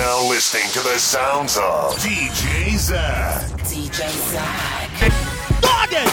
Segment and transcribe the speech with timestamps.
[0.00, 3.42] now listening to the sounds of DJ Zach.
[3.68, 4.90] DJ Zach.
[5.60, 6.06] Doggy!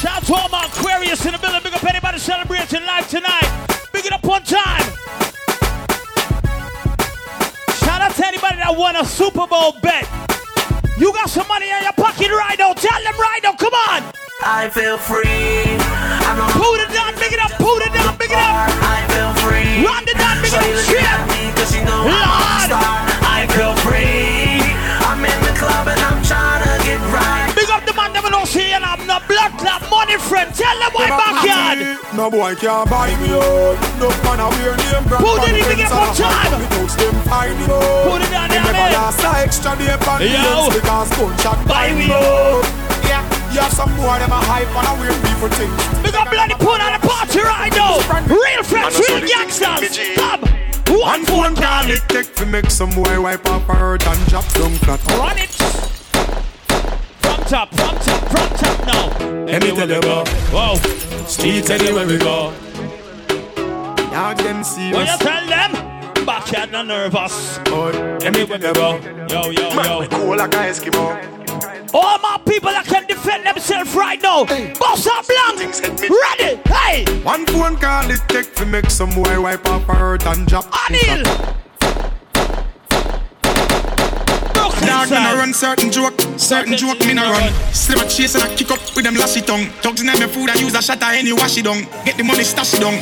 [0.00, 1.60] Shout out to all my Aquarius in the building.
[1.62, 3.48] Big up anybody celebrating life tonight.
[3.92, 4.82] Big it up one time.
[7.84, 10.08] Shout out to anybody that won a Super Bowl bet.
[10.98, 12.72] You got some money in your pocket right now.
[12.72, 13.52] Tell them right now.
[13.54, 14.12] Come on.
[14.42, 15.99] I feel free.
[16.30, 17.12] I'm a Pull it down.
[17.18, 17.50] Big it up.
[17.58, 18.14] Pull it down.
[18.16, 18.70] Big it up.
[18.86, 19.82] I feel free.
[19.82, 20.36] Run it down.
[20.42, 20.78] Big So it you up.
[20.78, 21.10] looking Shit.
[21.10, 22.54] at me 'cause you know I'm Lord.
[22.54, 22.94] a star.
[23.26, 24.62] I feel free.
[25.10, 27.50] I'm in the club and I'm trying to get right.
[27.58, 30.48] Big up the man that don't see and I'm not blood clot money friend.
[30.54, 31.98] Tell them why backyard.
[32.14, 33.74] No boy can't buy me out.
[33.98, 35.24] No man a wear name brand.
[35.26, 36.60] Who did he pick it up on time?
[36.62, 38.06] Me touch them find me out.
[38.06, 38.92] Put it down Me there, never man.
[38.94, 40.38] last a extra day on the Yo.
[40.38, 42.89] ends because gunshot Buy buy me me out.
[43.50, 46.02] Yeah, you have some more them a hype and a weird people things.
[46.02, 47.98] Big up bloody put on the party right now.
[48.26, 49.98] Real friends, real gangsters.
[50.14, 50.40] Stop.
[50.88, 54.44] One phone call it take to make some boy wipe up her hurt and drop
[54.54, 55.00] down flat.
[55.18, 55.50] Run it.
[57.20, 59.44] From top, from top, from top now.
[59.46, 60.76] Let me tell you about Whoa.
[61.26, 62.52] streets anywhere we go.
[64.10, 65.18] Dog them see What you us.
[65.18, 65.72] tell them?
[66.26, 67.58] Backyard not nervous.
[67.64, 67.92] boy.
[68.20, 69.74] Let me tell you about Yo, yo, yo.
[69.76, 71.16] Man, cool like a Eskimo.
[71.92, 74.44] All my people that can defend themselves right now.
[74.78, 75.74] Boss up blank.
[76.00, 76.60] Ready.
[76.66, 77.04] Hey.
[77.22, 80.66] One phone call it take to make some boy wipe up her hurt and drop.
[80.70, 81.24] Anil.
[84.54, 87.52] Brooklyn Dog, me no run certain joke, certain joke me no run.
[87.72, 89.70] Slip a chase and I kick up with them lassie tongue.
[89.82, 91.86] Dogs in my food, I use a at any wash it down.
[92.04, 92.98] Get the money stash it down.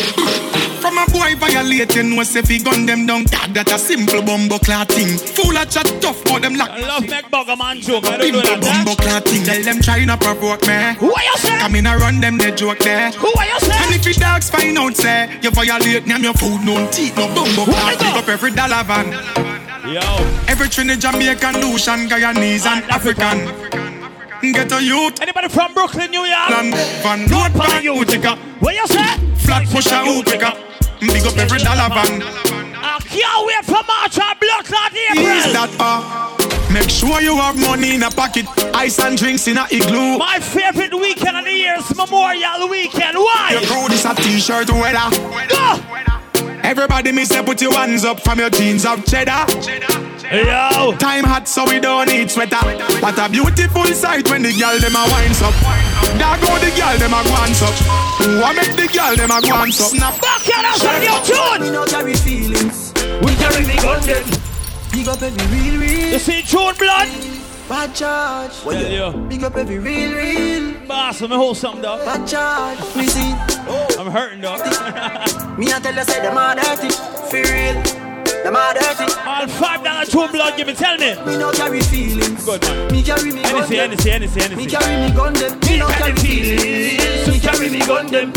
[0.85, 3.25] From a boy violating, no say fi gun them down.
[3.25, 5.17] Dog, that a simple bumbo clat thing.
[5.17, 6.71] Fool a chat tough, but them lock.
[6.71, 8.05] I love make bugger man joke.
[8.05, 8.61] I don't know that.
[8.61, 9.45] bumbo clat thing.
[9.45, 10.93] Tell them try not provoke me.
[11.01, 11.59] Who are you say?
[11.59, 13.11] Come in and run them the joke there.
[13.13, 16.61] Who are you And if your dogs find out, say, you violate name your food,
[16.69, 17.99] no teeth, no bumbo clat.
[17.99, 19.58] Pick up every dollar van.
[19.89, 20.01] Yo.
[20.49, 23.39] Every Trinidad, Jamaican, Lucian, Guyanese, and African.
[24.53, 26.51] Get a youth, Anybody from Brooklyn, New York?
[26.51, 28.37] land, van, road, pan, Utica.
[28.61, 29.17] What you say?
[29.37, 30.53] Flat pusher, Utica.
[31.01, 32.23] Big up every dollar van.
[32.81, 35.53] I can't wait for March and Blood Clot Is April.
[35.55, 36.73] that uh?
[36.73, 38.45] Make sure you have money in a pocket,
[38.75, 40.19] ice and drinks in a igloo.
[40.19, 43.17] My favorite weekend of the year is Memorial Weekend.
[43.17, 43.51] Why?
[43.53, 45.09] Your crew this a t-shirt weather.
[45.49, 45.81] Go!
[46.69, 49.49] Everybody me say put your hands up from your jeans of cheddar.
[50.31, 50.93] Yo!
[50.99, 52.61] Time hot so we don't need sweater.
[53.01, 55.57] What a beautiful sight when the girl them a winds up.
[56.21, 57.73] There go the girl them a glance up.
[58.21, 59.97] Who a make the girl them a glance up?
[59.97, 61.61] Snap Back here, that's on your tune!
[61.63, 62.93] Me no carry feelings.
[63.25, 64.25] We carry the gun then.
[64.93, 66.13] Big up every real, real.
[66.13, 67.38] You see June blood?
[67.69, 68.53] Bad charge.
[68.65, 69.29] What Tell you.
[69.29, 70.75] Big up every real, real.
[70.87, 71.99] Boss, let me hold something though.
[72.03, 72.79] Bad charge.
[72.97, 73.35] Me see.
[73.69, 73.87] Oh.
[73.99, 74.57] I'm hurting though.
[75.59, 76.89] Me a tell you say them are dirty.
[77.29, 77.75] For real.
[78.43, 79.13] Them are dirty.
[79.27, 81.15] All five dollar June blood, give me, tell me.
[81.27, 82.43] Me no carry feelings.
[82.43, 82.91] Good man.
[82.91, 83.91] Me carry me gun Hennessy, them.
[83.91, 84.71] Hennessy, Hennessy, Me Hennessy.
[84.71, 85.61] carry me gun them.
[85.61, 87.29] Me no carry feelings.
[87.29, 88.33] Me carry me gun them.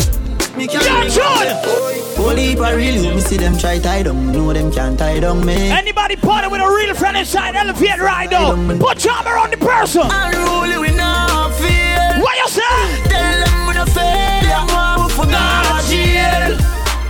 [0.56, 1.22] Me carry Yeah, me June!
[1.24, 2.16] gun them.
[2.16, 4.32] Holy for real, me see them try tie down.
[4.32, 5.54] Know them can't tie down me.
[5.70, 8.54] Anybody party with a real friend inside, elevate right now.
[8.78, 10.02] Put your arm around the person.
[10.10, 12.20] Unruly we no fear.
[12.22, 13.08] What you say?
[13.08, 14.42] Tell them we fail.
[14.42, 16.58] Them want we for God jail.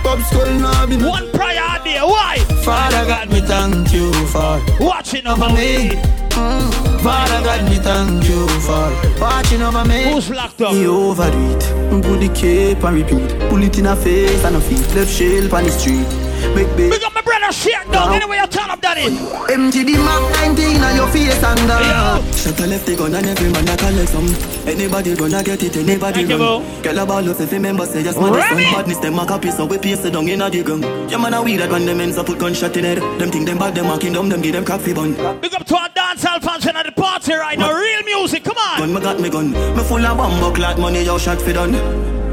[0.03, 2.37] Bob Skull no be One prior idea, why?
[2.63, 5.89] Father God, me thank you for Watching over over me.
[5.89, 6.22] me.
[6.33, 7.01] Mm.
[7.03, 8.89] Father God, me thank you for
[9.21, 10.03] watching over me.
[10.13, 10.73] Who's locked up?
[10.73, 11.63] Me overdo it.
[12.03, 13.49] Put the cape and repeat.
[13.49, 14.85] Pull it in a face and a feet.
[14.95, 16.07] Left shell on the street.
[16.55, 16.91] Make big.
[16.91, 18.09] Big up my brother, shit dog.
[18.09, 18.13] Now.
[18.13, 19.13] Anyway, you turn up that in.
[19.51, 20.21] Empty the Mac
[20.57, 21.67] 19 on your face and Yo.
[21.67, 22.33] down.
[22.33, 24.27] Shut a left the gun and every man a collect some.
[24.67, 26.63] Anybody gonna get it, anybody Thank you, run.
[26.63, 26.81] bro.
[26.81, 28.63] Girl a ball if you remember say man Remy.
[28.63, 30.81] some badness them a copy so we paste it down in a the gun.
[31.09, 32.97] Yeah man a weed that when them ends up put gunshot in head.
[33.19, 35.13] Them think them bad them a kingdom them give them coffee bun.
[35.41, 35.89] Big up to our
[36.23, 37.73] dancehall function at the party right now.
[37.73, 38.79] Real music, come on.
[38.79, 39.51] Gun me got me gun.
[39.51, 41.73] Me full of bumbo clot money yo shot fi done.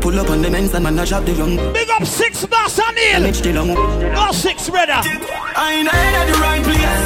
[0.01, 1.57] Pull up on them ends and man a drop the run.
[1.73, 3.33] Big up six boss and Neil.
[3.33, 3.75] The long.
[3.75, 4.93] Go oh, six, brother.
[4.93, 7.03] I ain't at the right place.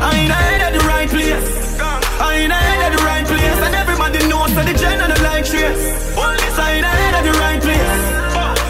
[0.00, 1.80] I ain't at the right place.
[1.80, 3.58] I ain't at the right place.
[3.66, 6.18] And everybody knows that the gen and the like trace.
[6.18, 8.02] Only I ain't at the right place.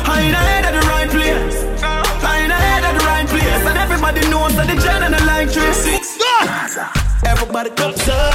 [0.07, 1.55] I ain't at the right place.
[2.23, 3.63] I ain't at the right place.
[3.69, 5.17] And everybody knows that the gen and the like trace.
[5.17, 5.18] Go.
[7.41, 8.35] Everybody cups up.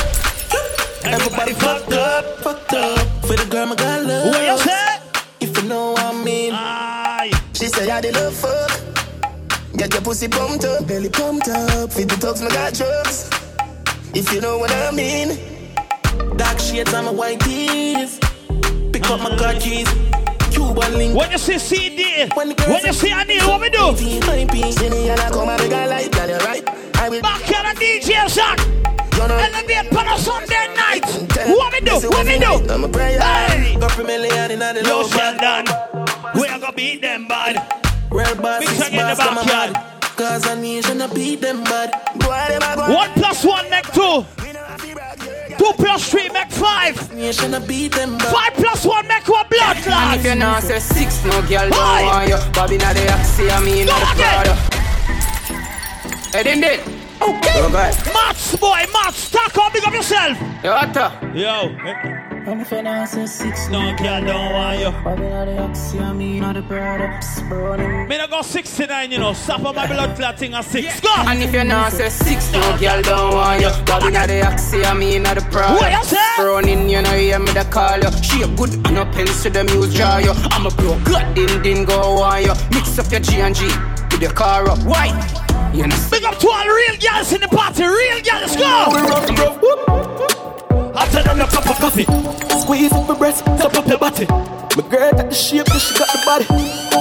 [1.03, 2.23] Everybody fucked up.
[2.39, 3.25] Fucked up.
[3.25, 4.27] For the girl, my girl love.
[4.27, 4.97] What you say?
[5.41, 6.53] If you know what I mean.
[6.53, 7.31] Aye.
[7.51, 8.71] She say I did love fuck.
[9.75, 11.91] Get your pussy pumped up, belly pumped up.
[11.91, 13.29] Feed the dogs, my got drugs.
[14.15, 15.37] If you know what I mean.
[16.37, 18.19] Dark shades on my white tees.
[18.93, 19.89] Pick up my car keys.
[20.49, 21.17] Cuban link.
[21.17, 22.51] When you see CD, when
[22.85, 23.91] you see Anil, what we do?
[24.27, 25.19] My piece, Jenny, and
[29.13, 29.53] I come and make a light, got it right.
[29.53, 29.87] Backyard and DJ Zach.
[29.87, 31.05] Elevate on a Sunday night.
[31.57, 32.09] What me do?
[32.09, 32.73] What me do?
[32.73, 33.19] I'm a prayer.
[33.21, 33.77] Hey.
[33.79, 35.39] Go for million in the Yo, low band.
[35.39, 36.41] Sheldon.
[36.41, 37.55] We are gonna beat them bad.
[38.11, 39.73] Real boss, Big six song in the boss, I'm a backyard.
[39.73, 39.89] bad.
[40.15, 41.91] Cause a nation to beat them bad.
[42.19, 42.93] Boy, them a go.
[42.93, 44.25] One plus one make two.
[45.57, 47.13] Two plus three make five.
[47.13, 48.33] Nation to beat them bad.
[48.33, 50.37] Five plus one make one blood And if you clot.
[50.37, 52.03] not say six, no girl don't Why?
[52.05, 52.37] want you.
[52.53, 54.43] Bobby not the Axie, I mean Go not the again.
[54.43, 54.55] Prada.
[56.37, 57.02] Hey, din din.
[57.23, 57.61] Okay.
[57.61, 57.95] Go back.
[58.13, 60.37] Mats boy, Mats, stack up, big up yourself.
[60.63, 60.95] Yo, what?
[61.35, 61.75] Yo.
[62.45, 64.91] And if you not say six, No girl don't want you.
[65.01, 67.41] Bobby not the Axie, I mean not the products.
[67.43, 68.09] Burning.
[68.09, 69.31] Me no go 69, you know.
[69.31, 70.99] Stop on my blood clotting at six.
[70.99, 71.13] Go.
[71.15, 73.69] And if you not say six, no girl don't want you.
[73.85, 75.75] Bobby not the Axie, I mean not the Prada.
[75.75, 76.43] What you say?
[76.43, 78.11] Running, you know, hear me the call you.
[78.21, 80.33] She a good and a pencil, the muse draw you.
[80.51, 82.53] I'm a bro, good, din din go on you.
[82.71, 83.67] Mix up your G and G
[84.11, 84.79] with your car up.
[84.83, 85.07] Why?
[85.73, 87.83] You know, Big up to all real girls in the party.
[87.83, 88.93] Real girls, go.
[90.93, 92.05] I'll tell them a cup of coffee.
[92.61, 94.27] Squeeze up my breast, top up your body.
[94.27, 96.45] My girl got the shape, but she got the body.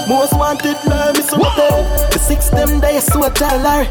[0.09, 2.09] Most wanted, love me so Whoa.
[2.13, 3.89] The six them days, so I tell Larry.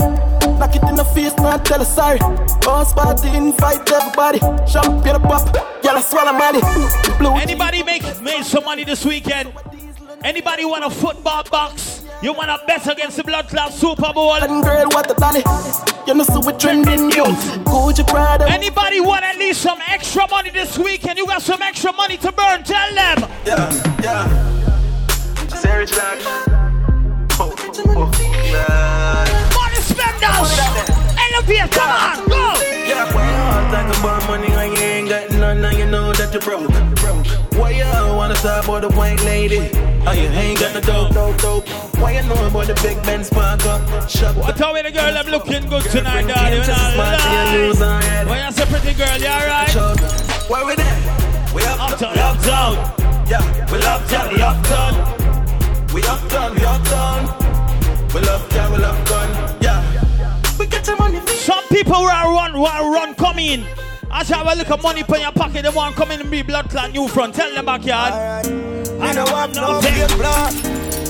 [0.58, 2.18] Knock it in the face, not tell her sorry.
[2.62, 4.40] Boss party, invite everybody.
[4.66, 6.62] Champion pop, y'all I swallow money.
[7.20, 9.54] Blue Anybody make made some money this weekend?
[10.24, 12.04] Anybody want a football box?
[12.22, 14.34] You want to bet against the blood clot Super Bowl?
[14.36, 15.42] and girl, what the daddy?
[16.06, 17.44] You know, so we trending youth.
[17.66, 18.48] Gucci Prada.
[18.48, 21.18] Anybody want at least some extra money this weekend?
[21.18, 22.64] You got some extra money to burn?
[22.64, 23.30] Tell them.
[23.46, 23.72] Yeah,
[24.04, 25.48] yeah.
[25.48, 26.20] Sarah Jack.
[27.40, 28.12] Oh, oh, oh
[28.46, 29.26] yeah.
[29.56, 30.60] Money spenders.
[31.18, 32.71] Elevate, come on, go.
[33.02, 36.42] Yeah, well, talk about money and you ain't got none, now you know that you're
[36.42, 36.70] broke.
[37.02, 37.26] broke.
[37.58, 39.72] Why you wanna talk about the white lady?
[40.06, 41.68] Oh, you ain't got no dope, dope, dope.
[41.98, 43.82] Why you know about the big Ben spark up?
[44.08, 46.62] Shut What how the girl I'm looking good tonight, darling?
[46.62, 48.26] Just When smart till I you lose lie.
[48.30, 49.74] on you say pretty girl, you alright?
[50.48, 51.00] Where we there?
[51.56, 52.74] We up, Uptown, uptown.
[53.28, 54.94] Yeah, we love Johnny uptown.
[55.92, 57.22] We uptown, we uptown.
[58.14, 59.58] We love Johnny, we love gun.
[59.60, 60.11] Yeah.
[60.62, 61.20] We get your money.
[61.26, 63.66] Some people who are run, who are run come in.
[64.12, 66.44] As you have a little money in your pocket, they want come in and be
[66.44, 67.34] blood clot new front.
[67.34, 68.14] Tell them backyard.
[68.14, 70.54] I don't want no fake blood.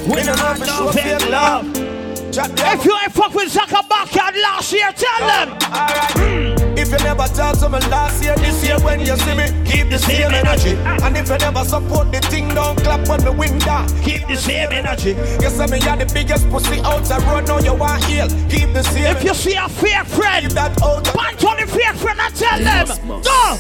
[0.08, 2.01] We don't have no fake love.
[2.34, 5.50] If you ain't fuck with Zaka backyard last year, tell them.
[5.68, 6.80] Alright.
[6.80, 9.90] If you never talk to me last year, this year when you see me, keep
[9.90, 10.78] the same energy.
[11.04, 13.92] And if you never support the thing, don't clap when me win that.
[14.04, 15.10] Keep the same energy.
[15.44, 18.28] You say me are the biggest pussy out the road, now you want heal.
[18.50, 19.16] Keep the same.
[19.18, 21.04] If you see a fake friend, that out.
[21.04, 23.22] punch on the fake friend and tell them.
[23.22, 23.58] Go.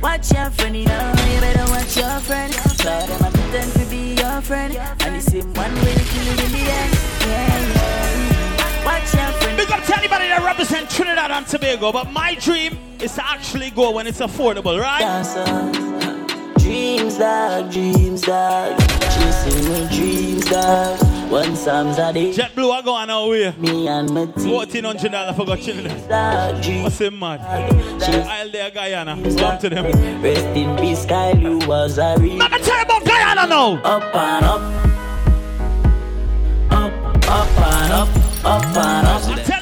[0.00, 2.52] Watch your friend, you know, you better watch your friend.
[2.78, 4.76] Try them and pretend to be your friend.
[4.76, 6.94] And the same one will kill you in the end.
[7.26, 8.84] Yeah, yeah.
[8.84, 9.56] Watch your friend.
[9.56, 13.70] Big up to anybody that represent Trinidad and Tobago, but my dream is to actually
[13.70, 16.17] go when it's affordable, right?
[16.68, 18.78] Dreams, dog, dreams, dog.
[19.00, 21.00] Chasing my dreams, dog.
[21.32, 22.30] One Psalms a day.
[22.30, 23.54] JetBlue, I go on our way.
[23.56, 24.50] Me and my team.
[24.50, 25.58] Fourteen hundred dollars for got
[26.62, 26.82] dreams.
[26.82, 27.40] What's it mad?
[27.40, 29.16] I'll there Guyana.
[29.38, 30.20] Come to them.
[30.20, 32.36] Rest in peace, Kyle, you was a real.
[32.36, 33.80] Me tell you about Guyana now.
[33.82, 34.60] Up and up.
[36.70, 36.92] Up,
[37.30, 38.44] up and up.
[38.44, 39.57] Up and up.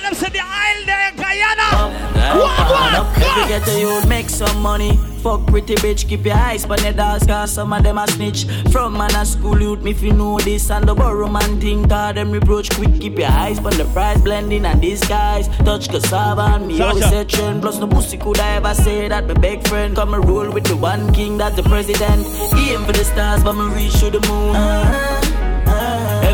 [1.77, 1.93] Up
[2.37, 3.07] What up.
[3.17, 4.97] If you get a youth, make some money.
[5.23, 8.45] Fuck pretty bitch, keep your eyes on the dogs, cause some of them a snitch.
[8.71, 11.89] From man a school youth, me if you know this, and the borrow man thing,
[11.89, 13.01] cause them reproach quick.
[13.01, 15.49] Keep your eyes on the price, blending and disguise.
[15.59, 16.89] Touch cassava and me Sasha.
[16.89, 17.63] always say trend.
[17.63, 19.97] Plus no pussy could I ever say that my big friend.
[19.97, 22.27] Come and roll with the one king, that's the president.
[22.55, 25.46] Aim for the stars, but me reach to the moon.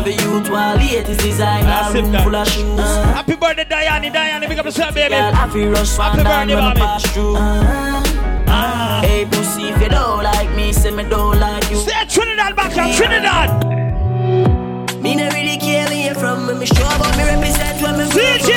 [0.03, 2.77] Every youth while latest design, a room full of shoes.
[3.15, 4.11] Happy birthday, Diane.
[4.11, 5.15] Diane, big up yourself, baby.
[5.15, 6.79] Girl, feel rush Happy birthday, when mommy.
[6.81, 7.35] pass through.
[7.37, 8.99] Ah.
[9.01, 11.77] Hey, pussy, if you don't like me, say me don't like you.
[11.77, 13.63] Say Trinidad back here, Trinidad.
[15.01, 18.49] Me no really care where you from, me sure about me represent where me CJ.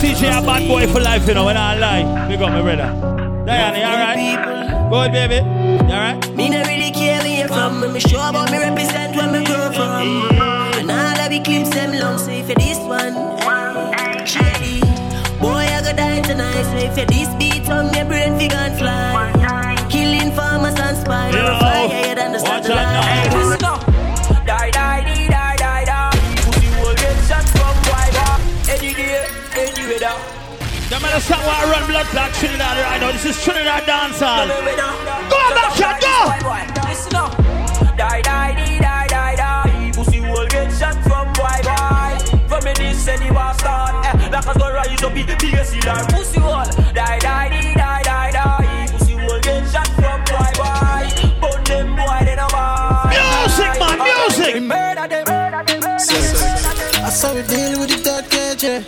[0.00, 2.26] See, CJ a bad boy for life, you know, when I lie.
[2.28, 2.88] Big up, my brother.
[3.44, 4.62] Diane, you alright?
[4.90, 5.36] Go baby.
[5.36, 6.34] You alright?
[6.36, 10.30] Me no really care where from, me sure about me represent where me grow from.
[10.78, 13.14] And all of the clips them long, so if you this one,
[14.26, 14.80] shady.
[15.40, 18.76] Boy, I go die tonight, so if you this beat on your brain, fi gon'
[18.76, 19.76] fly.
[19.90, 22.78] Killing farmers and Yo, fly higher than the satellite.
[22.78, 23.02] out now.
[23.02, 23.86] Hey, listen up.
[24.46, 26.10] Die, die, die, die, die, die.
[26.36, 28.32] Pussy will get shot from wiper.
[28.70, 30.14] Any day, any weather.
[30.90, 33.12] No matter stop I run blood clot Trinidad right now.
[33.12, 34.48] This is Trinidad dancehall.
[35.30, 35.98] Go back here,
[36.68, 36.71] go!
[38.02, 39.92] die, die, die, die, die, die.
[39.94, 42.12] Pussy will get shot from boy, boy.
[42.48, 43.94] From me this any the war start.
[44.06, 48.02] Eh, like a gonna rise up be PSC like pussy will die, die, die, die,
[48.02, 48.86] die, die.
[48.90, 51.04] Pussy will get shot from boy, boy.
[51.40, 53.14] But them boy they no buy.
[53.38, 54.62] Music, man, music.
[54.62, 55.26] Murder them.
[57.06, 58.82] I saw you deal with the third edge, yeah.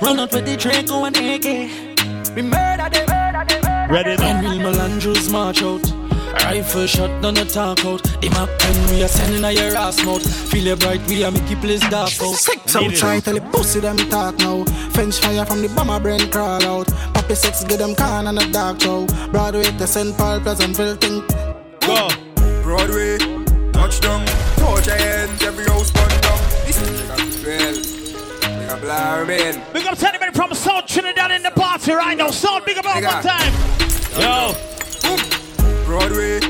[0.00, 2.34] Run out with the go and AK.
[2.34, 3.06] We murder them.
[3.06, 3.90] we murder them.
[3.90, 4.44] Ready, man.
[4.44, 6.03] When Real Melandros march out.
[6.42, 8.02] Rifle shot, none of talk out.
[8.20, 10.24] The map pen we are sending a your ass mouth.
[10.50, 12.34] Feel it bright, we are make you place dark out.
[12.34, 14.64] Sex out, try tell the pussy them talk now.
[14.90, 16.88] French fire from the bomber brain crawl out.
[17.14, 19.06] Poppy sex get them can and a dark show.
[19.30, 20.16] Broadway to St.
[20.16, 21.28] Paul, Pleasantville, think.
[21.80, 22.08] Go.
[22.62, 23.18] Broadway,
[23.72, 24.26] touch touchdown,
[24.56, 26.38] torch hands, every house burn down.
[26.66, 27.14] This is a
[27.44, 27.74] well,
[28.58, 29.62] like a blur man.
[29.72, 32.30] Big up to anybody from South Trinidad in the party right now.
[32.30, 33.52] South, big up one Big more time.
[34.18, 34.73] Yo.
[35.94, 36.40] Broadway,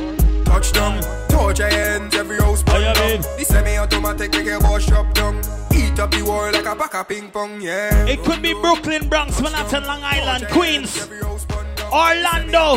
[0.46, 3.20] touchdown, torch hands, every house burn you down.
[3.36, 5.36] This semi-automatic make a boss shop down.
[5.76, 8.06] Eat up the wall like a pack of ping pong, yeah.
[8.06, 11.06] It could be Brooklyn, Bronx, Manhattan, Long Island, Queens,
[11.92, 12.76] Orlando.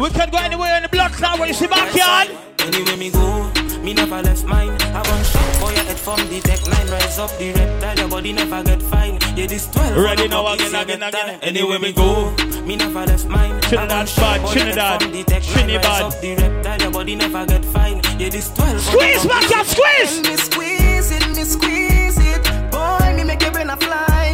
[0.00, 2.30] We can go anywhere in the blood clot where you see backyard.
[2.60, 4.70] Anywhere me go, me never left mine.
[4.80, 6.88] I want shot for your head from the tech line.
[6.88, 9.18] Rise up the reptile, your body never get fine.
[9.36, 9.98] Yeah, this 12.
[9.98, 11.12] Ready now, again, again, again.
[11.12, 11.40] time.
[11.42, 12.34] Anywhere me go,
[12.66, 13.60] me never left mine.
[13.62, 15.54] Trinidad I want shot bad, for your head Trinidad, from the tech line.
[15.54, 16.12] Trinidad.
[16.20, 18.00] The reptile, your body never get fine.
[18.18, 18.68] Yeah, this 12.
[18.68, 20.22] on the Squeeze, clock, backyard, squeeze.
[20.22, 22.42] Me squeeze it, me squeeze it.
[22.70, 24.32] Boy, me make your brain a fly.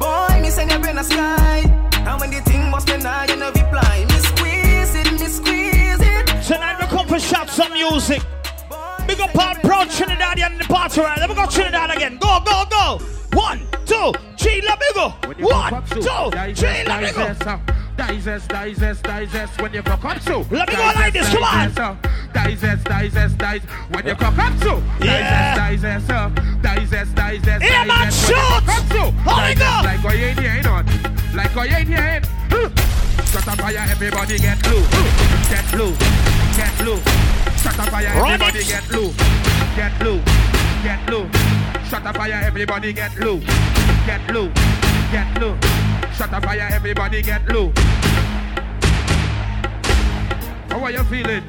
[0.00, 1.60] Boy, me send your brain a sky.
[2.06, 4.04] And when the thing must be now, you know reply.
[4.08, 6.26] Me squeeze it, me squeeze it.
[6.46, 8.22] Tonight we come for shots of music.
[9.06, 11.18] Big up on proud Trinidadian in the party right.
[11.18, 12.18] Let me go Trinidad again.
[12.18, 13.00] Go, go, go.
[13.36, 15.08] One, two, three, let me go.
[15.44, 17.60] One, two, three, let me go.
[17.96, 20.38] Digest, digest, digest when you cock up so.
[20.50, 21.98] Let me go like this, come on.
[22.32, 24.82] Digest, digest, digest when you cock up so.
[25.00, 26.08] Digest, digest,
[26.62, 28.48] digest, digest, Yeah, man, digest when you shoot.
[28.48, 29.10] cock up so.
[29.10, 29.80] How we go?
[29.84, 30.86] Like what you ain't hearing on.
[31.34, 32.26] Like what you ain't.
[32.48, 32.68] Huh.
[33.26, 34.80] Shut up fire, everybody get low.
[35.52, 35.92] Get low,
[36.56, 36.98] get low.
[37.60, 39.12] Shut up fire, everybody get low.
[39.76, 40.20] Get low,
[40.82, 41.28] get low.
[41.88, 43.38] Shut up fire, everybody get low.
[44.06, 44.48] Get low,
[45.12, 45.56] get low.
[46.16, 47.72] Shut up fire, everybody get low.
[50.68, 51.42] How are you feeling?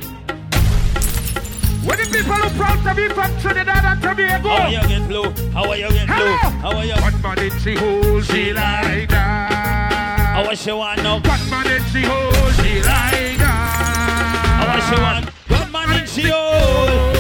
[1.88, 4.50] When the people who proud to be from Trinidad and Tobago.
[4.50, 5.32] How are you get low?
[5.52, 6.36] How are you get low?
[6.62, 6.96] How are you?
[6.96, 10.44] One man in she hold, she like that.
[10.46, 11.16] How she want now?
[11.16, 14.28] One man in she hold, she like that.
[14.68, 15.30] How she want?
[15.48, 17.17] Gunman in she hole.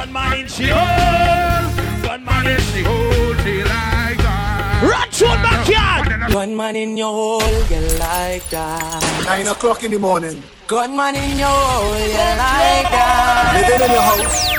[0.00, 1.68] Gunman in she hole.
[2.00, 4.80] Gunman in she hold, she like that.
[4.80, 6.32] Run to the backyard.
[6.32, 9.22] Gunman in your hole, you like that.
[9.26, 10.42] Nine o'clock in the morning.
[10.66, 13.52] Gunman in your hole, you like that.
[13.60, 14.56] Living in your house.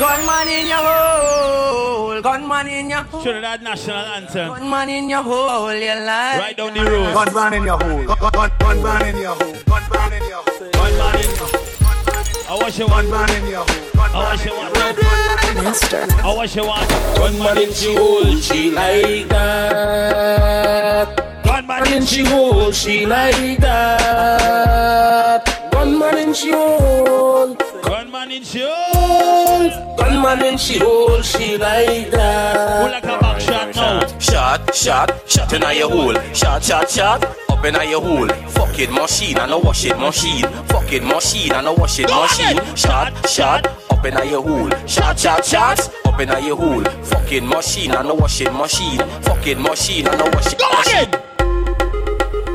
[0.00, 3.22] Gunman in your hole, gunman in your hole.
[3.22, 4.48] Trinidad national anthem.
[4.48, 7.12] Gunman in your hole, you like Right down the road.
[7.12, 8.04] Gun van in your hole.
[8.06, 9.52] Gun, gun, gun in your hole.
[9.68, 10.70] Gun van in your hole.
[10.72, 11.64] Gun van in your hole.
[12.48, 13.08] How was she Gun want?
[13.08, 13.97] van in your hole.
[14.12, 14.74] How she want?
[15.76, 16.10] hole.
[16.20, 16.90] How was she want?
[17.26, 17.38] In
[17.72, 21.08] she hole, she like that.
[21.68, 25.44] Gunman in she hold, she like that.
[25.70, 29.96] Gunman in she hole, Gunman in she hole.
[29.98, 32.90] gunman in she hole, she like Who that.
[32.90, 34.06] like a back shot now?
[34.18, 36.14] Shot, shot, shot in your hole.
[36.32, 38.28] Shot, shot, shot, up in your hole.
[38.28, 40.46] Fucking machine and a washing machine.
[40.68, 42.58] Fucking machine and a washing Go machine.
[42.76, 44.70] Shot, shot, up in your hole.
[44.86, 46.82] Shot, shot, shot, up in your hole.
[47.04, 49.00] Fucking machine and a washing machine.
[49.20, 51.10] Fucking machine and a washing Go machine.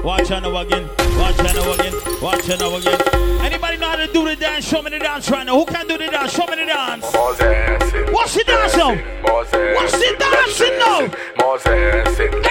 [0.04, 0.06] Again.
[0.06, 0.90] Watch her now again.
[1.18, 1.94] Watch her now again.
[2.22, 3.00] Watch her now again.
[3.42, 4.66] Anybody know how to do the dance?
[4.66, 5.60] Show me the dance right now.
[5.60, 6.34] Who can do the dance?
[6.34, 7.06] Show me the dance.
[8.12, 8.96] What's the dance now?
[9.24, 11.00] What's the dancing now?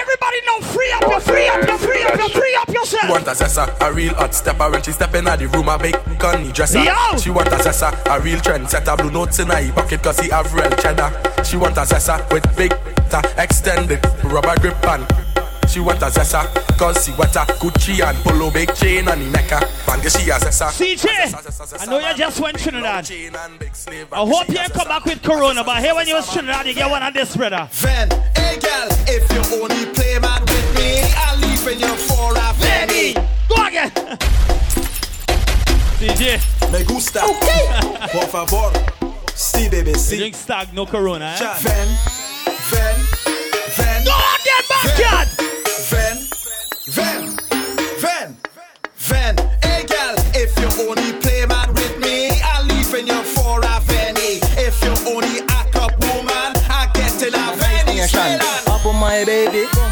[0.01, 2.87] Everybody know free up, you free up, you free up, you free up yourself.
[2.87, 3.09] She yourself.
[3.09, 5.95] want a zessa, a real hot stepper when she step in the room, a big
[6.19, 6.83] conny dresser.
[6.83, 7.17] Yo!
[7.17, 10.29] She want a zessa, a real trend setter, blue notes in her pocket cause he
[10.29, 11.11] have real cheddar.
[11.43, 12.71] She want a zessa with big
[13.09, 15.32] ta extended rubber grip and
[15.73, 16.45] she want a zessa
[16.77, 19.59] cause she want a Gucci and polo big chain on the necker.
[19.87, 20.69] Man, she a zessa.
[20.69, 23.09] CJ, I know you just went Trinidad.
[23.09, 26.75] I hope you ain't come back with Corona, but here when you was Trinidad, you
[26.75, 27.67] get one of this, brother.
[27.71, 32.33] Ven, hey girl, if you only play man with me, I'll leave in you for
[32.37, 33.13] a penny.
[33.49, 33.89] Go again.
[35.97, 36.71] CJ.
[36.71, 37.23] Me gusta.
[37.23, 38.07] Okay.
[38.11, 38.71] Por favor.
[39.33, 40.17] Si, baby, You si.
[40.17, 41.57] drink stag, no Corona, eh?
[41.61, 41.87] Ven,
[42.69, 42.95] ven,
[43.75, 44.03] ven.
[44.05, 45.27] Go again, backyard.
[45.29, 45.52] Ven,
[46.87, 47.37] ven,
[47.99, 48.37] Van,
[48.95, 49.37] Van.
[49.61, 53.81] Hey girl, if you only play man with me, I'll leave in your four a
[53.87, 54.39] penny.
[54.57, 58.01] If you only act up woman, I get in a penny.
[58.67, 59.82] Up on my baby.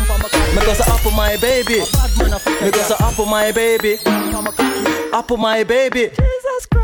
[0.55, 1.79] Me cause up for my baby.
[1.79, 3.97] Me cause up for my baby.
[5.13, 6.11] Up for my baby.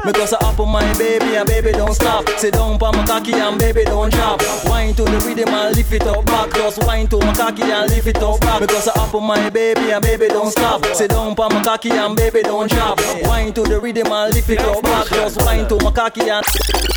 [0.05, 2.27] Me cause up for my baby and baby don't stop.
[2.37, 4.41] Sit down pa my cocky and baby don't drop.
[4.65, 6.53] Wine to the rhythm and lift it up back.
[6.53, 8.61] Just wine to my cocky and lift it up back.
[8.61, 10.85] Because up for my baby and baby don't stop.
[10.85, 12.99] Sit down pa my cocky and baby don't drop.
[13.23, 15.07] Wine to the rhythm and lift it up back.
[15.07, 16.45] Just wine to my cocky and.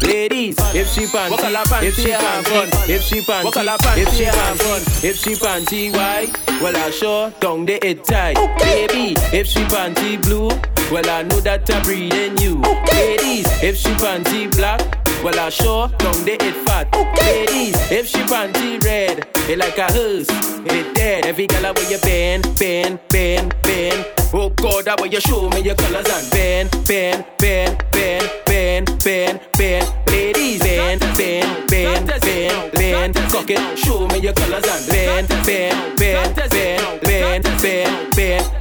[0.03, 1.39] Ladies, if she panty,
[1.83, 3.53] if she have fun, if she panty,
[3.99, 8.37] if she have fun, if she panty white, well I sure down the it tight.
[8.59, 10.49] Baby, if she panty blue,
[10.91, 12.61] well I know that I'm breathing you.
[12.93, 14.81] Ladies, if she panty black,
[15.25, 16.93] well I sure down the it fat.
[17.21, 20.29] Ladies, if she panty red, it like a hooz,
[20.65, 21.27] it dead.
[21.27, 24.05] Every girl I where you been, been, been, been.
[24.33, 28.85] Oh God, I where you show me your colors and been, been, been, been, been,
[29.03, 29.93] been, been.
[30.07, 33.13] Ladies, been, been, been, been, been.
[33.13, 38.60] Cock it, show me your colors and been, been, been, been, been, been, been.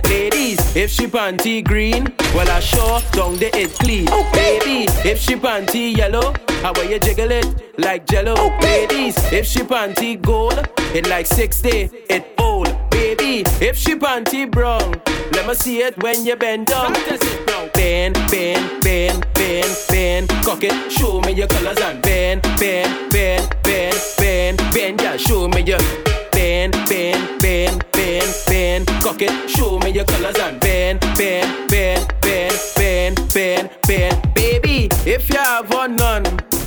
[0.76, 4.06] If she panty green, well I sure down the it clean.
[4.32, 8.36] Baby, if she panty yellow, how will you jiggle it like jello?
[8.60, 11.70] Ladies, if she panty gold, it like 60,
[12.10, 12.70] it old.
[12.92, 15.02] Baby, if she panty brown,
[15.34, 16.94] let me see it when you bend down.
[17.74, 20.30] Bend, bend, bend, bend, bend.
[20.44, 25.02] Cock it, show me your colors and bend, bend, bend, bend, bend, bend.
[25.02, 25.80] Yeah, show me your
[26.50, 28.88] bend, bend, bend, bend, bend.
[29.04, 34.34] Cock it, show me your colors and bend, bend, bend, bend, bend, bend, bend.
[34.34, 36.26] Baby, if you have one none,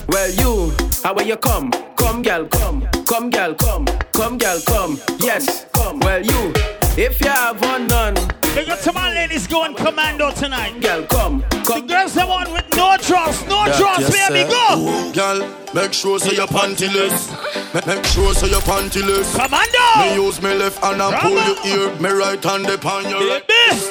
[0.09, 0.73] well you,
[1.03, 1.73] how will you come?
[1.97, 5.01] Come, gal, come, come, gal, come, come, gal, come.
[5.19, 5.99] Yes, come.
[5.99, 6.53] Well you,
[6.97, 8.15] if you have one none.
[8.55, 10.81] Big up to my ladies going commando tonight.
[10.81, 11.81] Girl, come, come.
[11.81, 14.57] The girls the one with no trust, no That trust, yes, baby, sir.
[14.57, 14.79] go.
[14.79, 17.31] Ooh, Girl, make sure so your pantyless.
[17.75, 19.33] Make, make sure so your pantyless.
[19.35, 19.79] Commando.
[19.99, 21.63] Me use me left hand and pull Rambo.
[21.65, 22.01] your ear.
[22.01, 23.43] Me right hand upon your right.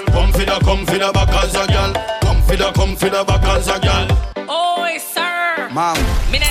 [0.08, 1.94] Come for the, come for the back as a girl.
[2.22, 4.08] Come for the, come for the back as a girl.
[4.50, 5.31] Oi, sir.
[5.74, 5.96] Mom.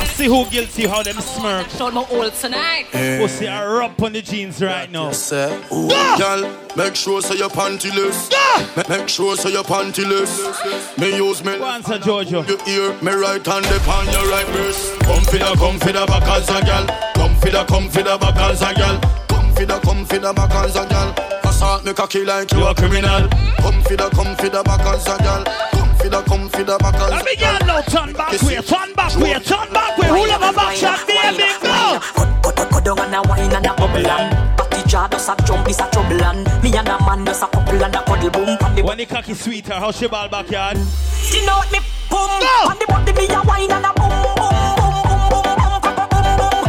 [0.01, 1.69] I see who guilty, how them oh, smirk.
[1.71, 2.87] Showed my old tonight.
[2.91, 5.13] Pussy are rub on the jeans right now.
[5.13, 5.49] Sir.
[5.71, 6.17] Uh, ooh, ah!
[6.19, 8.31] girl, make sure so your pantyless.
[8.33, 8.73] Ah!
[8.77, 10.99] Make, make sure so your panty pantyless.
[10.99, 12.43] Me use me answer Giorgio.
[12.45, 14.99] Your ear, me right hand upon your right breast.
[15.01, 16.87] Come for the, come for the back as a girl.
[17.15, 19.01] Come for the, come for the back as a girl.
[19.29, 21.15] Come for the, come for the back as a girl.
[21.45, 23.29] Assault me cocky like you a criminal.
[23.59, 25.80] Come for the, come for the back as a girl.
[26.01, 28.57] Come for the, come for the back as Let me get low, turn back way,
[28.63, 30.09] turn back way, turn back way.
[30.09, 32.01] Who love a back shot, baby, go.
[32.71, 35.79] Go down and a wine and a bubble and Party jar does a jump, this
[35.81, 38.75] a trouble and Me and a man does a couple and a cuddle boom on
[38.75, 40.79] the When the cocky sweeter, how she ball backyard?
[40.79, 42.31] You know me boom
[42.65, 46.09] On the body me a wine and a boom boom boom boom boom boom boom
[46.09, 46.65] boom boom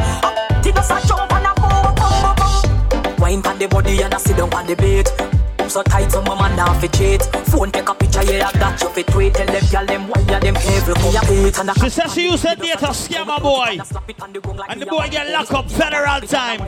[0.52, 3.16] Party does a jump and a boom boom boom boom.
[3.22, 5.41] Wine on the body and a sit down on the beat
[5.72, 7.24] so tight, some man now fi cheat.
[7.48, 9.34] Phone take a picture, yeah, I got you fi tweet.
[9.34, 12.24] Tell them, girl, them why them every me a beat and a She says she
[12.30, 13.80] used to date a scammer boy.
[14.70, 16.60] And the boy get locked up federal time.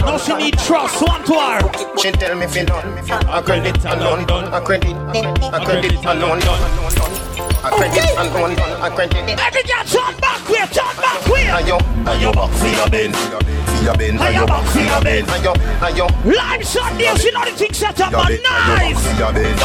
[0.00, 1.96] Now she need trust, one to her.
[1.98, 7.27] She tell me fi done, a credit alone done, a credit, a credit alone done,
[7.68, 9.38] a credit alone done, a credit.
[9.38, 11.44] Every girl turn back way, turn back way.
[11.52, 11.78] Ayo,
[12.08, 15.52] ayo back for your bin, for your bin, ayo back for your bin, ayo,
[15.84, 16.06] ayo.
[16.24, 18.38] Live Sunday, you know the thing set up, man.
[18.42, 19.02] Nice.
[19.18, 19.56] Go again.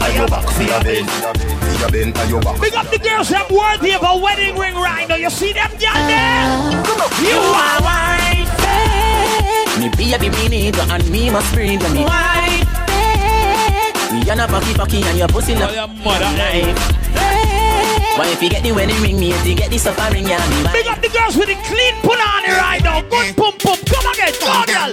[0.00, 2.60] Ayo back for your bin, for your bin, ayo back.
[2.60, 5.16] Big up the girls that worthy of a wedding ring right now.
[5.16, 6.48] You see them girl there?
[7.20, 8.48] You are white.
[9.78, 12.63] Me baby me need and me must breathe when me White.
[14.14, 16.78] We are not fucky fucky and your pussy not oh, life
[18.16, 20.62] Why if you get the wedding ring me if you get the suffering yeah me
[20.72, 23.00] Big up the girls with the clean punani right now.
[23.02, 23.76] Good pum pum.
[23.90, 24.92] Come again, go girl.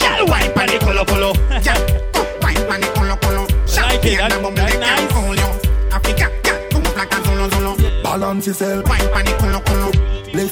[0.00, 1.30] Girl, wine pan the colo colo.
[2.42, 3.42] Wine pan the colo colo.
[3.76, 5.92] Like it, that- that's nice.
[5.92, 6.26] Africa,
[6.70, 8.02] come like a zolo zolo.
[8.02, 8.88] Balance yourself.
[8.88, 10.09] Wine pan the colo colo.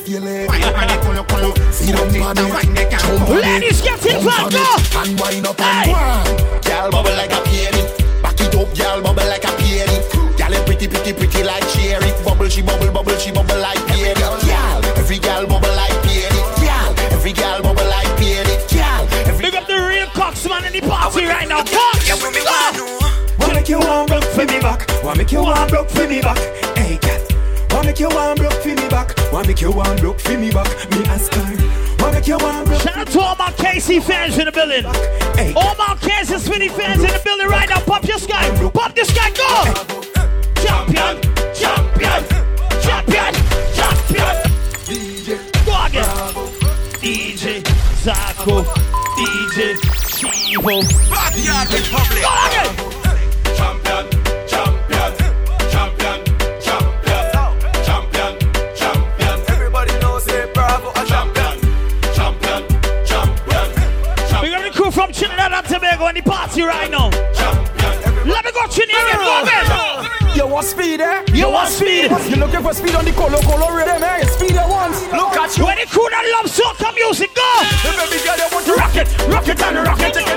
[0.08, 0.48] Lift your leg.
[0.48, 1.54] Wine pan the colo colo.
[1.70, 2.40] See them money.
[2.48, 3.00] Wine the can.
[3.00, 4.64] Jump on Ladies, get in Bounce front, on go.
[4.64, 4.96] it.
[4.96, 6.60] And wind up and one.
[6.64, 7.84] Girl bubble like a peony.
[8.22, 9.98] Back it up, girl bubble like a peony.
[10.36, 12.08] Girl it pretty, pretty, pretty like cherry.
[12.24, 14.16] Bubble, she bubble, bubble, she bubble like peony.
[14.16, 16.40] Girl, every girl bubble like peony.
[16.56, 18.56] Girl, every girl bubble like peony.
[18.72, 21.60] Girl, every Big up the real cocksman in the party right now.
[21.68, 21.84] Go.
[22.16, 23.52] Wanna ah.
[23.52, 24.88] make you one broke for me back?
[25.04, 26.38] Wanna make you one broke for me back?
[26.76, 27.17] Hey, cat.
[27.78, 29.14] Wanna make you one broke for me back?
[29.32, 30.66] Wanna make you one broke for me back?
[30.90, 31.42] Me ask her.
[32.00, 34.84] Wanna make you one broke Shout out to all my KC fans in the building.
[35.54, 37.78] All my Kansas City fans in the building right now.
[37.82, 38.50] Pop your sky.
[38.74, 39.30] Pop the sky.
[39.30, 39.62] Go.
[40.60, 41.22] Champion.
[41.54, 42.24] Champion.
[42.82, 43.34] Champion.
[43.78, 44.34] Champion.
[45.64, 46.58] Go again.
[46.98, 47.62] DJ
[48.02, 48.64] Saku,
[49.14, 49.78] DJ,
[50.18, 50.82] Chivo.
[51.08, 52.22] Backyard Republic.
[52.26, 52.74] Go again.
[53.56, 54.17] Champion,
[65.98, 67.10] Trinidad and Tobago in the party right now.
[68.24, 70.36] Let me go again, go again.
[70.36, 71.24] You want speed, eh?
[71.34, 72.10] You want speed?
[72.30, 74.24] You looking for speed on the color, color rhythm, eh?
[74.26, 75.02] Speed at once.
[75.10, 75.64] Look at you.
[75.64, 77.42] When the crew that love soca music, go.
[77.82, 80.14] The baby girl, you want to rock it, rock it and rock it.
[80.14, 80.28] Take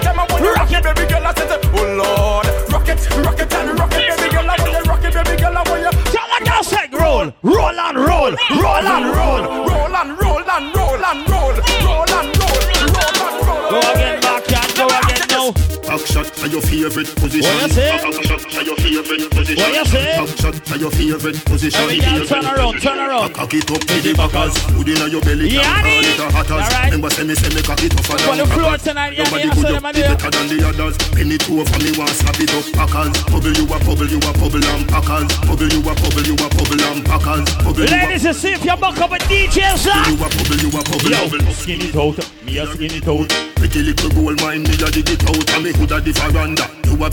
[17.04, 17.54] favorite position.
[17.54, 17.92] What you say?
[17.92, 19.64] Back your favorite position.
[19.64, 20.18] What you say?
[20.18, 21.82] Back shot your favorite position.
[21.82, 23.34] Every girl turn around, turn around.
[23.34, 24.54] Cock it up with the backers.
[24.74, 25.50] Put in your belly.
[25.50, 26.52] Yeah, it a hatters.
[26.52, 26.86] Alright.
[26.92, 29.38] Remember say me say me cock it up for On the floor tonight, yeah, so
[29.38, 30.16] good them up a there.
[30.16, 30.98] better than the others.
[31.14, 33.14] Penny two over me want slap it up packers.
[33.30, 35.30] Bubble you a bubble you a bubble and packers.
[35.46, 37.48] Bubble you a bubble you a bubble and packers.
[37.62, 39.94] Bubble you Ladies, and see if you buck up a DJ, sir.
[40.10, 41.10] you a bubble you a bubble.
[41.10, 43.30] Yo, skin it out, me a skin it out.
[43.58, 45.50] Pretty little gold mine me a dig it out.
[45.56, 46.81] And me hood a the veranda.
[47.04, 47.10] A.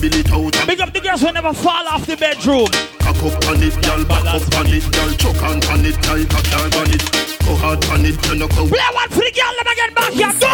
[0.66, 2.97] Big up the girls who never fall off the bedroom.
[3.08, 6.28] Cock up on it, girl, back up on it, girl, choke on on it, like
[6.28, 7.00] a car on it.
[7.40, 8.68] Go hard on it, you know, go.
[8.68, 10.52] Play one for the girl, let me get back here, go.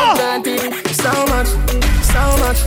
[0.95, 1.51] So much,
[2.15, 2.59] so much,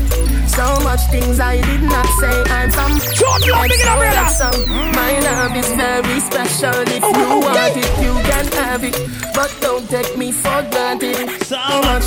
[0.52, 2.44] so much things I did not say.
[2.52, 4.30] I'm from Short love, big it up, brother.
[4.36, 4.50] so
[4.92, 6.82] My love is very special.
[6.92, 7.48] If Oh, you okay.
[7.48, 8.96] want it, you can have it.
[9.34, 11.30] But don't take me for granted.
[11.46, 12.04] So much,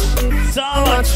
[0.53, 1.11] so much,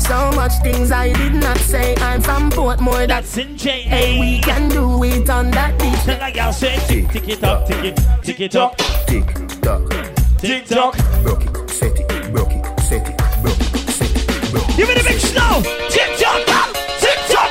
[0.00, 1.94] so much things I did not say.
[1.96, 3.06] I'm from Portmore.
[3.06, 3.72] That's in JA.
[3.72, 6.05] Hey, we can do it on that beach.
[6.06, 8.76] Tell a girl say, tick, tick it up, tick it, tick it up.
[9.08, 9.26] Tick
[9.60, 9.90] tock,
[10.38, 10.94] Tick tock.
[11.24, 14.76] broke it, set it, broke it, set it, broke it, set it, broke it.
[14.76, 15.62] Give me the big snow.
[15.90, 16.46] Tick tock,
[17.02, 17.50] tick tock,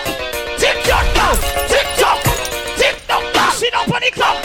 [0.57, 1.33] tick tock, now.
[1.67, 2.23] tick tock,
[2.77, 3.23] tick tock.
[3.35, 3.49] now.
[3.51, 4.37] Sit up on the clock.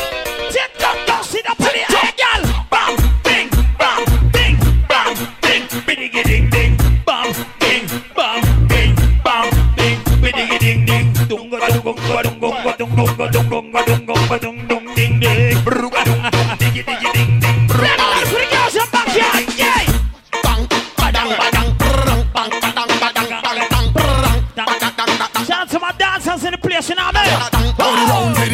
[0.51, 1.23] Tick tock, now.
[1.23, 2.43] sit up on the hey, girl.
[2.69, 4.03] Bam, bing, bam,
[4.35, 4.59] bing,
[4.91, 9.47] bam, bing, biddy ding ding, bam, bing, bam, bing, bam,
[9.77, 11.15] bing, biddy ding ding.
[11.31, 11.95] Dunga dunga
[12.27, 13.50] dunga dunga dunga dunga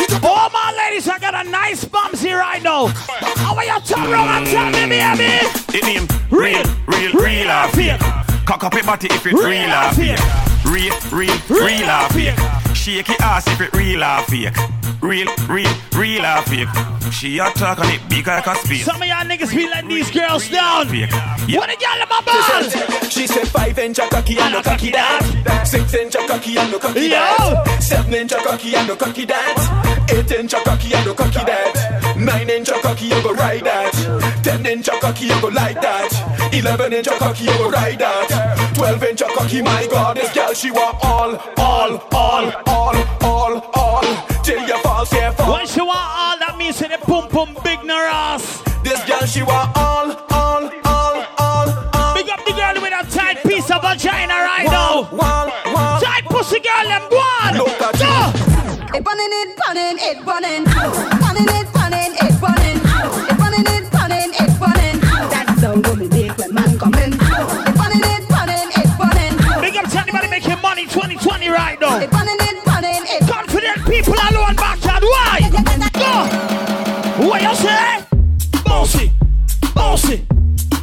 [0.00, 0.20] it.
[0.22, 2.86] Oh my ladies, I got a nice bumps here right now.
[2.88, 5.48] How are you turn around and tell me, baby?
[5.76, 8.33] It name Real, real, real real or fake.
[8.44, 10.18] Cock up your body if it Real real or fake.
[10.66, 12.74] Real, real, real or fake.
[12.74, 14.56] Shake your ass if it real or fake.
[15.00, 16.68] Real, real, real or fake.
[17.12, 18.84] She a talk on it big like a space.
[18.84, 20.88] Some of y'all niggas be letting these girls down.
[20.88, 21.10] Fake.
[21.56, 23.08] What a girl in my ball?
[23.08, 25.64] She said five inch a cocky and no cocky that.
[25.66, 27.78] Six inch a cocky and no cocky that.
[27.80, 30.04] Seven inch a cocky and no cocky that.
[30.10, 32.16] Eight inch a cocky and no cocky that.
[32.18, 34.42] Nine inch a cocky you go ride that.
[34.42, 36.52] Ten inch a cocky you go like that.
[36.52, 38.33] Eleven inch a cocky you go ride that.
[38.74, 43.70] Twelve inch a cocky, my God, this girl she want all, all, all, all, all,
[43.74, 44.02] all.
[44.42, 45.52] Till you fall, yeah, fall.
[45.52, 48.62] When she want all that means in the pum pum big no ass.
[48.82, 52.14] This girl she want all, all, all, all, all.
[52.14, 55.08] Big up the girl with a tight piece of vagina right now.
[55.12, 56.00] wall, wall.
[56.00, 57.56] Tight pussy girl, them go on.
[57.56, 58.96] Look at Go.
[58.96, 60.64] It burning, it burning, it burning.
[60.64, 61.73] Burning, it burning, it
[71.54, 72.00] right now.
[72.00, 75.02] It burning, it Confident people alone backyard.
[75.02, 75.40] Why?
[75.94, 77.26] Go.
[77.28, 78.04] What you say?
[78.64, 79.12] Bossy.
[79.74, 80.26] Bossy.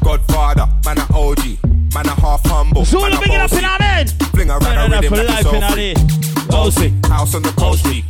[0.03, 1.43] Godfather, man a OG,
[1.93, 2.85] man a half humble.
[2.85, 4.07] Zulu, man a big it up in our men.
[4.07, 5.93] Fling around Turn a rhythm like life so in our free.
[5.93, 6.01] day.
[6.47, 6.89] Bossy.
[7.07, 8.03] House on the coast G.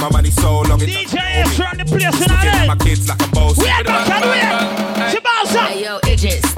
[0.00, 2.66] My money so long it's DJ S run the place in our Looking at day.
[2.66, 3.62] my kids like I'm bossy.
[3.62, 5.10] We are back and we are.
[5.12, 5.66] Shabasa.
[5.68, 6.55] Hey yo, Idris, tell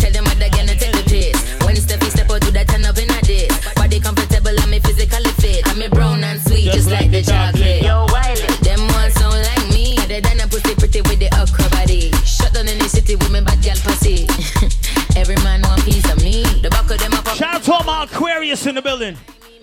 [6.73, 7.83] just, like, the chocolate.
[7.83, 9.97] Yo, Wiley, them ones sound like me.
[10.07, 12.13] They done a pussy pretty with the okra body.
[12.25, 14.27] Shut down in the city with me bad girl pussy.
[15.17, 16.43] Every man want piece of me.
[16.63, 17.27] The back of them up.
[17.37, 19.17] Shout out to my Aquarius in the building.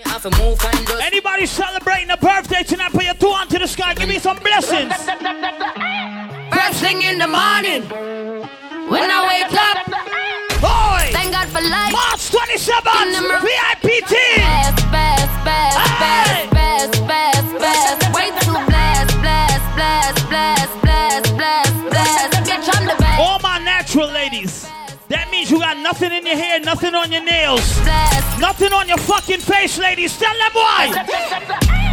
[0.07, 1.03] Off a move and dust.
[1.03, 3.93] Anybody celebrating a birthday tonight, put your two on to the sky.
[3.95, 4.93] Give me some blessings.
[6.53, 7.83] First thing in the morning,
[8.89, 11.93] when I wake up, Boy, thank God for life.
[11.93, 14.41] March 27th, VIP team.
[18.15, 22.33] Way too blast, blast, blast, blast, blast, blast, blast.
[22.47, 23.19] Bitch, I'm the best.
[23.19, 24.65] All my natural ladies.
[25.07, 27.61] That means you got nothing in your hair, nothing on your nails,
[28.39, 30.17] nothing on your fucking face, ladies.
[30.17, 30.89] Tell them why.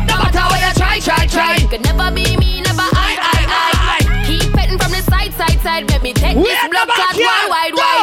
[0.08, 1.56] No matter what you try, try, try.
[1.56, 4.24] You could never be me, never I, I, I.
[4.24, 5.90] Keep petting from the side, side, side.
[5.90, 8.01] Let me take We this at the blood clot wide, wide, wide.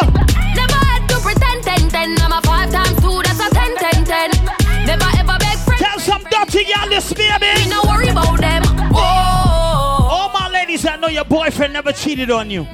[6.49, 7.45] Dirty girl this, baby.
[7.61, 8.63] Me no worry about them.
[8.91, 10.07] Oh.
[10.09, 12.65] All my ladies that know your boyfriend never cheated on you.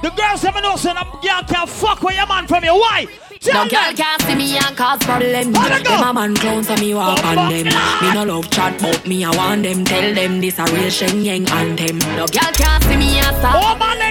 [0.00, 2.72] The girls never know, son, a girl can't fuck with your man from you.
[2.72, 3.06] Why?
[3.40, 5.52] Tell No girl can't see me and cause problem.
[5.52, 7.64] Them a man clown so me walk on them.
[7.64, 9.84] Me no love chat but me I want them.
[9.84, 11.98] Tell them this a real Shen Yang anthem.
[12.16, 12.69] No girl can't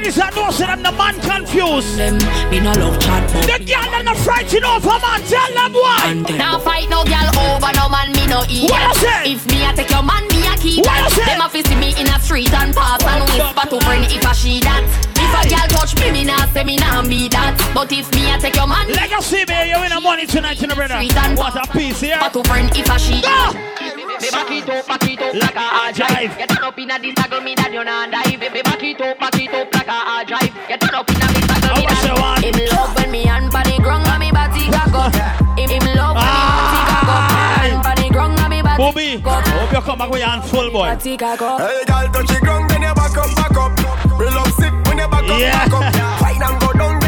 [0.09, 1.97] ladies that know, son, I'm the man confused.
[1.97, 2.17] Them
[2.49, 5.21] me no love chat but The girl that not frightened over man.
[5.29, 6.37] Tell them why.
[6.37, 8.69] Now fight no girl over no man me no eat.
[8.69, 9.37] What you say?
[9.37, 10.81] If me I take your man me I keep.
[10.81, 11.25] What you say?
[11.29, 14.25] Them a fi see me in a street and pass and whisper to friend if
[14.25, 14.81] I she that.
[15.13, 17.53] If a girl touch me me nah say me nah be that.
[17.73, 18.89] But if me I take your man.
[18.89, 20.97] Legacy, baby, you win a money tonight, you know, brother.
[21.37, 22.19] What a piece, yeah?
[22.19, 23.21] But to friend if I she.
[23.25, 23.53] Ah!
[23.53, 23.98] Go!
[24.19, 26.35] Baby, back it up, back it up like a hard drive.
[26.35, 28.35] Get turn up in a this taggle me that you not die.
[28.35, 30.51] Baby, back it up, back it up like a hard drive.
[30.67, 32.43] Get turn up in a this taggle me that.
[32.43, 35.15] Him love when me hand pan the ground and me body cock up.
[35.55, 36.51] Him him love when me ah.
[36.51, 37.31] body cock up.
[37.31, 40.43] Hand pan the ground and me body Bobby, hope you come back with your hand
[40.43, 40.91] full, boy.
[40.91, 41.63] body cock up.
[41.63, 43.71] Hey, girl, touch the ground, then you back up, back up.
[44.19, 45.83] Real love sick when you back up, back up.
[46.19, 46.99] Wine and go down,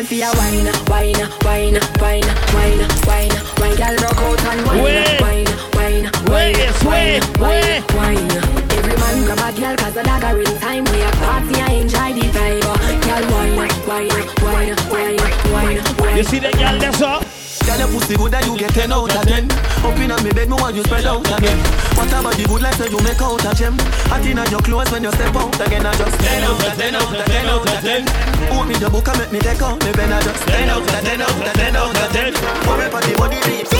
[0.00, 3.76] girl fi a wine, wine, wine, wine, wine, wine, wine.
[3.76, 4.82] Girl rock out and wine,
[5.20, 8.30] wine, wine, wine, wine, wine, wine.
[8.70, 10.84] Every man grab a girl 'cause the dagger in time.
[10.84, 12.62] We a party, I enjoy the vibe.
[13.06, 14.08] Girl wine, wine,
[14.42, 15.18] wine, wine,
[15.52, 16.16] wine, wine.
[16.16, 17.39] You see the girl that's up?
[17.70, 19.46] Girl, your pussy good and you get 10 out of 10
[19.86, 21.54] Up in me bed, me want you spread out again.
[21.94, 23.78] What about the good life that you make out of gem.
[24.10, 26.98] Hot in your clothes when you step out again I just 10 out of 10
[26.98, 29.78] out of 10 out of 10 Open me the book and make me take out
[29.86, 32.34] me pen I just 10 out of 10 out of 10 out of 10
[32.66, 33.70] Worry about the body deep.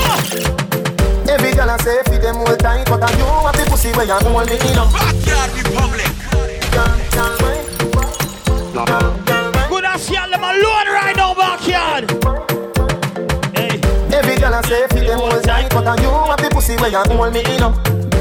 [1.26, 4.06] Every girl I say fit them all tight, but I you have the pussy where
[4.06, 4.78] you hold me in.
[4.78, 4.86] Up.
[4.94, 6.10] Backyard Republic.
[9.66, 12.59] Good ass girl, them alone right now, backyard.
[14.40, 16.96] Girl I say fit them all tight, but I you have the pussy where you
[16.96, 17.76] hold me in up.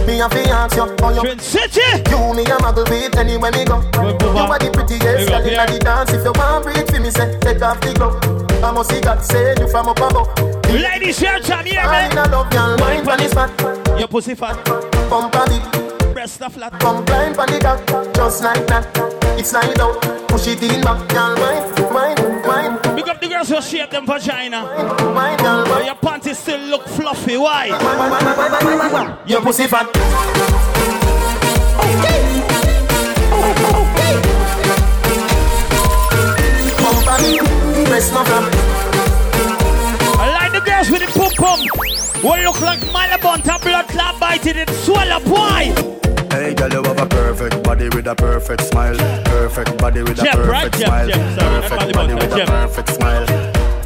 [0.06, 1.80] Me have to ask you, how you Twin City.
[2.12, 3.80] You me a muggle with anywhere me go.
[4.04, 6.12] You are the prettiest girl inna the dance.
[6.12, 8.20] If you want breathe for me, say take off the glove.
[8.62, 10.28] I must see God say you from up above.
[10.68, 11.88] Ladies, your time, here, eh?
[11.88, 12.32] I man.
[12.32, 13.50] love girl, mind when it's fat.
[13.98, 14.60] Your pussy fat.
[15.10, 16.78] Bump on it, Breast a flat.
[16.82, 17.80] come blind on the cock,
[18.14, 18.86] just like that.
[19.40, 22.39] It's slide out, push it in back, girl, mind, mind.
[22.96, 24.64] Big up the girls who shape them vagina.
[25.70, 27.38] But your panties still look fluffy.
[27.38, 27.68] Why?
[29.28, 29.86] Your pussy fat.
[36.80, 38.54] Bump on it, press no flap.
[40.18, 41.60] I like the girls with the pum pum.
[42.24, 45.24] What look like Malabon, a blood clot bited it, swell up.
[45.28, 45.72] Why?
[46.32, 48.96] Hey, girl, you have a perfect body with a perfect smile.
[49.26, 51.08] Perfect body with a Jeff, perfect Jeff, smile.
[51.08, 53.26] Jeff, sorry, perfect body with a perfect smile.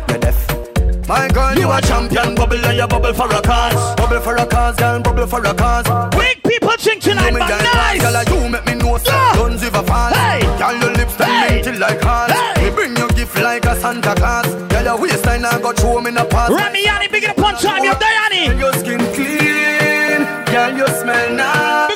[0.09, 1.07] You're deaf.
[1.07, 2.35] My girl, you a champion.
[2.35, 3.95] Bubble and you bubble for a cause.
[3.95, 5.01] Bubble for a cause, girl.
[5.01, 5.87] Bubble for a cause.
[6.15, 8.01] Big people drink tonight, You but nice.
[8.01, 10.11] Girl, you make me know so guns if a fall.
[10.13, 10.41] Hey.
[10.59, 11.55] Girl, your lips them Hey.
[11.61, 12.31] minty like heart.
[12.31, 12.69] Hey.
[12.69, 14.47] Me bring you gift like a Santa Claus.
[14.71, 16.51] Girl, your waistline I got me in the past.
[16.51, 18.59] Remy Yanni, big up on time, you're Diani.
[18.59, 21.92] Your skin clean, girl, you smell nice.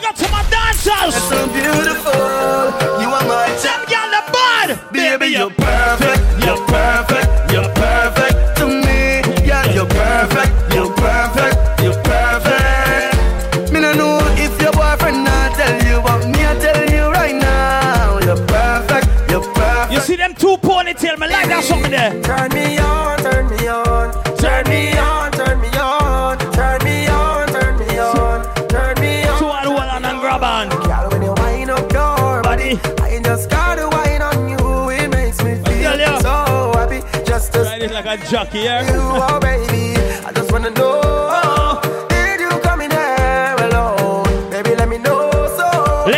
[20.97, 22.21] Ponytail, me like that something there.
[22.21, 27.47] Turn me on, turn me on, turn me on, turn me on, turn me on,
[27.47, 29.39] turn me on, turn me on.
[29.39, 30.69] Two and one and grab on.
[30.69, 34.89] Girl, when you wind up your body, I just gotta wine on you.
[34.89, 37.01] It makes me feel so happy.
[37.25, 38.85] Just to Ride it like a jockey, yeah.
[38.85, 39.95] you, oh baby.
[40.25, 41.01] I just wanna know,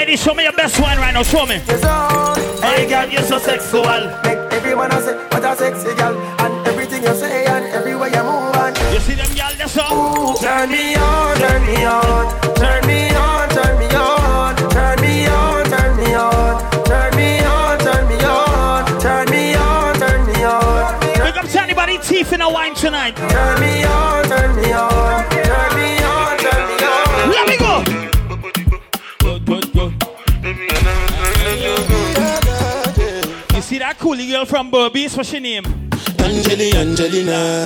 [0.10, 1.22] Lady, show me your best one right now.
[1.22, 1.62] Show me.
[1.70, 3.84] Oh Hey, girl, you're so sexual.
[4.24, 6.18] Make everyone say, what a sexy girl.
[6.40, 8.56] And everything you say and everywhere you move.
[8.56, 10.34] And you see them, girl, that's all.
[10.34, 12.26] Ooh, turn me on, turn me on.
[12.56, 14.56] Turn me on, turn me on.
[14.74, 16.86] Turn me on, turn me on.
[16.90, 19.00] Turn me on, turn me on.
[19.00, 21.24] Turn me on, turn me on.
[21.24, 23.16] Look up to anybody teeth in a wine tonight.
[23.16, 24.89] Turn me on, turn me on.
[34.00, 35.66] Coolie girl from Berbice, what's her name?
[36.24, 37.66] Angeli, Angelina,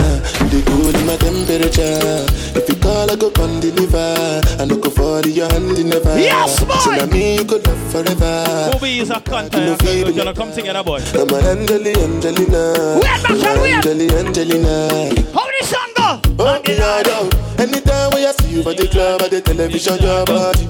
[0.49, 2.25] the cool in my temperature.
[2.57, 4.41] If you call, I go come deliver.
[4.57, 6.17] I go for your hand in never.
[6.17, 6.73] Yes, boy.
[6.81, 8.71] So now me you could love forever.
[8.81, 9.53] Is a cunt.
[9.53, 11.01] We're uh, gonna come together, boy.
[11.13, 12.97] I'm a Angeli, Angelina.
[12.97, 13.73] Wait, Marshall, wait.
[13.85, 15.13] Angeli, Angelina.
[15.37, 16.21] How this song go?
[16.39, 17.33] Oh, me I don't.
[17.59, 20.65] Anytime when I see you at the club or the television, your body.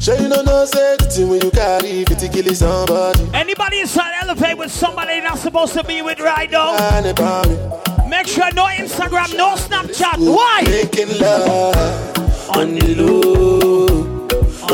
[0.00, 3.26] Sure you know no say the thing when you carry if it kill somebody.
[3.32, 6.74] Anybody inside elevate with somebody not supposed to be with right now?
[6.76, 10.18] Ah, Make sure no Instagram, no Snapchat.
[10.18, 10.62] Why?
[10.66, 11.74] Making love
[12.56, 13.86] on the low,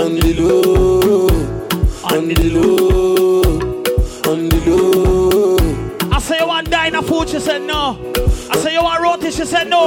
[0.02, 1.28] on the low,
[2.12, 3.42] on the low,
[4.32, 6.10] on the low.
[6.10, 7.96] I say you want diner food, she said no.
[8.50, 9.86] I say you want roti, she said no.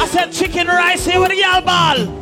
[0.00, 2.16] I said chicken rice here with the girl ball.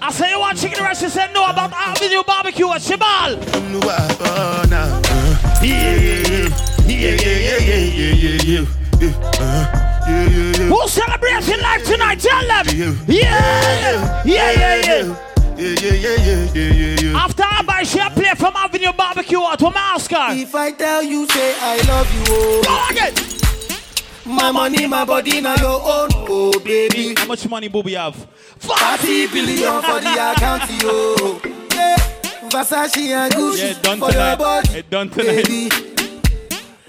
[0.00, 3.36] I say you want chicken rice, she said no about Avenue Barbecue at Shibal.
[10.68, 12.20] Who's celebrating life tonight?
[12.20, 12.66] Tell them.
[13.06, 15.31] Yeah, yeah, yeah, yeah.
[17.14, 20.28] After I buy share play from Avenue Barbecue at Oscar.
[20.30, 22.62] If I tell you, say I love you, oh.
[22.64, 23.14] Go again.
[24.24, 27.14] My money, my body, now your own, oh baby.
[27.16, 28.14] How much money Booby have?
[28.58, 31.40] 40 billion for the account, yo.
[31.74, 31.96] Yeah.
[32.48, 34.38] Versace and Gucci Yeah, done for your tonight.
[34.38, 34.78] body.
[34.78, 35.46] It done tonight.
[35.46, 35.68] Baby.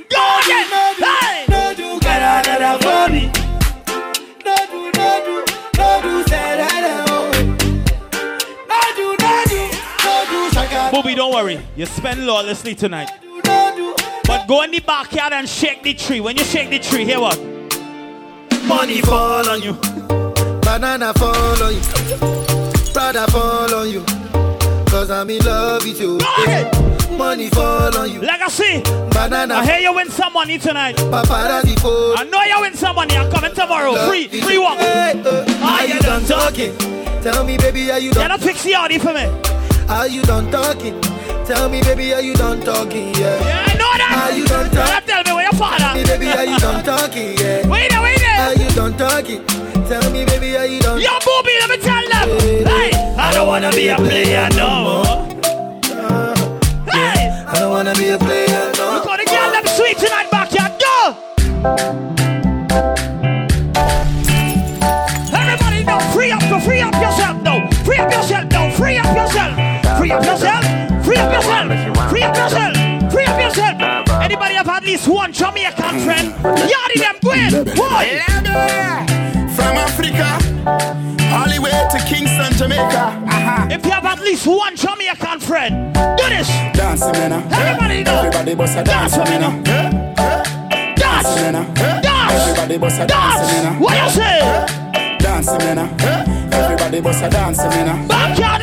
[0.09, 0.67] Go again.
[0.99, 1.45] Hey.
[1.49, 3.31] No do gara gara for me.
[4.45, 5.45] No do, no do,
[5.77, 6.52] no do say that,
[10.91, 11.59] Booby, don't worry.
[11.75, 13.09] You spend lawlessly tonight.
[14.25, 16.19] But go in the backyard and shake the tree.
[16.19, 17.37] When you shake the tree, hear what?
[18.65, 19.73] Money fall on you.
[20.61, 21.81] Banana fall on you.
[22.93, 24.03] Prada fall on you.
[24.85, 26.19] Cause I'm in love with you.
[27.17, 28.21] Money fall on you.
[28.21, 28.81] Legacy.
[29.09, 29.55] Banana.
[29.55, 30.95] I hear you win some money tonight.
[30.95, 32.17] Paparazzi fall.
[32.17, 33.17] I know you win some money.
[33.17, 33.95] I'm coming tomorrow.
[34.07, 34.77] Free, free walk.
[34.77, 36.75] Hey, uh, are you done talking?
[37.21, 38.23] Tell me, baby, are you done?
[38.23, 39.52] You don't fix the Audi for me.
[39.89, 40.99] Are you done talking?
[41.45, 43.13] Tell me, baby, are you done talking?
[43.15, 43.39] Yeah.
[43.39, 44.29] Yeah, I know that.
[44.31, 45.07] Are you done talking?
[45.07, 45.77] tell me where your father.
[45.77, 47.37] Tell me, baby, are you done talking?
[47.37, 47.67] Yeah.
[47.67, 49.45] Wait there, wait Are you done talking?
[49.87, 51.01] Tell me, baby, are you done?
[51.01, 52.29] Yo, Booby, let me tell them.
[52.65, 55.05] Hey, I don't wanna be a player no more.
[56.87, 58.71] Hey, I don't wanna be a player.
[58.77, 58.95] No.
[58.95, 60.71] look how the girl them sweet tonight backyard.
[60.79, 61.15] Go.
[65.35, 67.69] Everybody now, free up, go free up yourself now.
[67.83, 68.71] Free up yourself now.
[68.71, 69.72] Free up yourself.
[70.03, 71.05] Free up yourself.
[71.05, 72.09] Free up yourself.
[72.09, 73.13] Free up yourself.
[73.13, 74.09] Free up yourself.
[74.21, 76.33] Anybody have at least one Jamaican friend?
[76.43, 77.63] Yardy them, go in.
[77.63, 78.19] Boy.
[79.55, 80.27] From Africa,
[81.31, 83.15] all the way to Kingston, Jamaica.
[83.31, 83.67] Uh-huh.
[83.71, 86.49] If you have at least one Jamaican friend, do this.
[86.75, 87.31] Dance, man.
[87.53, 88.17] Everybody know.
[88.17, 89.63] Everybody bust a dance, Dance, man.
[89.63, 90.03] Dance.
[90.99, 92.41] Dance.
[92.41, 93.63] Everybody bust a dance, Dance.
[93.63, 93.79] man.
[93.79, 94.39] What you say?
[95.19, 95.79] Dance, man.
[96.51, 98.05] Everybody bust a dance, man.
[98.05, 98.62] Backyard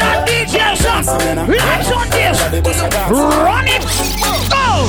[1.06, 1.46] man.
[1.46, 2.40] Lights on this.
[3.10, 3.82] Run it.
[4.50, 4.88] Go.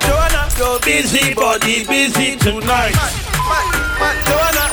[0.00, 2.94] Joanna, your busy body busy tonight.
[4.26, 4.64] Joanna,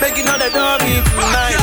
[0.00, 1.56] making all the doggy tonight.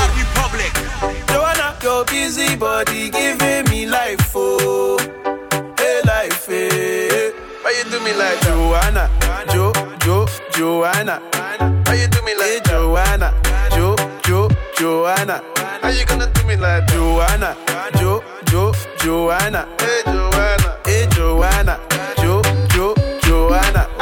[1.27, 4.97] Joanna, your busy body giving me life, oh,
[5.77, 7.31] hey life, hey.
[7.61, 9.09] Why you do me like Joanna,
[9.51, 11.21] Jo, Jo, Joanna?
[11.85, 13.33] Why you do me like Joanna,
[13.71, 15.41] Jo, Jo, Joanna?
[15.81, 17.55] How you gonna do me like Joanna,
[17.99, 19.67] Jo, Jo, Joanna?
[19.79, 21.79] Hey Joanna, hey Joanna,
[22.17, 22.41] Jo,
[22.73, 23.96] Jo, Joanna.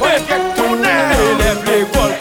[0.00, 2.12] Élève l'école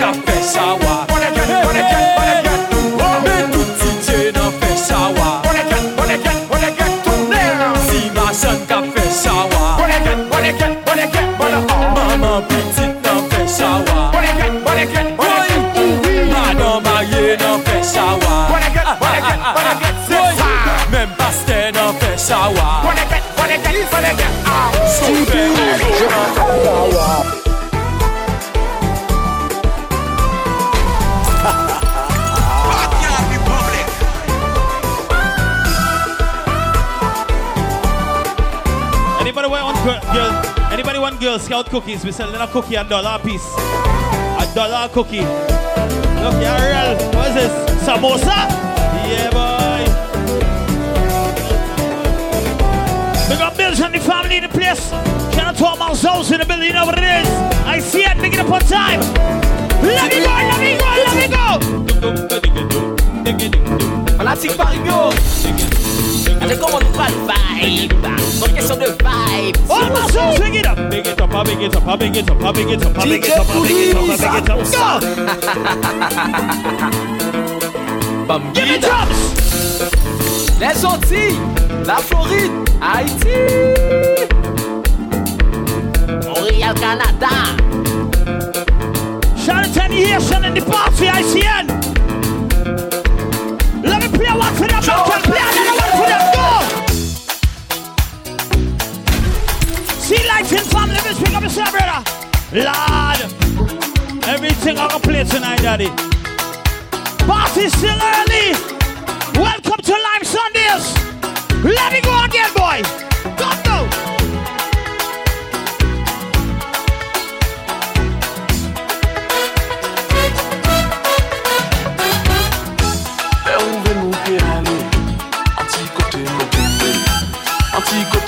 [39.84, 40.32] girl, girl?
[40.72, 42.06] Anybody want Girl Scout cookies?
[42.06, 43.46] We selling a little cookie a dollar a piece.
[43.56, 45.22] A dollar a cookie.
[46.22, 46.96] Look here, real.
[47.16, 47.52] What is this?
[47.84, 48.48] Samosa?
[49.10, 49.84] Yeah, boy.
[53.30, 54.90] We got bills and the family in the place.
[55.34, 56.68] Shout out to all my souls in the building.
[56.68, 57.28] You know what it is.
[57.66, 58.18] I see it.
[58.18, 59.00] Make it up on time.
[59.82, 61.60] Let me go, let me go, let me go.
[64.18, 64.80] Fanatique Paris
[66.52, 67.16] C'est comment nous pas le
[67.66, 67.94] vibe
[68.42, 69.58] Donc question de vibe
[71.52, 73.48] Big it up, big it up, big it up, big it up, big it up,
[73.68, 74.76] big it up, big it
[78.30, 78.42] up.
[78.54, 79.20] Give me drops
[80.62, 81.38] Les Antilles
[81.86, 83.36] La Floride Haïti
[86.26, 87.28] Montréal, Canada
[89.36, 91.68] Shout out to any Haitian in the party, ICN.
[93.84, 94.82] Let me play one for them.
[94.82, 95.61] Can play
[100.42, 102.04] In family, let's pick up yourself, brother.
[102.52, 103.22] Lord,
[104.28, 105.88] everything on the plate tonight, daddy.
[107.26, 108.52] Party still early.
[109.40, 110.98] Welcome to Live Sundays.
[111.64, 113.11] Let me go again, boy.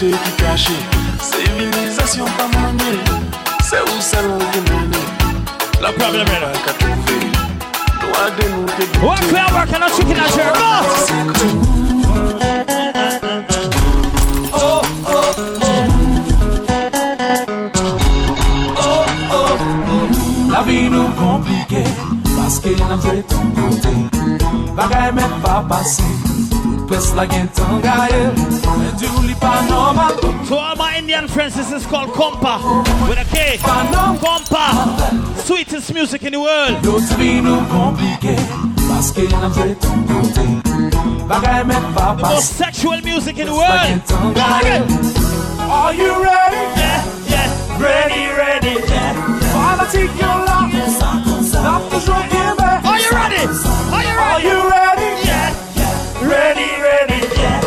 [0.04, 0.78] An ti kote ki kache
[1.22, 2.92] Sivilizasyon pa mande
[3.64, 5.02] Se ou salon ke mene
[5.80, 7.20] La problem pa ka trouve
[8.02, 10.56] Nou ade nou te gote Work where I work and not chicken and shirt.
[10.60, 10.72] Go!
[20.52, 21.88] La vi nou komplike
[22.36, 23.96] Paske nan jwe ton kote
[24.76, 26.33] Bagay men pa pase Pes la gen tan
[27.82, 28.32] gaye
[28.78, 30.14] Men di ou li pa normal
[30.48, 32.60] To all my Indian friends, this is called Kompa
[33.08, 33.58] with a K.
[33.58, 36.84] Kompa, sweetest music in the world.
[36.84, 38.36] Yo ti vi nou komplike
[38.88, 40.46] Paske nan jwe ton kote
[41.28, 44.02] Bagay men pa The most sexual music in the world.
[45.70, 46.62] Are you ready?
[46.78, 47.80] Yeah, yeah.
[47.80, 49.14] Ready, ready, yeah
[49.50, 50.70] Fanatique yo la
[51.64, 53.44] La toujou kebe Are you ready?
[53.90, 54.73] Are you ready?
[56.26, 57.63] Ready, ready, yeah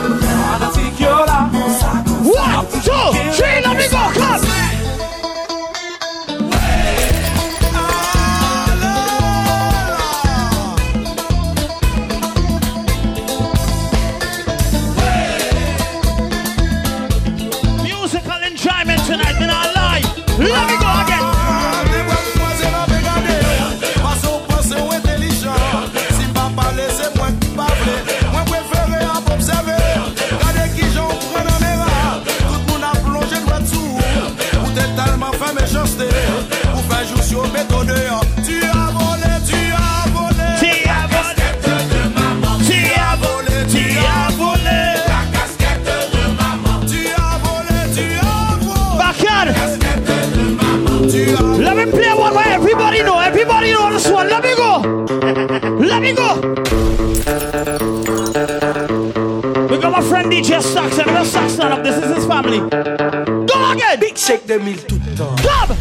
[61.27, 61.59] Saxon.
[61.59, 61.83] Let's up.
[61.85, 62.59] This is his family.
[62.61, 64.01] Go again.
[64.01, 65.77] Big Shake 2000 tout le temps Club.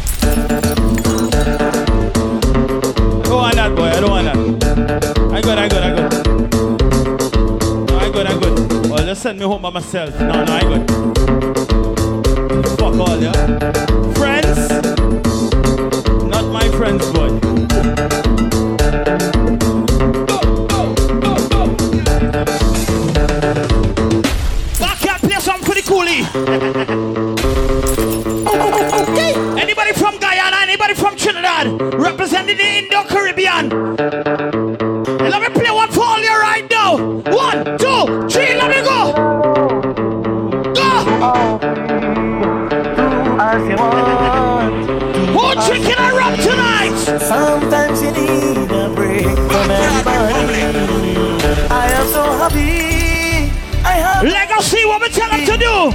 [3.22, 3.84] I don't want that, boy.
[3.84, 4.36] I don't want that.
[5.32, 5.90] I good, I good, I.
[7.86, 8.54] No, I good, I good.
[8.90, 10.18] Well, just send me home by myself.
[10.20, 10.86] No, no, I good.
[12.78, 13.32] Fuck all, yeah.
[14.14, 14.70] Friends,
[16.28, 17.30] not my friends, boy.
[26.06, 26.22] Coolie.
[29.58, 30.56] Anybody from Guyana?
[30.62, 31.94] Anybody from Trinidad?
[31.94, 34.15] Representing the Indo-Caribbean.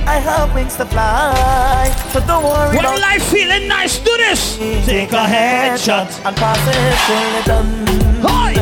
[0.07, 4.57] I have wings to fly, so don't worry When about life feeling nice, do this.
[4.85, 7.87] Take a headshot and pass it till it done.
[8.21, 8.53] Hi.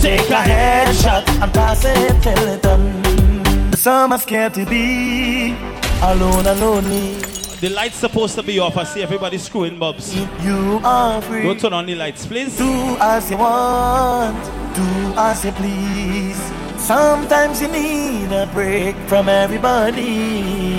[0.00, 3.72] Take a headshot and pass it till it done.
[3.74, 5.54] Some are scared to be
[6.02, 7.14] alone and lonely.
[7.60, 8.76] The light's supposed to be off.
[8.76, 10.16] I see everybody screwing bobs.
[10.16, 11.44] You are free.
[11.44, 12.56] Don't turn on the lights, please.
[12.58, 14.36] Do as you want,
[14.74, 14.82] do
[15.16, 16.40] as you please.
[16.76, 20.71] Sometimes you need a break from everybody.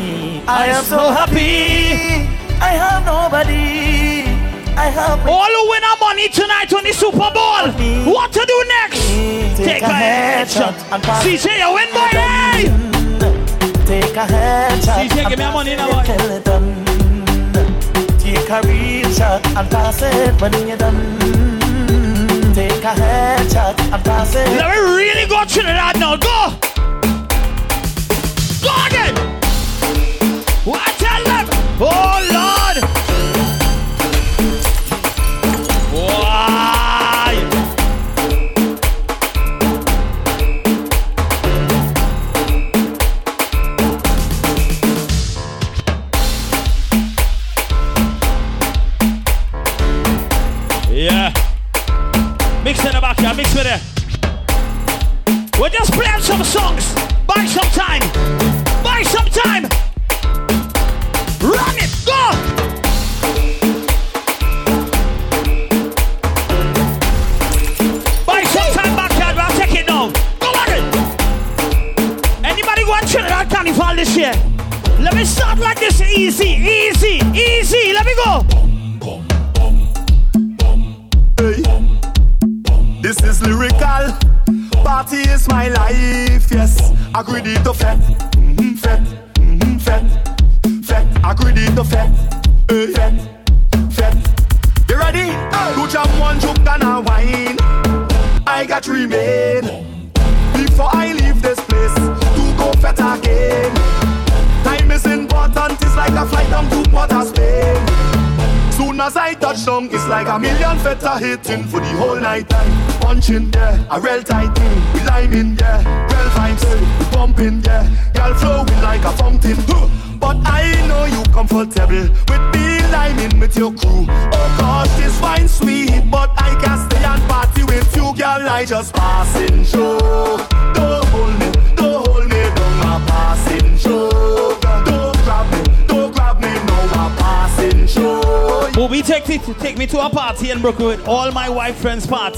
[0.46, 2.28] I am so happy.
[2.60, 4.28] I have nobody.
[4.76, 7.72] I have all who win our money tonight on the Super Bowl.
[8.12, 9.08] What to do next?
[9.56, 12.12] Take, Take a headshot and pass CJ, you win, boy.
[12.12, 12.64] Hey!
[13.86, 15.08] Take a headshot.
[15.08, 16.04] CJ, give me money now.
[18.20, 21.20] Take a real shot and pass it when you're done.
[22.54, 24.50] Take a headshot and pass it.
[24.58, 26.18] Let me really go Trinidad now.
[26.18, 26.73] Go
[31.86, 32.13] Oh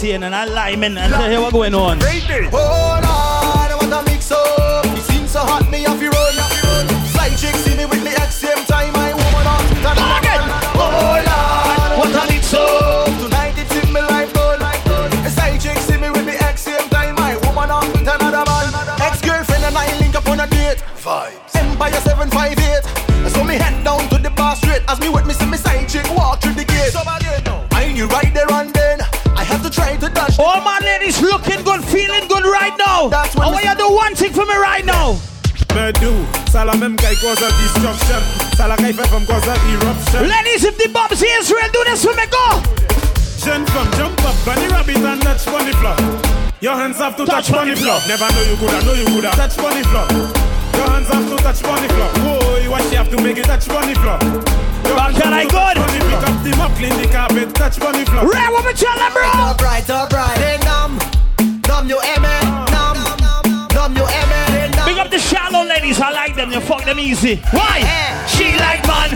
[0.06, 3.05] partying and liming and you what's going on.
[34.16, 35.20] One thing for me right now.
[35.76, 36.14] Me do,
[36.50, 38.20] ça la même caille cause of destruction.
[38.56, 40.22] Ça la caille fait from cause of eruption.
[40.22, 42.62] Ladies, if the Bob's Israel do this for me, go.
[43.44, 45.96] Jeune femme, jump up, bunny rabbit and touch bunny floor.
[46.62, 48.00] Your hands have to touch, bunny floor.
[48.08, 49.32] Never know you coulda, know you coulda.
[49.32, 50.08] Touch bunny floor.
[50.76, 52.10] Your hands have to touch bunny floor.
[52.24, 54.20] Whoa, what you have to make it touch bunny floor.
[54.88, 55.52] Your Back hands can I good?
[55.52, 56.22] touch Bunny floor.
[56.22, 58.24] Pick up the mop, clean the carpet, touch bunny floor.
[58.32, 59.28] Ray, what me tell them, bro?
[59.28, 60.65] Alright, alright, hey numb,
[66.56, 67.36] you fuck them easy.
[67.52, 67.84] Why?
[68.28, 69.12] She like man,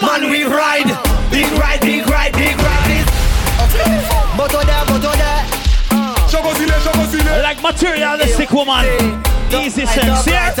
[0.00, 0.86] man we ride.
[1.30, 3.04] Big ride, big ride, big ride.
[4.36, 5.42] Moto there, moto there.
[6.30, 7.42] Chocosile, chocosile.
[7.42, 8.86] Like materialistic woman.
[9.50, 10.54] Easy sex, yeah?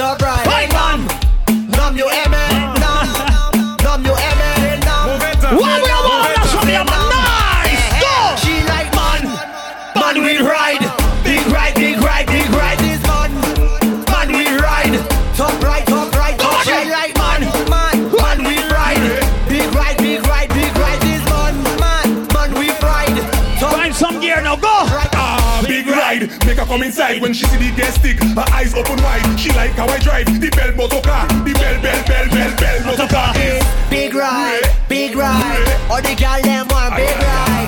[0.46, 1.06] Right, man.
[1.70, 2.08] Numb you
[24.60, 24.84] go.
[25.16, 26.28] Ah, big ride.
[26.46, 28.20] Make her come inside when she see the gas stick.
[28.22, 29.38] Her eyes open wide.
[29.38, 31.26] She like how I drive the bell motor car.
[31.28, 33.34] The bell, bell, bell, bell, bell motor car.
[33.90, 35.66] Big ride, big ride.
[35.90, 37.59] All the girl them want big ride.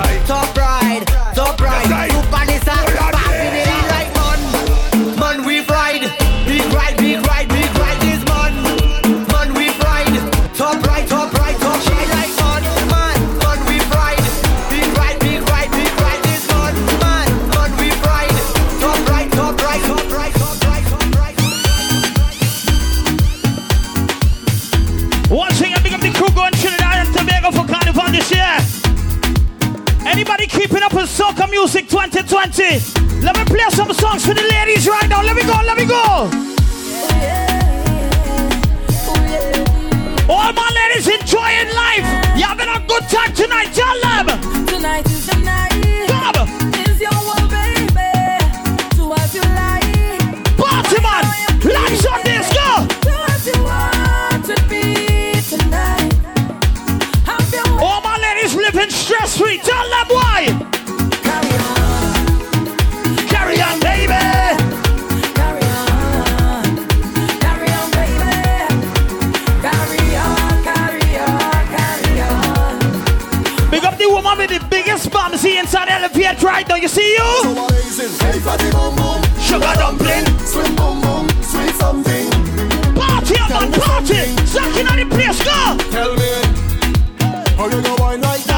[88.21, 88.52] How you go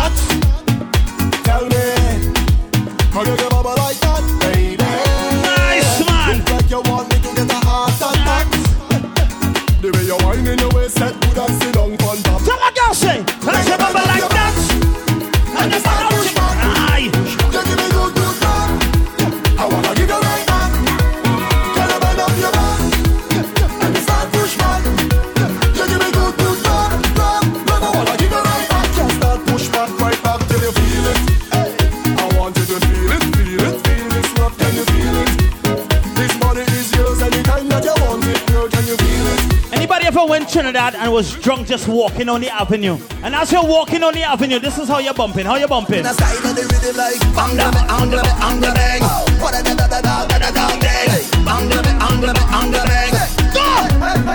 [40.85, 42.99] Trinidad and was drunk just walking on the avenue?
[43.23, 45.47] And as you're walking on the avenue, this is how you're bumping.
[45.47, 46.03] How you're bumping?
[46.03, 49.03] The side of the rhythm like bang the bang the bang the bang.
[49.41, 51.09] What a da da da da da da da bang.
[51.45, 53.13] Bang the bang the bang the bang.
[53.55, 53.65] Go!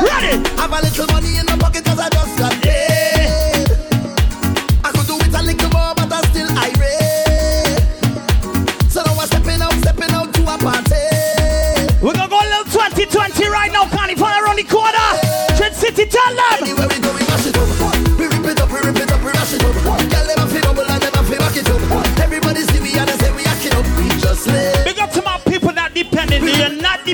[0.05, 0.49] Ready?
[0.57, 1.48] Have a little money in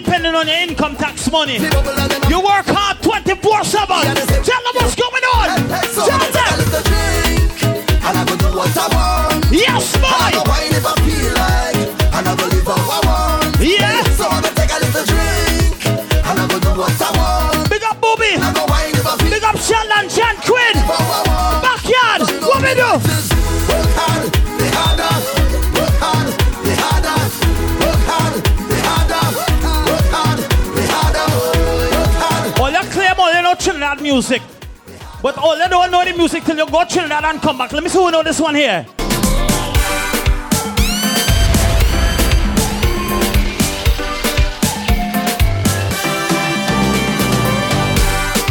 [0.06, 1.56] depending on your income tax money.
[2.30, 3.88] You work hard 24 7.
[3.88, 5.48] Tell them what's going on.
[5.68, 6.58] Tell I take a them.
[6.60, 7.36] little drink
[33.86, 34.42] Trinidad music.
[35.22, 37.72] But all you don't know the music till you go Trinidad and come back.
[37.72, 38.84] Let me see who know this one here.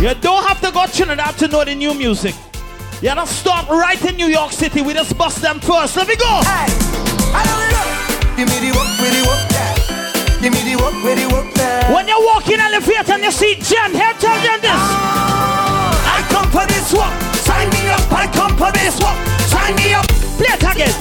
[0.00, 2.36] You don't have to go Trinidad to know the new music.
[3.02, 4.82] You gotta stop right in New York City.
[4.82, 5.96] We just bust them first.
[5.96, 6.42] Let me go.
[8.36, 10.40] Give me the work, the work, yeah.
[10.40, 11.53] Give me the work, the work.
[11.92, 14.82] When you walk in elevator and you see Jen, here tell them this.
[16.08, 17.12] I come for this walk.
[17.44, 18.00] Sign me up.
[18.10, 19.18] I come for this walk.
[19.52, 20.06] Sign me up.
[20.40, 20.94] Play it again.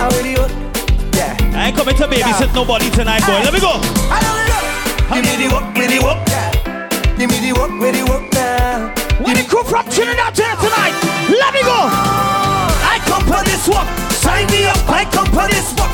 [0.00, 0.52] How the work,
[1.14, 1.36] yeah.
[1.52, 3.44] I ain't coming to babysit nobody tonight, boy.
[3.44, 3.76] Let me go.
[5.12, 6.88] Give me the work, with the work, yeah.
[7.18, 8.94] Give me the work, with the work, yeah.
[9.20, 10.96] When the crew from Trinidad to here tonight,
[11.28, 11.84] let me go.
[12.80, 13.86] I come for this walk.
[14.24, 14.88] Sign me up.
[14.88, 15.90] I come for this work.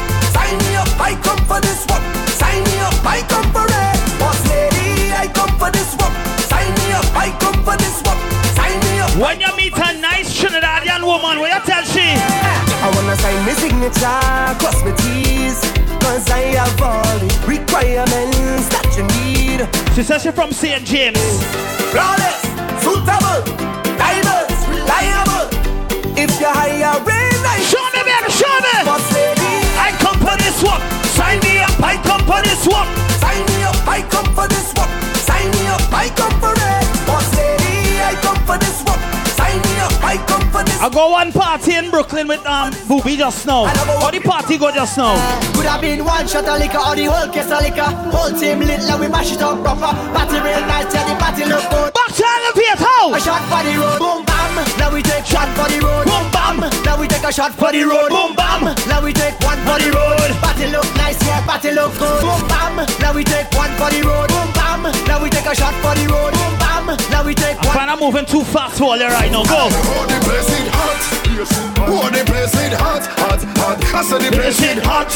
[0.47, 0.87] Sign me up.
[1.01, 2.03] I come for this work.
[2.39, 2.95] Sign me up.
[3.03, 3.99] I come for it.
[4.23, 6.15] Boss lady, I come for this work.
[6.47, 7.07] Sign me up.
[7.19, 8.21] I come for this work.
[8.55, 9.11] Sign me up.
[9.19, 12.15] When you meet a nice Trinidadian woman, what you tell she?
[12.15, 14.23] I wanna sign my signature,
[14.63, 15.59] cross my T's.
[15.99, 19.67] Cause I have all the requirements that you need.
[19.97, 20.85] She says she's from St.
[20.87, 21.43] James.
[21.91, 22.39] Flawless,
[22.87, 23.43] suitable,
[23.99, 25.51] diverse, reliable.
[26.15, 29.16] If you hire rain, I Show me, baby, show me.
[31.83, 32.89] I come for this work.
[33.21, 33.77] sign me up.
[33.87, 34.91] I come for this work.
[35.29, 35.83] Sign me up.
[35.93, 36.85] I come for it.
[37.07, 39.01] Boss lady, I come for this work.
[39.37, 39.93] Sign me up.
[40.03, 40.81] I come for this.
[40.81, 43.67] I go one party in Brooklyn with um Booby just now.
[43.67, 45.15] How the party go just now?
[45.55, 47.91] Could have been one shot of liquor or the whole case of liquor.
[48.15, 49.93] Whole team lit, like we mash it up proper.
[50.15, 52.06] Party real nice, yeah, the party look good.
[52.17, 53.15] Back to elevate, how?
[53.15, 54.65] A shot for the road, boom bam.
[54.79, 56.61] Now we take shot for the road, boom bam.
[56.85, 58.75] Now we take a shot for the road, boom bam.
[58.89, 60.31] Now we take one for the road.
[60.41, 62.87] Party look nice, yeah, party look good, boom bam.
[63.01, 64.66] Now we take one for the road, boom bam.
[65.07, 66.87] Now we take a shot for the road, boom bam.
[67.11, 69.43] Now we we take I find I'm moving too fast for you right now.
[69.43, 69.67] Go.
[69.67, 70.99] Oh, the place it hot.
[71.91, 73.79] Oh, the place it hot, hot, hot.
[73.91, 75.11] I said the place it hot.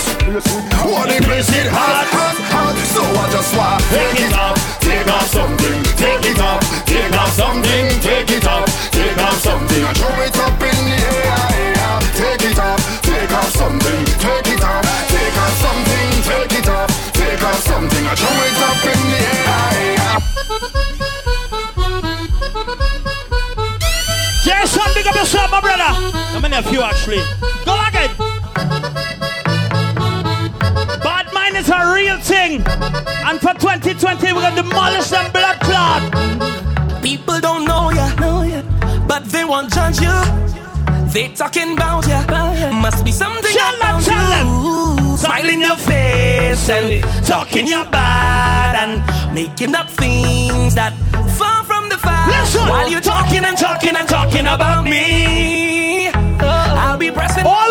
[0.83, 2.75] Oh, the place it hot, hot, hot.
[2.91, 7.31] So I just want take it off, take off something, take it off, take off
[7.31, 9.83] something, take it off, take off something.
[9.87, 14.63] I throw it up in the air, take it off, take off something, take it
[14.67, 15.90] off, take off something, take it off,
[17.53, 18.07] take something.
[18.07, 20.19] I throw it up in the air.
[24.45, 25.93] Jason, big up yourself, my brother.
[26.35, 27.23] I'm in a few actually.
[27.65, 28.11] Go again.
[31.03, 32.63] Bad mind is a real thing.
[33.27, 36.03] And for 2020, we're gonna demolish them blood clot.
[37.03, 38.63] People don't know ya, know ya,
[39.07, 40.70] but they won't judge you.
[41.13, 42.23] They talking about ya.
[42.71, 45.17] Must be something Tell them, about tell you.
[45.17, 50.95] Smile in your face and talking your bad and making up things that
[51.37, 52.31] far from the fact.
[52.31, 52.69] Listen.
[52.69, 57.45] While you're talking and talking and talking about me, I'll be pressing.
[57.45, 57.70] All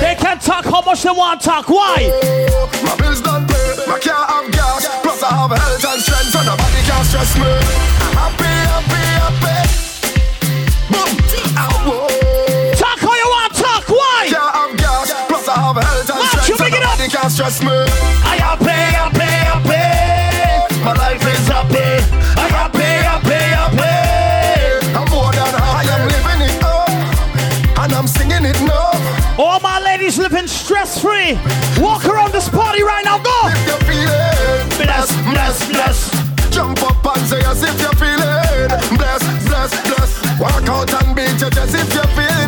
[0.00, 1.68] They can talk how much they want talk.
[1.68, 2.10] Why?
[2.82, 6.42] My bills don't pay, my car have gas Plus I have health and strength so
[6.42, 8.39] nobody can stress me I'm happy,
[17.30, 17.60] it up.
[17.60, 17.70] nobody can stress me
[18.24, 20.84] I happy, happy, happy.
[20.84, 21.90] My life is happy
[22.36, 23.96] I am happy, happy, happy
[24.96, 28.90] I'm more than happy I am living it up And I'm singing it now
[29.38, 31.38] All my ladies living stress free.
[31.78, 33.18] Walk around this party right now.
[33.18, 33.38] Go.
[33.46, 35.98] If you're feeling Bless, bless, bless.
[36.50, 40.40] Jump up and say as if you're feeling blessed, blessed, blessed.
[40.40, 42.39] Walk out and beat your chest if you're feeling.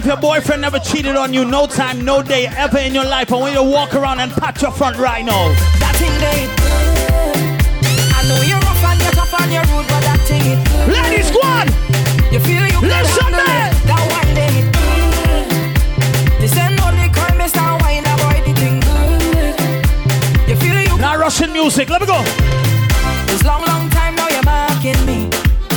[0.00, 3.30] If your boyfriend never cheated on you, no time, no day ever in your life,
[3.30, 5.48] I want you to walk around and pat your front right now.
[5.76, 6.48] That thing they
[8.16, 11.28] I know you're rough and you're tough and you're rude, but that thing it Ladies,
[11.28, 11.68] go on.
[12.32, 13.68] You feel you can Listen, handle man.
[13.68, 13.76] it.
[13.92, 14.56] That one day
[16.40, 17.60] This ain't no liquor, Mr.
[17.84, 19.52] Wine, boy, the thing good.
[20.48, 22.24] You feel you Now Russian music, let me go.
[23.28, 25.28] It's long, long time now you're marking me.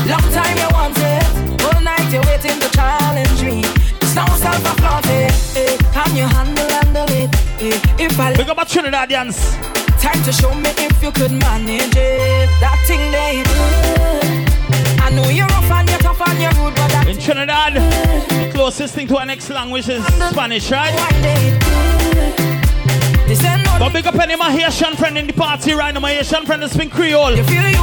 [0.08, 1.28] Long time you want it.
[1.68, 3.83] All night you're waiting to challenge me.
[4.14, 5.58] It's now self-afflaunted.
[5.58, 7.34] Eh, can you handle, handle it?
[7.60, 9.58] Eh, if I Big up my Trinidadians.
[10.00, 12.48] Time to show me if you could manage it.
[12.62, 15.02] That thing they good.
[15.02, 18.52] I know you're rough and you're tough and you're rude, but that In Trinidad, the
[18.54, 20.94] closest thing to our next language is Spanish, right?
[20.94, 23.28] one day good.
[23.28, 26.02] This ain't no But big up any my Haitian friend in the party right now.
[26.02, 27.34] My Haitian friend is speak Creole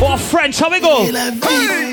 [0.01, 0.61] or French.
[0.61, 1.11] How we go?
[1.11, 1.49] Go.
[1.49, 1.93] Hey,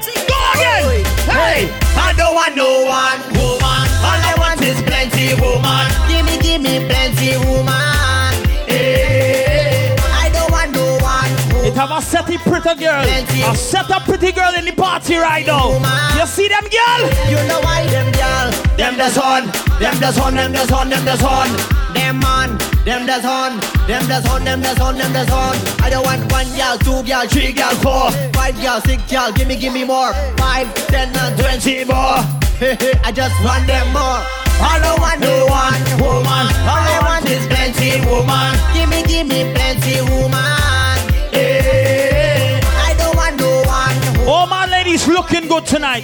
[1.29, 3.85] Hey, I don't want no one woman.
[4.01, 5.85] All I want is plenty woman.
[6.09, 8.33] Give me, give me plenty woman.
[8.67, 11.65] Hey, I don't want no one woman.
[11.67, 13.41] it have a setty pretty girl, Plenty.
[13.43, 15.71] a set up pretty girl in the party right now.
[16.17, 17.01] You see them girl?
[17.29, 18.51] You know why them girl?
[18.77, 19.45] Them does on,
[19.79, 21.80] them does on, them does on, them does on.
[21.93, 25.55] Them man, them does on, them does on, them does on, them does on.
[25.81, 29.31] I don't want one girl, two girl, three girl, four, five girl, six girl.
[29.31, 30.13] Give me, give me more.
[30.37, 32.21] Five, ten, and twenty more.
[33.03, 34.21] I just want them more.
[34.63, 36.45] I don't want no one woman.
[36.69, 38.53] All I want is plenty woman.
[38.73, 40.97] Give me, give me plenty woman.
[41.33, 42.59] Yeah.
[42.61, 44.29] I don't want no one woman.
[44.29, 46.03] All my ladies looking good tonight.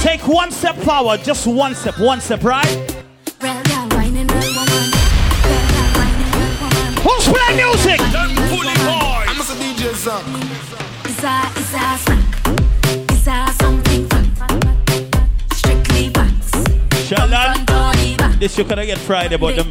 [0.00, 3.01] Take one step forward, just one step, one step, right?
[7.02, 7.98] Who's playing music?
[8.00, 10.22] I'm a DJ song.
[11.04, 12.30] It's a, it's a snack.
[13.10, 13.24] It's
[13.58, 14.26] something fun.
[15.52, 16.52] Strictly facts.
[17.10, 19.68] Shalan, this you gonna get Friday, but them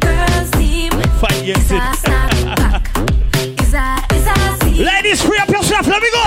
[1.20, 1.80] five years in.
[1.80, 2.04] It's
[3.72, 4.84] a, it's a scene.
[4.84, 5.86] Ladies, free up yourself.
[5.86, 6.22] Let me go.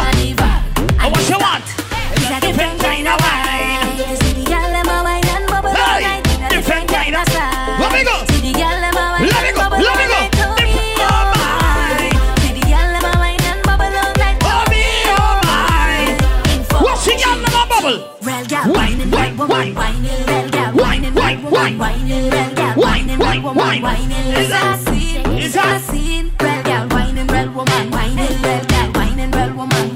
[1.02, 1.64] And what you want?
[2.14, 3.35] It's a different kind of
[19.48, 19.74] gal,
[20.50, 20.74] gal,
[24.38, 24.52] is
[24.84, 26.32] scene, is scene.
[26.38, 29.94] Gal, woman, gal, woman, gal, woman,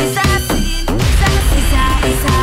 [0.00, 0.16] is
[0.48, 2.36] scene, is a, is a.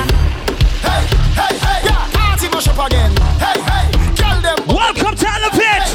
[0.81, 1.03] Hey,
[1.35, 3.11] hey, hey, yeah, party mash up again.
[3.37, 3.85] Hey, hey,
[4.15, 4.59] girl them.
[4.67, 5.87] Welcome to Elevate.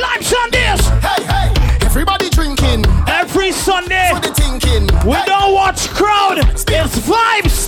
[0.00, 0.82] Live Sundays.
[1.00, 1.48] Hey, hey,
[1.82, 2.84] everybody drinking.
[3.06, 4.10] Every Sunday.
[4.12, 4.86] For the thinking.
[5.06, 6.38] We don't watch crowd.
[6.38, 7.61] It's vibes.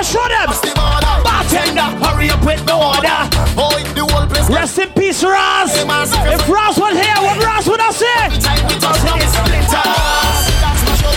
[0.00, 1.22] Trinidad, show them.
[1.22, 3.20] Bartender, hurry up with the order.
[3.54, 4.48] Boy, the whole place.
[4.48, 5.76] Rest in peace, Raz.
[5.76, 8.40] If Raz was here, what Raz would I say?
[8.40, 9.70] Time we touch the splitters.
[10.60, 11.12] That's my show.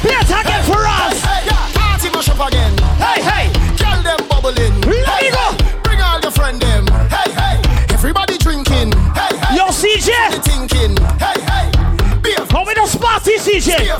[0.00, 2.76] Play it again for yeah, party mash up again.
[3.00, 3.46] Hey, hey,
[3.76, 4.80] girl them bubbling.
[4.82, 5.56] Let me go.
[5.82, 6.86] Bring all your friend them.
[7.08, 7.56] Hey, hey,
[7.90, 8.92] everybody drinking.
[9.16, 9.56] Hey, hey.
[9.56, 10.44] Yo, CJ.
[10.44, 10.96] Thinking.
[11.16, 11.70] Hey, hey,
[12.20, 12.44] beer.
[12.50, 13.76] How we don't party, CJ?
[13.76, 13.99] Tell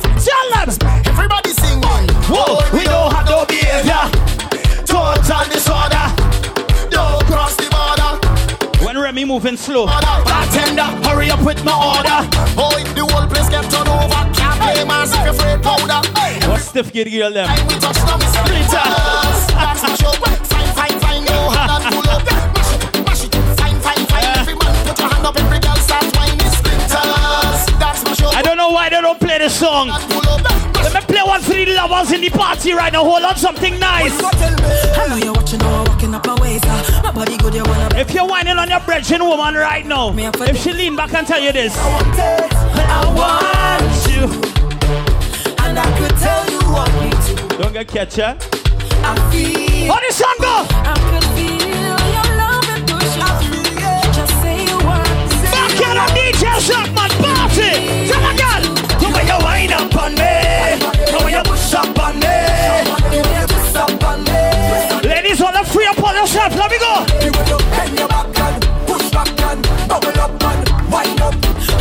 [9.31, 9.87] moving slow.
[9.87, 12.27] Bartender, hurry up with my order.
[12.59, 14.23] Boy, the whole place get turned over.
[14.35, 16.03] Can't play mas if you're afraid powder.
[16.51, 17.47] What stiff get girl them?
[17.69, 19.47] We touch them splitters.
[19.55, 20.11] That's my show.
[20.19, 21.25] Fine, fine, fine.
[21.31, 22.27] No hand and pull up.
[22.27, 23.35] Mash it, mash it.
[23.55, 24.35] Fine, fine, fine.
[24.35, 25.39] Every man put your hand up.
[25.39, 27.61] Every girl start whining splitters.
[27.79, 28.31] That's my show.
[28.35, 29.95] I don't know why they don't play this song.
[30.75, 33.05] Let me play one for the lovers in the party right now.
[33.05, 34.19] Hold on, something nice.
[34.99, 35.90] I know you're watching or
[37.21, 40.73] body good, you wanna If you're whining on your brethren woman right now, if she
[40.73, 42.53] lean back and tell you this, I want it,
[42.89, 44.25] I want you,
[45.65, 47.59] and I could tell you what me to.
[47.59, 48.37] don't get catch ya.
[49.03, 49.93] I feel.
[49.93, 50.57] How song go?
[50.73, 53.61] I could feel your love and push you.
[54.17, 55.05] Just say you want.
[55.55, 58.00] Back here on DJ Man party.
[66.41, 66.61] Up yourself.
[66.61, 67.61] Let me go.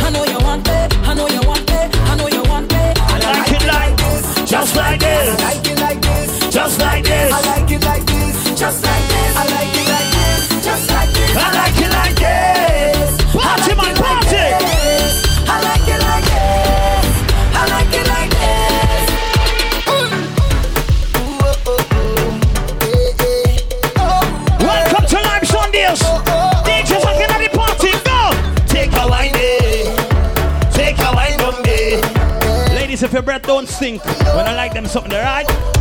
[0.02, 0.98] I know you want it.
[1.06, 1.96] I know you want it.
[1.96, 2.98] I know you want it.
[3.00, 5.28] I like it like this, just like this.
[5.28, 6.50] I like it like this.
[6.50, 7.32] Just like this.
[7.32, 8.58] I like it like this.
[8.58, 9.36] Just like this.
[9.36, 10.64] I like it like this.
[10.64, 11.36] Just like this.
[11.36, 12.69] I like it like this.
[33.20, 35.79] Your breath don't stink, when I like them something, alright?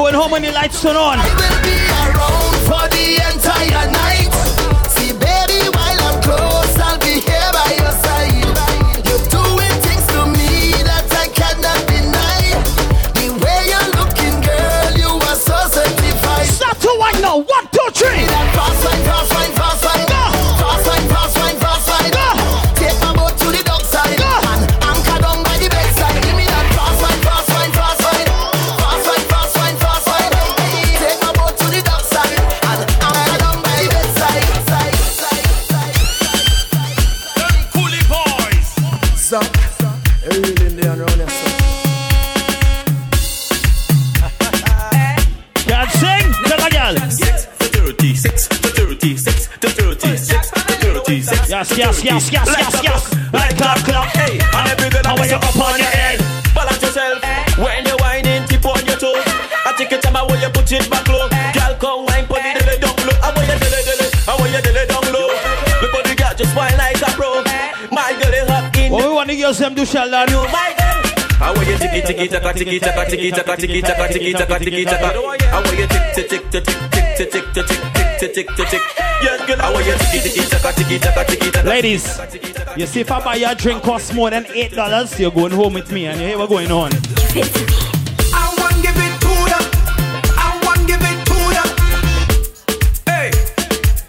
[0.00, 1.18] Going home when the lights turn on.
[1.18, 4.32] I will be around for the entire night.
[4.96, 8.48] See, baby, while I'm close, I'll be here by your side.
[9.04, 12.40] You're doing things to me that I cannot deny.
[13.12, 16.48] The way you're looking, girl, you are so certified.
[16.48, 17.36] Start to wine now.
[17.36, 18.24] One, two, three.
[51.76, 53.32] Yes, yes, yes, yes, yes, yes.
[53.32, 54.08] Like clock, clock.
[54.12, 56.18] Hey, and every girl I up on your head?
[56.54, 57.22] Balance yourself.
[57.58, 59.14] When you whining, tip on your toe.
[59.64, 61.28] I take your time, I want you put it back low.
[61.30, 63.14] Girl, come wine, put it dilly down low.
[63.22, 65.30] I want you dilly dilly, I want you dilly down low.
[65.80, 67.30] Look how the girl just wine like a pro.
[67.94, 68.90] My girl is hot in.
[68.92, 70.26] What we want the girls them do, Sheldon?
[70.28, 70.98] You my girl.
[71.40, 74.84] I want you tiki tiki taka tiki taka tiki taka tiki taka tiki taka tiki
[74.84, 75.08] taka.
[75.14, 77.66] I want you tick tick tick tick tick tick tick tick
[78.18, 78.82] tick tick tick tick.
[78.82, 79.09] Yes,
[81.64, 82.18] Ladies,
[82.76, 85.74] you see if I buy your drink costs more than eight dollars, you're going home
[85.74, 86.90] with me, and you hear what's going on.
[88.32, 89.58] I want give it to ya.
[90.36, 91.64] I want give it to ya.
[93.06, 93.30] Hey,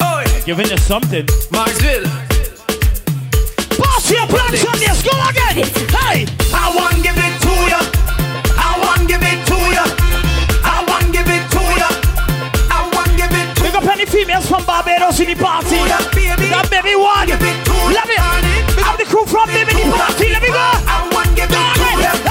[0.01, 1.25] oi, Giving you something.
[1.51, 2.05] Marksville.
[3.77, 5.65] Pass your plans on this, go again.
[5.89, 7.30] Hey, I want give it
[14.21, 15.77] females from Barbados in the party.
[15.89, 17.27] That baby one.
[17.29, 18.75] Love it.
[18.75, 20.29] Big up the crew from Baby the party.
[20.29, 20.57] Let me go.
[20.57, 22.30] I want give it to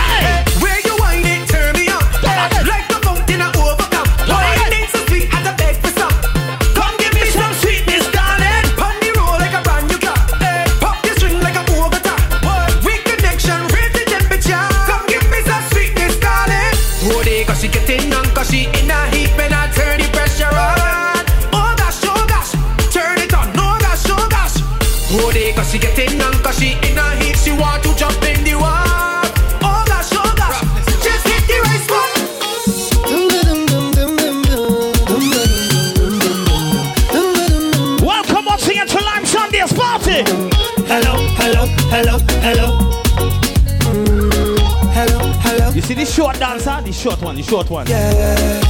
[47.00, 47.86] short one, the short one.
[47.86, 48.60] Yeah.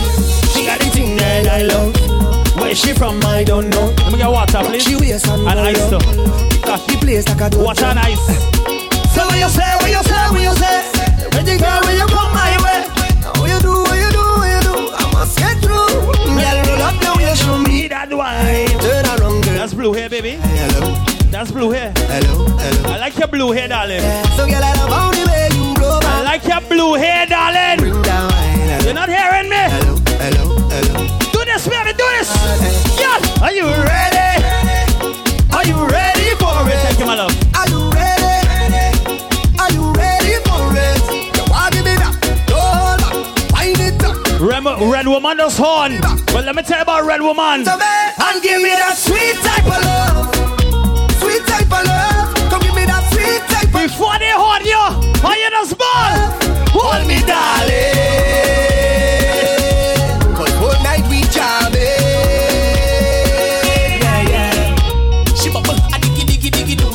[0.55, 1.95] She got the thing that I love.
[2.57, 3.87] Where she from, I don't know.
[4.05, 4.83] Let me get water, please.
[4.85, 5.99] She wears some And ice too.
[6.63, 7.59] Cause she plays like a.
[7.59, 8.21] Water and ice.
[9.15, 10.79] So what you say, what you say, what you say?
[11.35, 12.81] When you girl, when you come my way.
[13.41, 14.77] What you do, what you do, what you do?
[14.95, 15.91] I must get through.
[15.91, 18.69] Girl, roll up now, you show me that wine.
[18.79, 19.55] Turn around, girl.
[19.59, 20.39] That's blue hair, baby.
[20.39, 20.95] Hello,
[21.31, 21.93] That's blue hair.
[21.97, 22.91] hello, hello.
[22.95, 24.01] I like your blue hair, darling.
[24.37, 25.25] So girl, I love how the
[26.31, 27.79] like your blue hair, darling.
[27.79, 28.85] Bring down wine.
[28.85, 29.63] You're not hearing me?
[29.75, 30.99] Hello, hello, hello.
[31.35, 32.31] Do this, baby, do this.
[33.03, 33.43] Yeah.
[33.43, 34.31] Are you ready?
[35.51, 36.79] Are you ready for it?
[36.87, 37.35] Thank you, my love.
[37.59, 38.31] Are you ready?
[39.59, 41.03] Are you ready for it?
[41.35, 42.15] You want me that?
[42.55, 43.15] Hold on,
[43.51, 44.15] wind it up.
[44.41, 45.99] Red, red woman does horn.
[46.31, 47.67] Well, let me tell you about red woman.
[47.67, 50.31] And give me that sweet type of love.
[51.19, 52.51] Sweet type of love.
[52.51, 55.00] Come give me that sweet type of Before they horn you,
[55.61, 56.17] how ball?
[56.73, 57.77] Hold me, darling.
[60.35, 61.81] Cause whole night we jamming.
[64.01, 64.75] Yeah, yeah.
[65.35, 66.89] She bubble, a diggy diggy diggy do.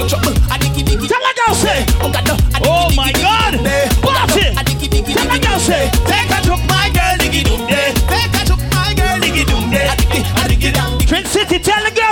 [0.00, 1.08] No trouble, a diggy diggy.
[1.08, 1.84] Tell a girl say.
[2.00, 2.36] Oh God, no.
[2.64, 3.54] Oh my God.
[3.54, 4.56] it.
[4.56, 5.90] A diggy diggy Tell a girl say.
[6.06, 7.56] Take a took my girl diggy do.
[7.68, 9.56] Take a took my girl diggy do.
[9.56, 11.06] A diggy, a diggy.
[11.06, 12.05] Twin City, tell the girls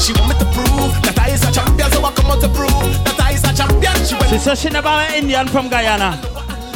[0.00, 2.48] She want me to prove that I is a champion, so I come out to
[2.48, 2.70] prove
[3.04, 3.92] that I is a champion.
[4.00, 6.18] She She said she never met Indian from Guyana.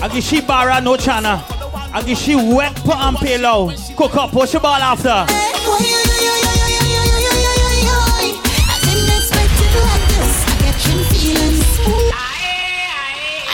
[0.03, 1.43] I give she bara no chana.
[1.95, 3.73] I give she wet put and pillow.
[3.97, 5.09] Cook up, push your ball after.
[5.09, 5.25] I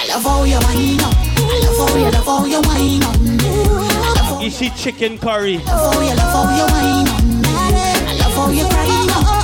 [0.09, 1.15] love how you wind up.
[1.15, 3.15] I love how you love how you wind up.
[3.15, 5.59] I love she chicken curry?
[5.59, 7.23] love how you love how you wind up.
[7.55, 9.40] I love how you grind up.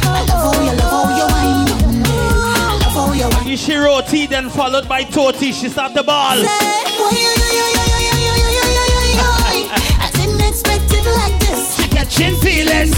[3.16, 5.52] You wind Is she roti then followed by toti?
[5.52, 6.36] She start the ball.
[9.98, 11.76] I didn't expect it like this.
[11.76, 12.96] She get chin feelings.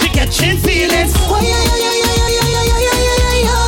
[0.00, 1.12] She get chin feelings.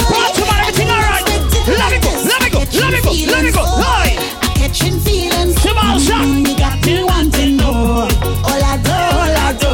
[0.09, 1.25] Part to man, everything alright.
[1.69, 3.65] Let me go, let me go, let me go, let me go.
[3.83, 4.17] Hey.
[4.57, 5.55] Catching feelings.
[5.63, 6.23] Jamal shot.
[6.25, 8.09] Mm, You got me wanting more.
[8.49, 9.73] All I do, all I do.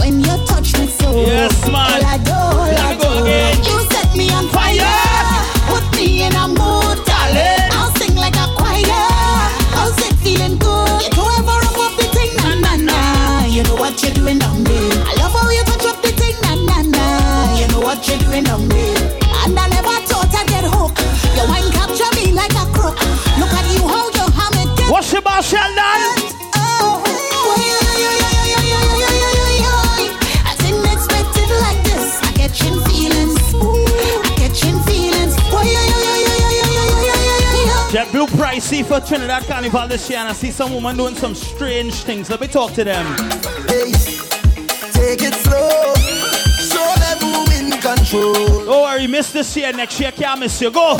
[0.00, 1.08] When you touch me so.
[1.20, 1.74] Yes, man.
[1.76, 3.03] All I do, all Let I me go do.
[4.14, 4.78] Set me on fire.
[5.66, 7.66] Put me in a mood, darling.
[7.72, 9.02] I'll sing like a choir.
[9.74, 11.02] How's it feeling good?
[11.02, 13.46] You don't ever wrong up the thing, na na na.
[13.46, 15.02] You know what you're doing down there.
[15.04, 17.04] I love how you touch up the thing, na na na.
[18.30, 18.94] been on me.
[19.42, 21.02] And I never thought I'd get hooked.
[21.34, 22.94] Your wine capture me like a crook.
[23.40, 24.90] Look at you, how you have it.
[24.92, 26.33] What's your boss, Sheldon?
[38.36, 42.30] Pricey for Trinidad Carnival this year, and I see some woman doing some strange things.
[42.30, 43.06] Let me talk to them.
[43.68, 43.92] Hey,
[44.92, 45.94] take it slow.
[46.58, 48.34] Show them who in control.
[48.36, 49.72] Oh, Don't worry, miss this year.
[49.72, 50.70] Next year, can't miss you.
[50.70, 50.96] Go.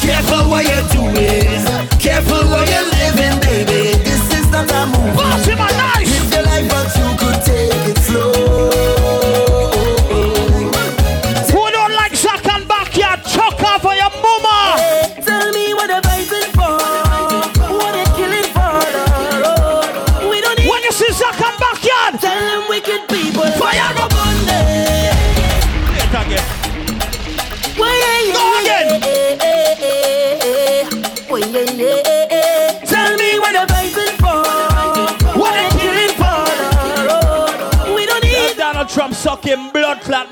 [0.00, 1.64] Careful what you're doing.
[2.00, 3.96] Careful what you're living, baby.
[4.04, 5.16] This is not a movie.
[5.16, 6.10] Party, man, nice.
[6.10, 8.93] Live your life, but you could take it slow.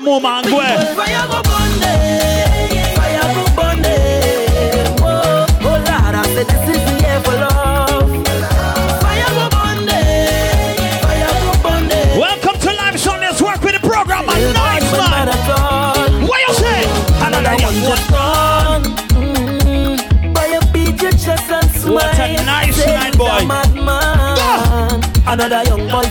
[0.03, 0.57] Mama and go.
[12.19, 13.41] Welcome to Live Sundays.
[13.41, 14.25] Work with the program.
[14.25, 14.53] Man.
[15.15, 15.37] Another
[20.33, 21.95] Boy, you beat your chest and smile.
[21.95, 23.47] What a nice night, boy.
[23.87, 26.03] Ah, another young boy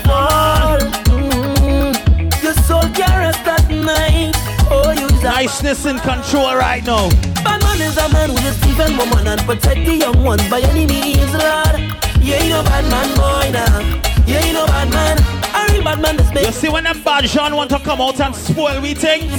[5.42, 7.08] Niceness in control right now.
[7.42, 10.60] Bad man is a man who is even woman and protect the young ones by
[10.60, 11.80] any means, Lord.
[12.22, 13.80] You ain't no bad man, boy, now.
[14.24, 15.18] You ain't no bad man.
[15.72, 16.46] Real bad man is big.
[16.46, 19.32] You see when them bad John want to come out and spoil we things?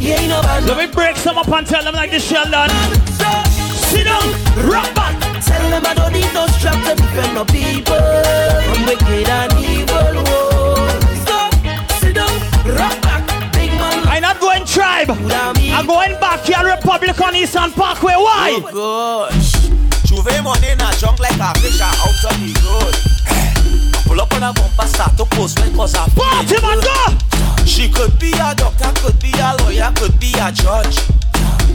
[0.00, 2.70] You ain't no bad Let me break some up and tell them like this, Sheldon.
[3.20, 3.28] So,
[3.92, 4.24] sit down,
[4.64, 5.44] rock back.
[5.44, 8.00] Tell them I don't need no strap to defend my people
[8.64, 10.31] from wicked and evil.
[14.74, 18.14] I'm going back going backyard Republican Eastern Parkway.
[18.14, 18.56] Why?
[18.56, 19.68] Oh gosh.
[20.08, 22.96] Juve money in a junk like a fish out of the road.
[24.06, 27.64] Pull up on a bumper, start to post when cause I Party man, go!
[27.66, 30.98] She could be a doctor, could be a lawyer, could be a judge.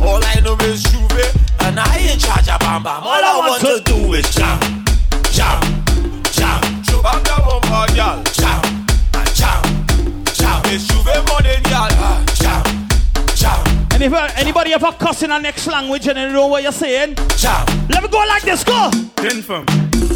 [0.02, 1.22] All I know is Juve,
[1.62, 3.04] and I ain't charge of bam bam.
[3.04, 4.86] All I want to do is jam,
[5.30, 5.62] jam,
[6.34, 6.62] jam.
[6.82, 8.24] Juve up the bumper, y'all.
[8.34, 8.62] Jam,
[9.14, 9.62] and jam,
[10.34, 10.62] jam.
[10.74, 11.94] It's Juve money, y'all.
[12.02, 12.27] Ah.
[13.98, 16.72] And if uh, anybody ever cuss in a next language and they know what you're
[16.72, 17.66] saying, jam.
[17.90, 18.92] Let me go like this, go!
[19.24, 19.66] Jeune femme,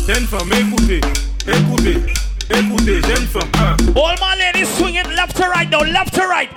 [0.05, 1.01] jeune femme, écoutez,
[1.47, 2.13] écoutez,
[2.51, 3.77] écoutez, jeune femme.
[3.95, 6.49] All my ladies swing it left to right now, left to right.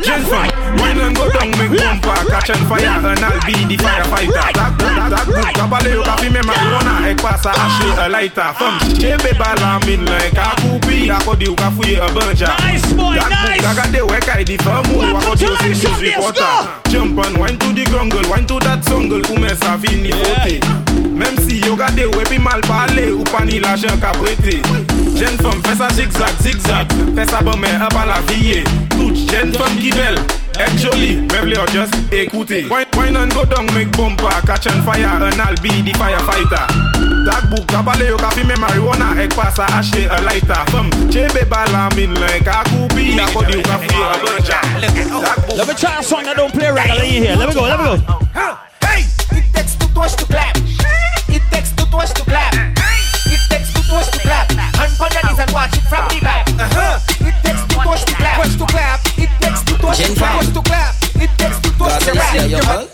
[0.00, 0.80] Jeune Left, femme, right.
[0.80, 4.32] wine and go down, make bumper, catch and fire, and I'll be the firefighter.
[4.32, 8.52] That, that, that, that, kabale yo kapi me marijuana, ek pasa ashe a lighter.
[8.58, 12.48] Femme, chebe bala min like a coupi, akodi yo ka fouye a banja.
[12.60, 13.62] Nice boy, That nice.
[13.62, 16.68] book kagade wek ay di femme, ou akodi yo si news reporter.
[16.90, 20.87] Jump and wine to the grungle, wine to that jungle, ou men sa fini fote.
[21.14, 24.62] Même si yo gade we pi mal pale, ou pa ni l'argent ka prete.
[25.16, 28.62] Jeune femme, fais ça zigzag, zigzag, fais ça bon mais un pas la vie.
[28.90, 30.18] Toute jeune femme qui belle,
[30.58, 32.66] est jolie, même les just écouter.
[32.70, 36.66] Wine, wine and go down, make bumper, catch and fire, and I'll be the firefighter.
[37.26, 40.64] That book, kabale yo ka fi me marijuana, ek pa sa ashe a lighter.
[40.70, 44.58] Femme, chebe bala min like a coupi, akodi yo ka fouye a banja.
[45.56, 47.36] Let me try a song that don't play regularly here.
[47.36, 48.18] Let me go, let me go.
[48.86, 49.04] Hey!
[49.32, 50.56] It takes two toes to clap.
[51.88, 52.54] It takes two toes to clap.
[52.54, 54.50] It takes two toes to clap.
[54.50, 56.48] And on your knees and watch it from the back.
[56.48, 57.00] Uh-huh.
[57.24, 58.36] It takes two toes to clap.
[58.42, 59.00] Toes to clap.
[59.16, 60.40] It takes two toes to clap.
[60.40, 60.94] Toes to clap.
[61.16, 62.50] It takes two toes to clap.
[62.50, 62.88] your girl.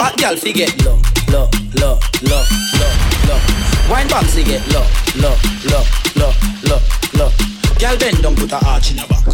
[0.00, 0.98] Hot girl fi get low,
[1.30, 1.46] low,
[1.78, 2.42] low, low,
[2.80, 2.92] low,
[3.28, 3.40] low.
[3.90, 5.36] Wine back fi get low, low,
[5.70, 5.84] low,
[6.16, 6.32] low,
[6.66, 6.80] low,
[7.14, 7.30] low.
[7.78, 9.24] Girl bend down, put a arch in your back.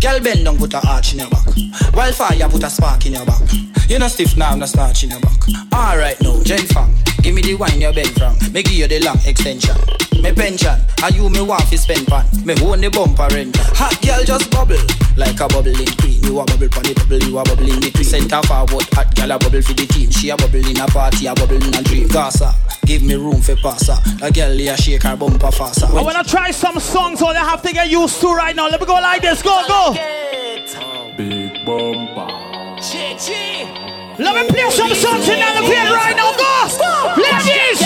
[0.00, 1.46] Girl bend down, put a arch in your back.
[1.94, 3.40] Wildfire, put a spark in your back.
[3.88, 5.38] You no stiff now, no starch in your back.
[5.72, 6.92] Alright now, Jen Fang,
[7.22, 8.34] give me the wine you bend from.
[8.52, 9.76] Me give you the long extension.
[10.22, 12.26] Me pension, and you me want fi spend pan.
[12.44, 13.56] Me own the bumper rent.
[13.78, 14.76] Hot girl just bubble
[15.16, 16.18] like a bubbling queen.
[16.24, 18.04] You a bubble pon the bubble, you a bubble in between.
[18.04, 20.10] Center forward, hot girl a bubble for the team.
[20.10, 22.08] She a bubble in a party, a bubble in a dream.
[22.08, 22.54] Gaza,
[22.86, 23.96] give me room for passer.
[24.20, 25.86] A girl here shake her bumper faster.
[25.86, 28.68] I wanna try some songs all I have to get used to right now.
[28.68, 29.42] Let me go like this.
[29.42, 29.94] Go, go.
[31.16, 32.65] Big bumper.
[34.18, 36.36] Let me play some songs in the field right now.
[36.36, 37.22] Go.
[37.22, 37.85] Ladies.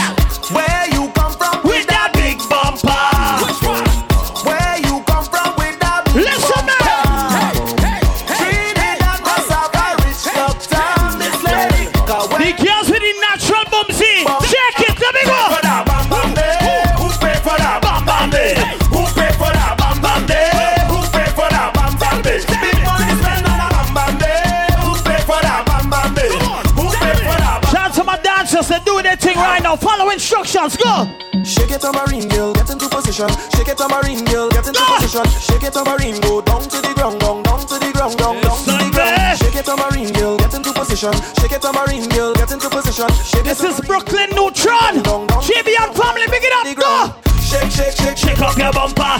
[29.70, 29.76] Now.
[29.76, 30.76] Follow instructions.
[30.76, 31.06] Go.
[31.44, 33.28] Shake it, tambourine girl, get into position.
[33.54, 35.24] Shake it, tambourine girl, get into position.
[35.40, 38.58] Shake it, tambourine, go down to the ground, down, down to the ground, down, down
[38.64, 39.38] to the ground.
[39.38, 41.12] Shake it, tambourine girl, get into position.
[41.40, 43.08] Shake it, tambourine girl, get into position.
[43.24, 45.00] Shake This is Brooklyn Neutron.
[45.46, 46.66] JB and family, big it up.
[46.76, 46.92] Go.
[47.40, 49.16] Shake, shake, shake, shake up your bumper.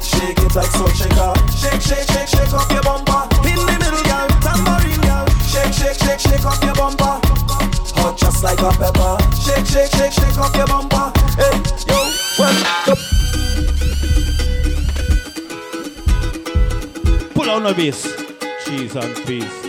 [0.00, 1.32] Shake it like salt shaker.
[1.58, 3.26] Shake, shake, shake, shake up your bumper.
[3.44, 5.26] In the middle, girl, tambourine girl.
[5.42, 7.27] Shake, shake, shake, shake up your bumper.
[8.40, 9.18] Hot like a pepper.
[9.34, 11.12] Shake, shake, shake, shake up your bumper.
[11.36, 11.58] Hey,
[11.88, 12.96] yo, well.
[17.34, 18.06] Pull on the bass.
[18.64, 19.64] Cheese and peace.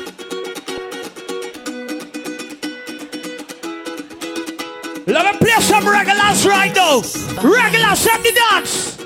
[5.08, 7.02] Let me play some regulars right now.
[7.41, 8.98] Regulars, set the dance.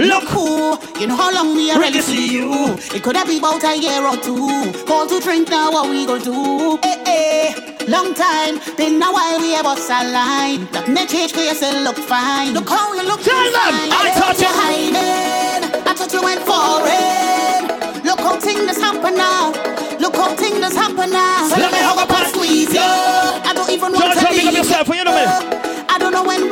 [0.00, 2.50] Look who, you know how long we are ready to see you.
[2.94, 4.72] It could have been about a year or two.
[4.86, 6.78] Call to drink now, what we gonna do?
[6.82, 10.66] Eh eh, long time, been a while we have us a line.
[11.10, 12.54] Change, cause you still look fine.
[12.54, 13.74] Look how you look Tell them.
[13.90, 15.64] I thought you hiding.
[15.84, 18.04] I thought you went foreign.
[18.04, 19.52] Look how things happen now.
[19.98, 21.48] Look how things happen now.
[21.48, 22.80] So let me hug up and squeeze you.
[22.80, 25.59] I don't even want Don't to leave yourself, you know me.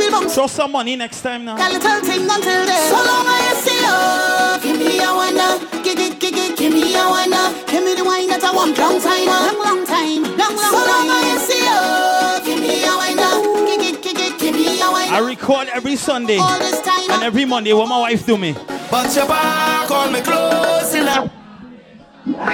[0.09, 1.57] I don't know when we'll bump Throw some money next time now.
[1.57, 2.89] a little thing until then.
[2.89, 4.73] So long I see you.
[4.73, 5.51] Give me a wonder.
[5.85, 7.45] Give it, give it, give me a wonder.
[7.71, 8.79] Give me the wine that I want.
[8.79, 10.23] Long time, long, long time.
[10.37, 11.81] Long, long, so long I see you.
[12.45, 13.33] Give me a wonder.
[13.69, 15.25] Give it, give it, give me a I wonder.
[15.29, 17.11] record every Sunday All this time.
[17.11, 18.55] and every Monday what my wife do me.
[18.91, 21.31] But your back on me close enough.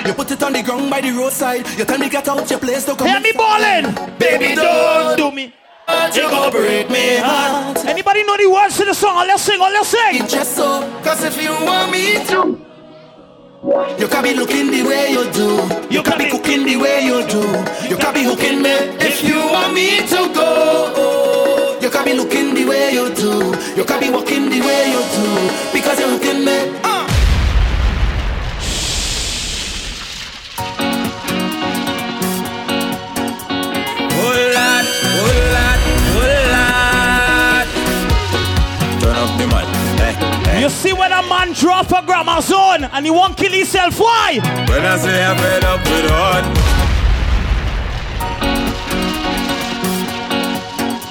[0.06, 1.66] You put it on the ground by the roadside.
[1.78, 3.08] You tell me get out your place to come.
[3.08, 3.94] Hear me ballin'.
[4.18, 5.52] Baby, don't do me.
[6.16, 7.84] You go break me heart.
[7.86, 9.26] Anybody know the words to the song?
[9.26, 10.22] Let's sing, let's sing.
[10.22, 12.64] It's just so, cause if you want me to.
[13.98, 15.48] You can be looking the way you do.
[15.90, 17.40] You can be cooking the way you do.
[17.88, 21.78] You can be hooking me if you want me to go.
[21.80, 23.54] You can be looking the way you do.
[23.74, 25.72] You can be walking the way you do.
[25.72, 26.93] Because you're hooking me.
[40.64, 44.38] You see when a man drop a grammar zone and he won't kill himself, why?
[44.70, 46.44] When I say I'm fed up with hard,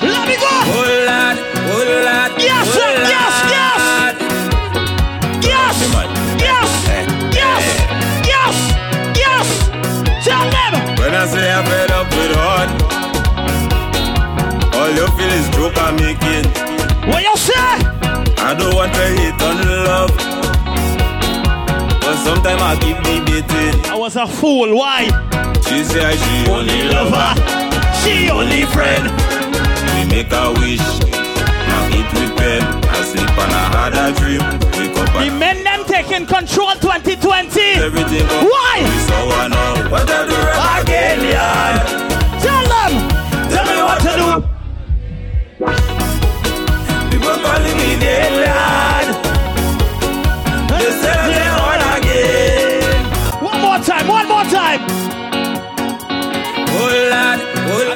[0.01, 0.49] Let me go.
[0.73, 1.37] whole lot,
[1.69, 2.31] whole lot.
[2.41, 3.81] Yes, whole sir, yes, yes.
[5.45, 5.77] Yes,
[6.41, 6.69] yes,
[7.37, 7.63] yes,
[8.25, 8.55] yes,
[9.21, 9.47] yes.
[10.25, 10.73] Tell them.
[10.97, 12.69] When I say I'm fed up with hard,
[14.73, 16.17] all you feel is joke I'm making.
[16.23, 16.42] What
[22.23, 23.75] sometimes I keep debating.
[23.91, 25.05] I was a fool, why?
[25.67, 27.33] She say she only lover,
[28.01, 29.05] She only friend.
[29.93, 30.83] we make a wish.
[31.67, 34.43] Now eat with pen, I sleep and I had a dream.
[34.77, 37.61] Wake up The men them taking control 2020.
[37.81, 38.25] everything.
[38.27, 38.75] Why?
[39.07, 40.37] So I know what I do
[40.81, 41.85] again, yeah.
[42.43, 42.93] Tell them.
[43.49, 44.29] Tell me what to do.
[47.11, 48.31] People calling me dead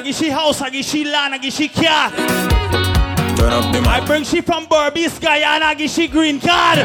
[0.07, 2.11] give she house, I give she land, I give she car.
[3.35, 6.79] Turn up the I bring she from Berbice, Guyana, I give she green card.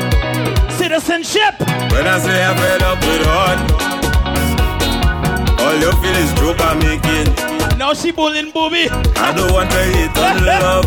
[0.72, 1.54] Citizenship.
[1.92, 3.58] When I say I'm fed up with hard,
[5.60, 7.78] all you feel is joke I'm making.
[7.78, 8.88] Now she bullying booby.
[8.90, 10.86] I don't want to hate on love,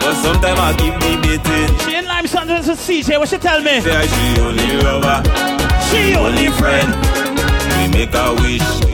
[0.00, 1.78] but sometimes I keep debating.
[1.86, 3.80] She in Lime Sanders with CJ, what she tell me?
[3.80, 5.22] Say she only lover,
[5.90, 6.90] She only friend.
[7.78, 8.89] we make a wish.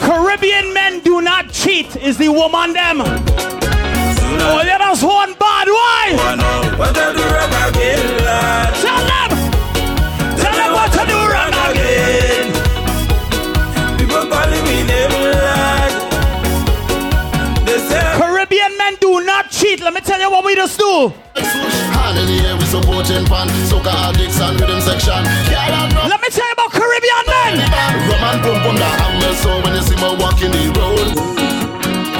[0.00, 3.02] Caribbean men do not cheat, is the woman them.
[3.02, 6.16] Oh, let one bad, why?
[6.18, 6.60] I know
[20.30, 21.12] cheat, let me tell you what we just do.
[21.94, 23.48] Hand in the air, we supporting pan.
[23.66, 25.22] Soca addicts and rhythm section.
[25.50, 26.08] Girl and rum.
[26.08, 27.54] Let me tell you about Caribbean men!
[28.08, 29.34] Rum and pum pum the hammer.
[29.34, 31.08] So when you see me walking the road,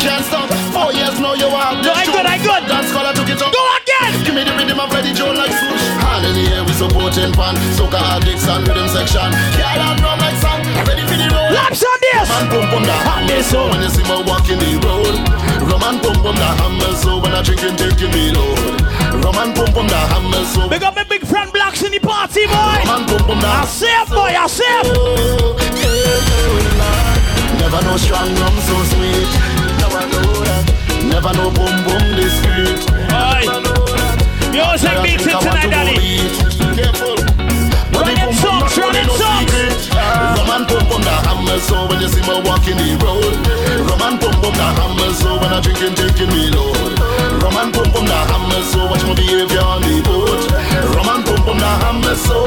[0.01, 0.49] can't stop.
[0.75, 2.63] Four years now you No, I good, I good.
[2.67, 3.53] Dance color took it up.
[3.53, 4.13] Go again!
[4.25, 5.87] Give me the rhythm of Freddie Joe like swoosh.
[6.03, 7.57] Hand in the air, we supporting pan.
[7.91, 9.29] Addicts and rhythm section.
[9.59, 10.39] Girl and rum like.
[10.87, 11.53] Ready for the road.
[11.53, 12.27] Laps on this!
[12.31, 13.43] Rum and pum pum the hammer.
[13.43, 15.30] So when you see me walking the road,
[15.71, 18.83] Roman, and pum pum the hammer, so when I drink and take you me load.
[19.23, 20.69] Rum and pum pum the hammer, so.
[20.69, 22.55] Big up my big friend Blacks in the party, boy.
[22.55, 23.63] Roman, and pum pum the hammer.
[23.63, 24.83] I say, boy, I say.
[27.61, 29.31] Never know strong rum so sweet.
[31.11, 32.81] Never know boom boom discreet.
[33.13, 33.49] Alright.
[34.55, 37.20] You always like me tonight, daddy.
[38.75, 39.19] Turn it up.
[40.39, 43.35] Roman and pump on the hammer, so when you see me walking the road.
[43.83, 46.71] Roman and pump on the hammer, so when I drinking, taking me low.
[47.43, 50.43] Roman and pump on the hammer, so watch my behavior on the boat.
[50.95, 52.47] Roman and pump on the hammer, so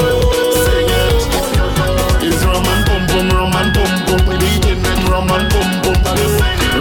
[0.64, 1.28] sing it.
[2.24, 4.24] It's Roman pump, pump, Roman pump, pump.
[4.32, 6.08] We eating them rum Roman pump, pump.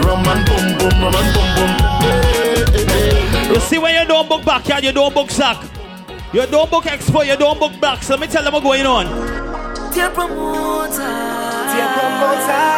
[0.07, 1.75] Rum and pump, pump, Roman and pump, pump.
[3.51, 5.82] You see when you don't book backyard, you don't book sack.
[6.33, 8.01] You don't book Expo, you don't book Black.
[8.01, 9.05] So me tell them what's going on.
[9.93, 10.97] Dear promoter.
[10.97, 12.73] Dear promoter.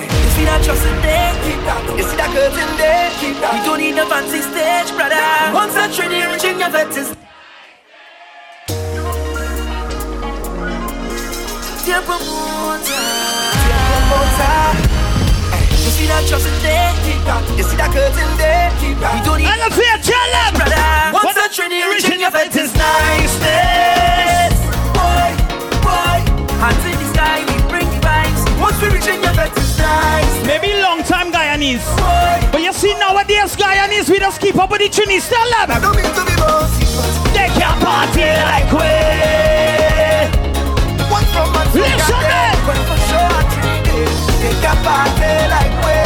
[0.00, 0.64] You see that
[1.02, 1.34] there?
[1.44, 1.60] Keep.
[1.98, 3.10] You see that curtain there?
[3.20, 3.36] Keep
[3.66, 5.20] don't need a fancy stage, brother.
[5.52, 6.70] Once train reaching your.
[11.84, 13.04] Dear promoter.
[13.60, 14.93] Dear promoter
[15.94, 17.42] see that there, keep that.
[17.54, 19.22] You see that curtain there, keep that.
[19.22, 19.46] Don't need.
[19.46, 21.14] I love tell them, brother.
[21.14, 22.74] Once the Trinity rich in your faith is.
[24.90, 25.30] Boy,
[25.86, 26.18] boy,
[26.58, 28.42] hands in the sky, we bring the vibes.
[28.58, 30.34] Once we reach in your faith nice.
[30.42, 34.82] Maybe long time Guyanese, boy, but you see nowadays Guyanese, we just keep up with
[34.82, 35.22] the Trinity.
[35.22, 35.70] Tell them.
[35.70, 36.90] I don't mean to be bossy,
[37.38, 38.90] they can't party like we.
[41.06, 42.83] One from Listen, man
[44.44, 46.03] take a party like we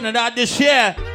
[0.00, 1.09] Trinidad this year.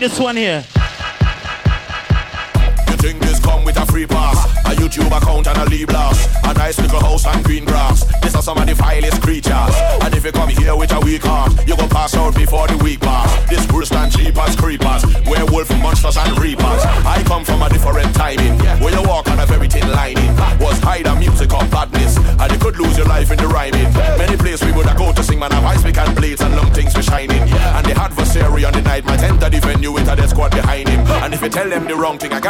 [0.00, 0.77] like this one here.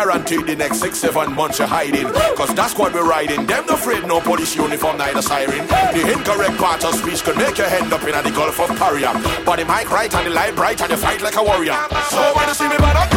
[0.05, 2.07] Wrong thing, I guarantee the next six, seven months you're hiding.
[2.37, 3.47] Cause that's what we're riding.
[3.47, 5.67] Them no afraid, no police uniform, neither siren.
[5.67, 9.13] The incorrect part of speech could make your hand up in the Gulf of Paria.
[9.45, 11.77] But the mic right and the light bright and you fight like a warrior.
[12.11, 13.08] So when you see me bad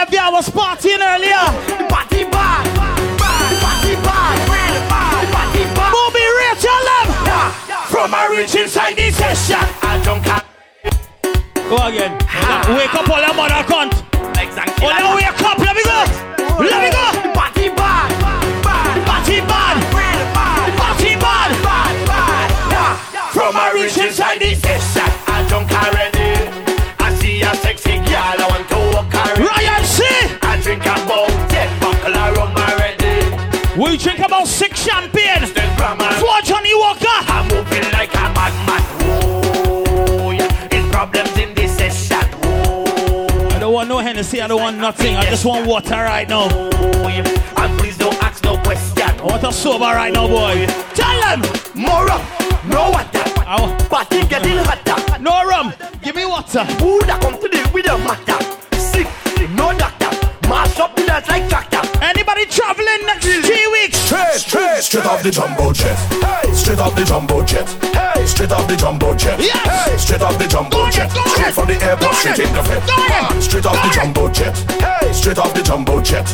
[0.00, 1.44] I was partying earlier.
[1.92, 2.64] Party bad,
[3.20, 5.92] party bad, bad, party bad.
[5.92, 7.12] Booby, real tell them.
[7.84, 10.40] From a rich inside this session, I don't care.
[11.68, 12.16] Go again.
[12.32, 12.64] Ah.
[12.76, 13.92] Wake up all your mother cunt.
[14.40, 14.86] Exactly.
[14.86, 15.58] Oh, now wake up.
[15.58, 16.00] Let me go.
[16.64, 17.32] Let me go.
[17.36, 18.08] Party bad,
[18.64, 19.76] bad, Party bad.
[20.80, 21.50] Party bad.
[23.32, 25.09] From a rich inside this session,
[34.00, 35.46] drink about six champagne.
[35.46, 37.06] For Johnnie Walker.
[37.06, 38.82] I'm moving like a madman.
[40.22, 40.68] Oh, yeah.
[40.72, 42.16] It's problems in this session.
[43.52, 44.40] I don't want no Hennessy.
[44.40, 45.16] I don't want nothing.
[45.16, 46.48] I just want water right now.
[46.50, 47.62] Oh, yeah.
[47.62, 49.08] And please don't ask no question.
[49.20, 50.66] A sober right now, boy.
[50.94, 51.40] Tell them.
[51.74, 52.22] More rum,
[52.68, 53.24] no water.
[53.46, 53.76] Oh.
[53.90, 55.20] Party getting hotter.
[55.20, 55.74] No rum.
[56.02, 56.64] Give me water.
[56.80, 58.38] Who that come to deal with the matter?
[58.76, 59.08] Sick,
[59.50, 60.10] no doctor.
[60.48, 61.82] Mash up the dance like tractor.
[62.02, 63.26] Anybody traveling next
[64.80, 64.86] weeks?
[64.86, 65.96] Straight, off the jumbo jet.
[66.22, 67.68] Hey, straight off the jumbo jet.
[67.92, 69.40] Hey, straight off the jumbo jet.
[69.40, 71.10] Hey, straight off the jumbo jet.
[71.10, 73.42] Straight from the airport, straight in the fit.
[73.42, 74.56] Straight off the jumbo jet.
[74.80, 76.26] Hey, straight off the jumbo jet.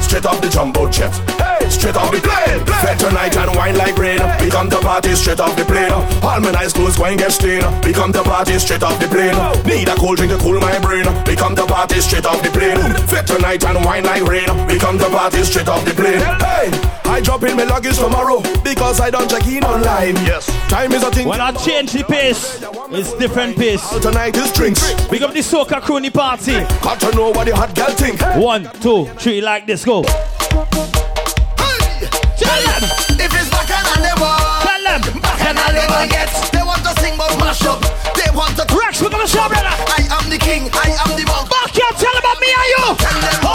[0.00, 1.14] Straight off the jumbo jet.
[1.40, 1.55] Hey,
[1.86, 2.66] straight off the plane.
[2.82, 4.18] Fed tonight and wine like rain.
[4.40, 5.92] We come to party straight off the plane.
[5.92, 7.64] All my nice clothes going get stained.
[7.84, 9.36] We come to party straight off the plane.
[9.64, 11.06] Need a cold drink to cool my brain.
[11.26, 12.78] We come to party straight off the plane.
[13.06, 14.48] Fed tonight and wine like rain.
[14.66, 16.18] We come to party straight off the plane.
[16.18, 20.16] Hey, I drop in my luggage tomorrow because I don't check in online.
[20.26, 21.28] Yes, time is a thing.
[21.28, 23.88] When I change the pace, it's different pace.
[24.00, 24.82] Tonight is drinks.
[25.06, 26.58] Big up the soca crony party.
[26.82, 28.20] Got to know what the hot girl think.
[28.42, 29.84] One, two, three, like this.
[29.84, 30.04] Go.
[32.76, 33.20] Them.
[33.20, 35.20] If it's back and they want, Tell them.
[35.22, 36.28] back and I never get.
[36.52, 37.80] They want to sing but mash up.
[38.14, 38.64] They want to.
[38.76, 39.72] Rex, we're gonna show, brother.
[39.96, 40.68] I am the king.
[40.72, 41.48] I am the monk.
[41.48, 41.88] Fuck you.
[41.96, 42.84] Tell them about me and you.
[43.00, 43.45] Tell them.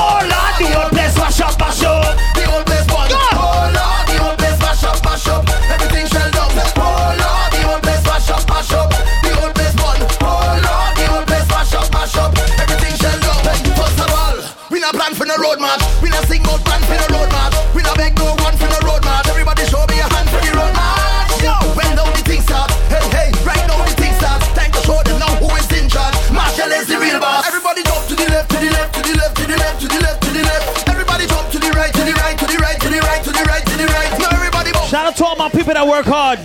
[35.12, 36.40] Out to all my people that work hard.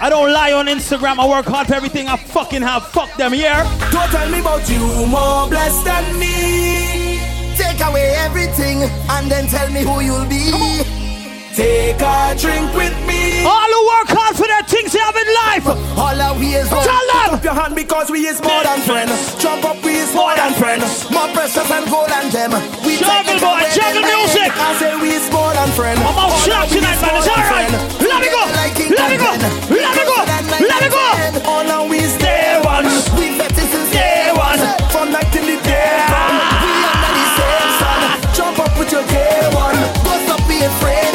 [0.00, 1.18] I don't lie on Instagram.
[1.18, 2.86] I work hard for everything I fucking have.
[2.88, 3.62] Fuck them, yeah?
[3.90, 7.18] Don't tell me about you, more blessed than me.
[7.56, 11.13] Take away everything and then tell me who you'll be.
[11.54, 13.46] Take a drink with me.
[13.46, 15.66] All who work hard for their things they have in life.
[15.94, 19.14] All our we is Put up your hand because we is more than friends.
[19.38, 21.06] Jump up, we is more than friends.
[21.14, 22.50] More precious and gold than them.
[22.82, 24.50] We jungle boy, jungle music.
[24.50, 26.02] I say we is more than friends.
[26.02, 27.22] I'm out sharp tonight, man.
[27.22, 27.70] It's all right.
[28.02, 28.42] Let me go.
[28.50, 29.30] Let me go.
[29.70, 30.18] Let me go.
[30.58, 31.06] Let me go.
[31.46, 32.90] All our we is day one.
[33.14, 34.58] We vet this is day one.
[34.90, 36.34] From night till the day one.
[36.66, 38.34] We under the same.
[38.34, 39.78] Jump up with your day one.
[40.02, 41.14] Bust up, be afraid.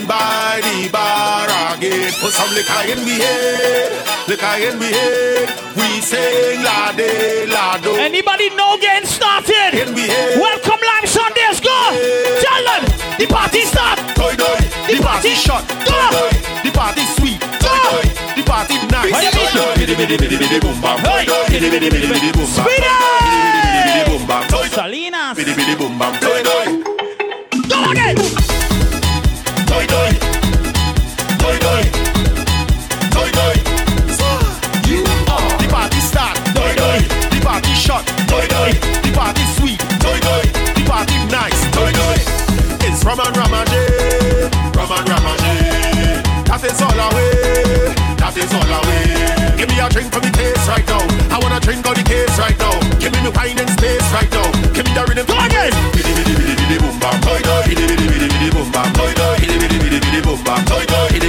[0.00, 2.12] Going by the bar again.
[2.20, 3.92] Put some liquor in we head,
[4.28, 5.48] liquor in we head.
[5.76, 7.92] We sing la de la do.
[7.96, 9.74] Anybody know getting started?
[9.76, 10.40] In we head.
[10.40, 11.76] Welcome Lime Sundays, go!
[12.40, 12.84] Tell them
[13.18, 13.98] the party start.
[14.16, 14.56] Toy toy,
[14.88, 15.68] the party shot.
[15.84, 16.32] Toy toy,
[16.64, 17.40] the party sweet.
[17.60, 18.06] Toy toy,
[18.36, 19.12] the party nice.
[19.12, 19.52] What you mean?
[19.52, 20.96] Toy toy, bidi bidi bidi bidi boom bam.
[21.04, 22.48] Toy toy, bidi bidi bidi bidi boom
[24.26, 24.48] bam.
[24.48, 25.36] Toy toy, Salinas.
[25.36, 26.12] bidi bidi boom bam.
[26.20, 26.66] Toy toy,
[27.68, 28.69] Go again.
[37.90, 38.06] Shot.
[38.30, 38.70] Toy toy,
[39.02, 39.80] the party sweet.
[39.98, 40.44] Toy toy,
[40.78, 41.58] the party nice.
[41.74, 42.18] Toy toy.
[42.86, 45.50] It's ramage, rum and ramage.
[46.46, 49.58] That is all away, that is all away.
[49.58, 51.02] Give me a drink for me taste right now.
[51.34, 52.74] I wanna drink on the case right now.
[53.02, 54.46] Give me the wine and space right now.
[54.74, 55.26] Give me the rhythm.
[55.26, 55.72] Come again.
[55.94, 58.09] Bidi bidi bidi bidi boom bam.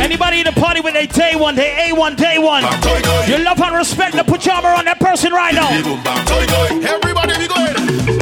[0.02, 2.64] Anybody in the party with a day one, day A1, day one.
[3.30, 5.70] You love and respect the pajama on that person right now.
[5.70, 7.76] Everybody we going.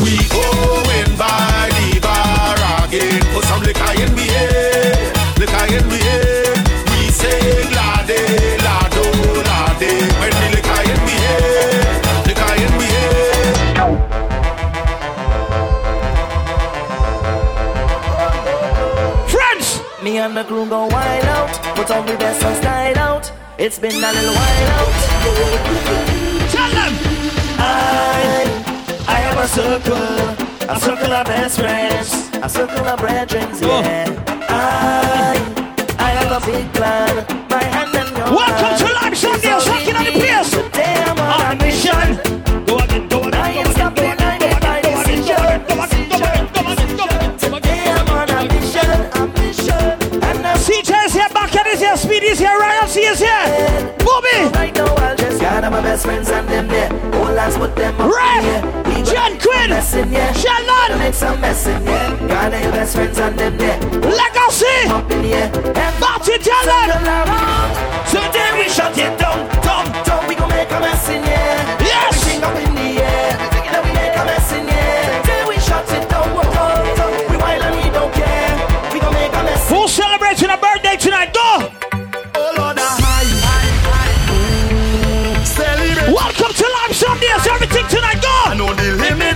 [0.03, 3.21] We going by the bar again.
[3.33, 5.39] Put some liquor in head.
[5.39, 6.48] Liquor in we
[21.99, 23.31] on the best and style out.
[23.57, 24.93] It's been a little while out.
[26.53, 26.93] Tell them!
[27.59, 28.45] I,
[29.05, 34.07] I have a circle, a circle of best friends, a circle of brethren, yeah.
[34.47, 35.35] I,
[35.99, 37.15] I have a big plan,
[37.49, 39.03] my hand in your Welcome to hand.
[39.03, 40.28] Live Sunday, It's all rocking on the we
[55.99, 56.91] gather friends and them there.
[57.15, 58.11] All that's what them up
[58.41, 58.61] here.
[58.85, 60.31] We John Quinn, messin', yeah.
[60.33, 60.99] Shannon.
[60.99, 62.27] Make some messin', yeah.
[62.27, 63.79] Gather your best friends and them there.
[64.01, 64.89] Legacy!
[64.89, 65.51] Up in here.
[65.53, 68.07] And Party talent!
[68.07, 69.47] So then we shut it down.
[70.27, 71.23] We gon' make a mess in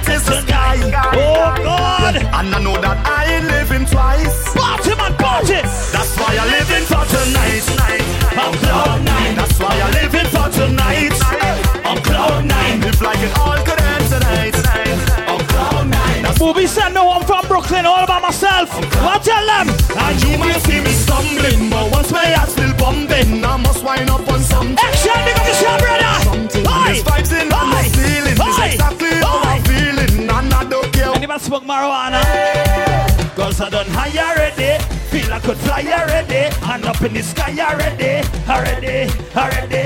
[0.06, 0.76] the the sky.
[1.14, 2.16] Oh God!
[2.16, 4.54] And I know that I ain't living twice.
[4.54, 5.62] Party man, party!
[5.94, 7.66] That's why I live in for tonight.
[8.38, 9.36] I'm cloud nine.
[9.36, 11.16] That's why I live in for tonight.
[11.86, 12.84] I'm cloud nine.
[12.84, 14.56] If like it all could end tonight.
[15.30, 16.24] I'm cloud nine.
[16.24, 18.74] That's Booby said no, I'm from Brooklyn, all by myself.
[19.04, 19.68] What tell them?
[19.70, 24.10] and you might see me stumbling, but once my heart still bumping, I must wind
[24.10, 24.93] up on something.
[31.54, 32.22] Smoke marijuana?
[33.36, 34.82] Cause I done high already.
[35.12, 36.50] Feel I could fly already.
[36.66, 38.26] Hand up in the sky already.
[38.50, 39.86] Already, already.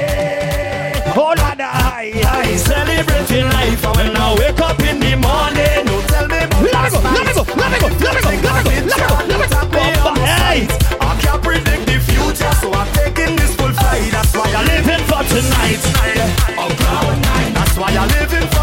[1.11, 2.55] Oh, Lord, high, high.
[2.55, 6.83] Celebrating life, and when I wake up in the morning, don't tell me about Let
[6.83, 8.95] me go, let me go, let me go, let me go, let me go, let
[8.95, 10.03] me go, let me go.
[10.07, 10.67] Bumper, hey.
[11.03, 14.07] I can't predict the future, so I'm taking this full flight.
[14.15, 15.83] That's why I live in for tonight.
[16.55, 16.71] I'm
[17.27, 17.51] nine.
[17.59, 18.56] That's why I live in for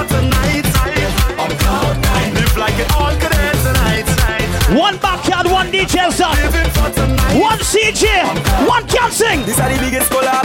[4.75, 6.35] One backyard, one DJ song.
[6.43, 7.39] Living for tonight.
[7.39, 9.45] One CJ, one can sing.
[9.47, 10.45] This are the biggest collab.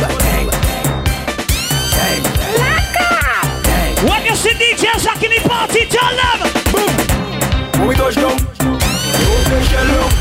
[4.08, 6.40] When you see DJs rocking the party, tell them.
[7.80, 10.12] When we touch down, you open shell up.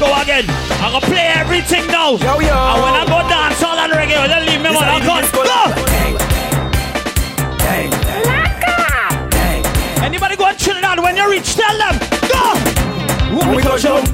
[0.00, 0.44] Go again.
[0.82, 2.16] I'm gonna play everything now.
[2.18, 2.50] Yo, yo.
[2.50, 4.88] And when I go dance all on reggae, don't leave me This alone.
[4.88, 5.24] are I'm the going.
[5.30, 5.38] Go.
[5.38, 5.94] collab.
[10.02, 11.98] Anybody go to Trinidad when you reach, tell them.
[13.44, 13.50] Go.
[13.50, 14.04] When we touch down,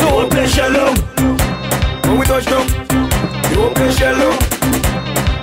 [0.00, 0.98] you open shell up.
[2.06, 2.66] When we touch down,
[3.50, 4.42] you open shell up.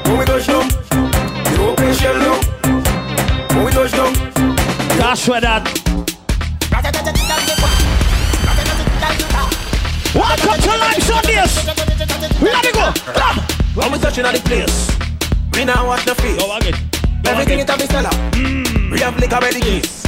[0.08, 0.70] When we touch down,
[1.52, 2.46] you open shell up.
[3.54, 4.14] When we touch down,
[4.98, 5.64] That's where that.
[10.16, 11.66] Welcome to Live Sundays.
[12.42, 12.92] Let me go.
[13.14, 13.38] Come.
[13.76, 14.98] when we touching on the place,
[15.54, 16.38] we now watch the face.
[16.38, 16.74] Go again.
[17.26, 17.70] Everything again.
[17.70, 18.10] it a be stellar.
[18.32, 18.92] Mm.
[18.92, 19.99] We have liquor ready case.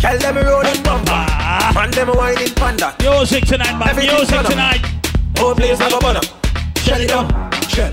[0.00, 1.12] Tell them rolling bumper.
[1.12, 2.96] And them whining panda.
[3.00, 3.90] Music tonight, man.
[3.90, 4.80] Everything Music fun tonight.
[5.36, 6.20] Oh, please have a banner.
[6.78, 7.28] Shell it down.
[7.68, 7.92] Shell.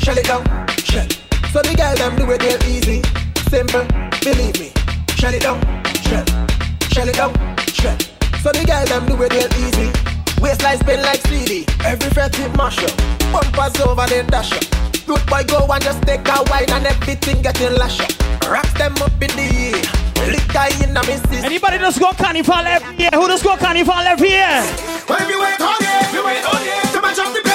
[0.00, 0.42] Shell it down.
[0.78, 1.06] Shell.
[1.52, 3.02] So the girl them do it real easy.
[3.50, 3.84] Simple.
[4.24, 4.72] Believe me.
[5.16, 5.60] Shell it down.
[6.08, 6.24] Shell.
[6.88, 7.32] Shell it down.
[7.68, 7.98] Shell.
[8.40, 9.92] So the girl them do it real easy.
[10.40, 11.66] Waistline spin like CD.
[11.84, 12.96] Every fret hit mash up.
[13.32, 14.93] Bumpers over then dash up.
[15.06, 18.10] Road boy go and just take a wine and everything getting lash up.
[18.48, 20.04] Rocks them up in the air.
[20.30, 21.44] Liquor in my system.
[21.44, 23.10] Anybody just go carnival every year?
[23.12, 24.64] Who just go carnival every year?
[25.08, 27.53] Well, we wait all year, you wait all year to match up the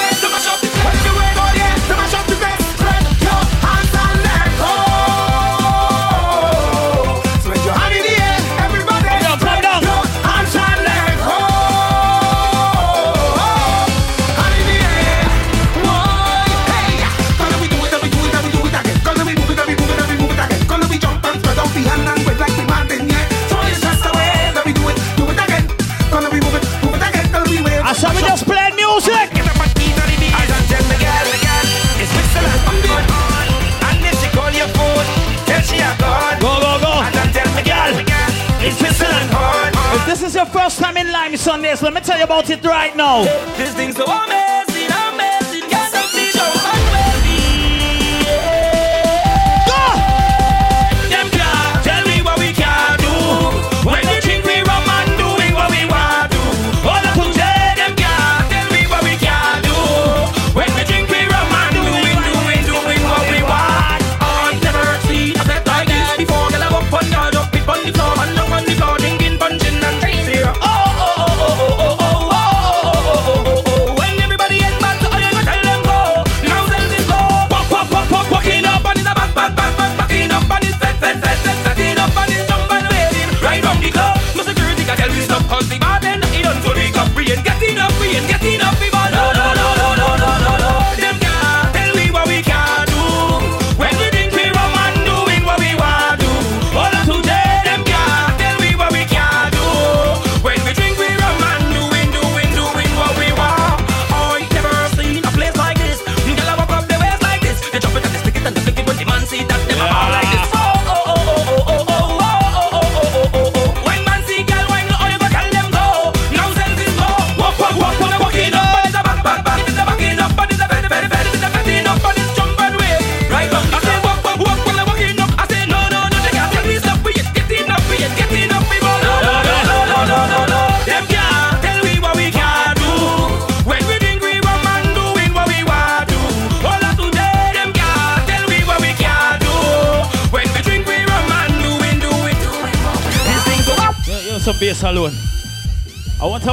[40.29, 42.95] this is your first time in Lime Sundays, let me tell you about it right
[42.95, 43.23] now.
[43.57, 44.68] This thing's so amazing.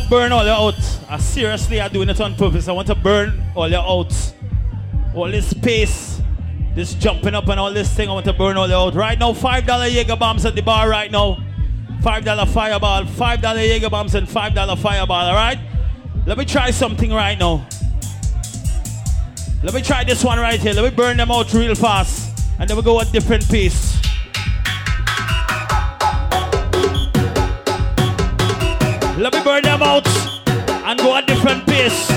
[0.08, 0.78] burn all your out.
[0.78, 2.68] Uh, I seriously are doing it on purpose.
[2.68, 4.12] I want to burn all your out.
[5.14, 6.20] All this space,
[6.74, 8.08] this jumping up and all this thing.
[8.08, 8.94] I want to burn all your out.
[8.94, 11.42] Right now, $5 Jaeger bombs at the bar right now.
[12.00, 15.58] $5 fireball, $5 Jaeger bombs, and $5 fireball, alright?
[16.26, 17.66] Let me try something right now.
[19.62, 20.72] Let me try this one right here.
[20.72, 22.38] Let me burn them out real fast.
[22.58, 23.85] And then we go a different piece.
[29.78, 30.08] them out
[30.86, 32.15] and go a different pace.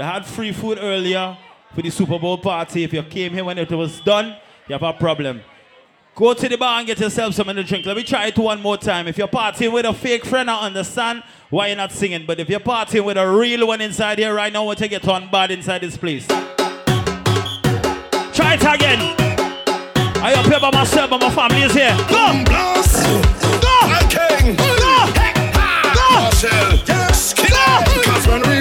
[0.00, 1.36] You had free food earlier
[1.74, 2.84] for the Super Bowl party.
[2.84, 4.34] If you came here when it was done,
[4.66, 5.42] you have a problem.
[6.14, 7.84] Go to the bar and get yourself something to drink.
[7.84, 9.08] Let me try it one more time.
[9.08, 12.24] If you're partying with a fake friend, I understand why you're not singing.
[12.26, 14.86] But if you're partying with a real one inside here right now, I want you
[14.86, 16.26] to get on bad inside this place.
[16.26, 16.46] Try
[18.54, 19.00] it again.
[20.22, 21.94] I up here by myself, but my family is here.
[22.08, 22.42] Go!
[22.46, 23.04] Blast.
[23.04, 23.20] Go!
[24.08, 24.16] Go!
[24.56, 24.64] Go!
[25.92, 26.30] Go!
[26.88, 27.84] Yes, killer.
[27.84, 27.92] Go!
[28.00, 28.59] Because when we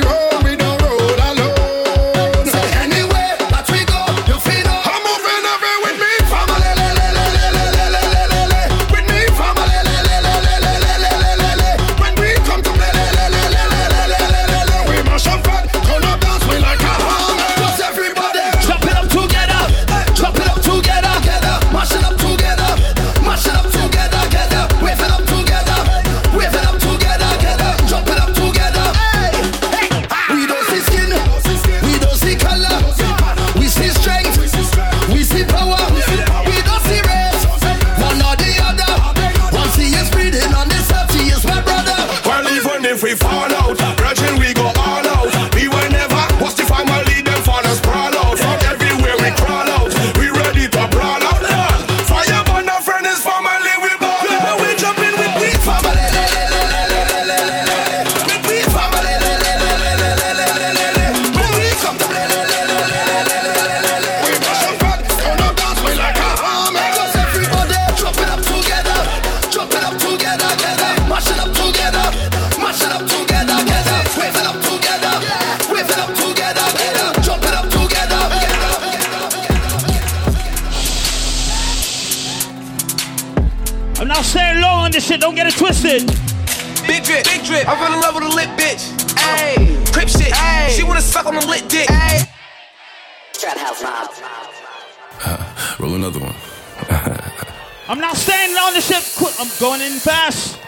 [99.40, 100.60] I'm going in fast.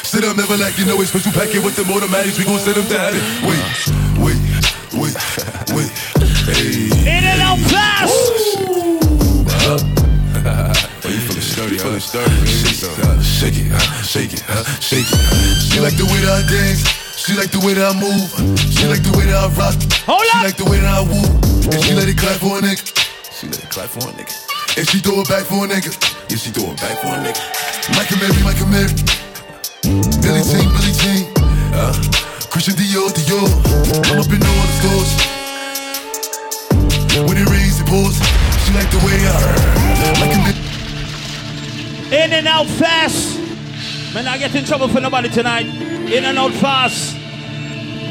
[0.00, 2.38] Sit up, never like you know it's special packet with the automatics.
[2.40, 3.12] We gon' set them down.
[3.44, 3.60] Wait,
[4.16, 4.40] wait,
[4.96, 5.12] wait,
[5.76, 5.92] wait.
[6.48, 6.88] Hey.
[7.04, 8.08] In and out fast.
[9.68, 9.76] oh,
[11.12, 13.20] you feeling sturdy, you feeling sturdy.
[13.20, 16.48] Shake it, uh, shake it, uh, shake it, uh, She like the way that I
[16.48, 16.88] dance.
[17.20, 18.32] She like the way that I move.
[18.72, 19.76] She like the way that I rock.
[20.08, 21.20] Hold she like the way that I woo.
[21.68, 22.80] And she let it clap for a nigga.
[23.30, 24.47] She let it clap for a nigga.
[24.78, 25.90] And she throw it back for a nigga.
[26.30, 27.42] Yeah, she throw it back for a nigga.
[27.98, 28.94] Michael Mary, Michael Mary.
[30.22, 31.26] Billy Jean, Billy Jean.
[31.74, 31.90] Uh,
[32.46, 33.50] Christian Dior, Dior.
[34.06, 35.10] I'm up in all the stores.
[37.26, 38.22] When it rains, it pours.
[38.62, 39.34] She like the way I
[40.22, 42.22] like a.
[42.22, 43.36] In and out fast.
[44.14, 45.66] Man, I get in trouble for nobody tonight.
[45.66, 47.17] In and out fast.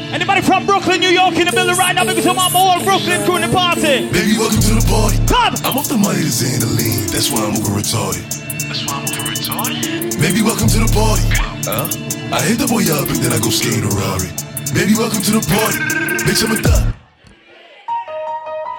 [0.08, 2.00] Anybody from Brooklyn, New York in the building right now?
[2.02, 4.08] Because I'm on all Brooklyn crew in the party.
[4.08, 5.20] Baby, welcome to the party.
[5.28, 5.52] Come.
[5.68, 7.12] I'm off the money to Xandaline.
[7.12, 8.24] That's why I'm over retarded.
[8.64, 10.16] That's why I'm over retarded.
[10.16, 11.28] Baby, welcome to the party.
[11.68, 11.92] Huh?
[12.32, 14.32] I hit the boy up and then I go skate a Rari.
[14.72, 15.76] Baby, welcome to the party.
[16.24, 16.88] Bitch, I'm a thug.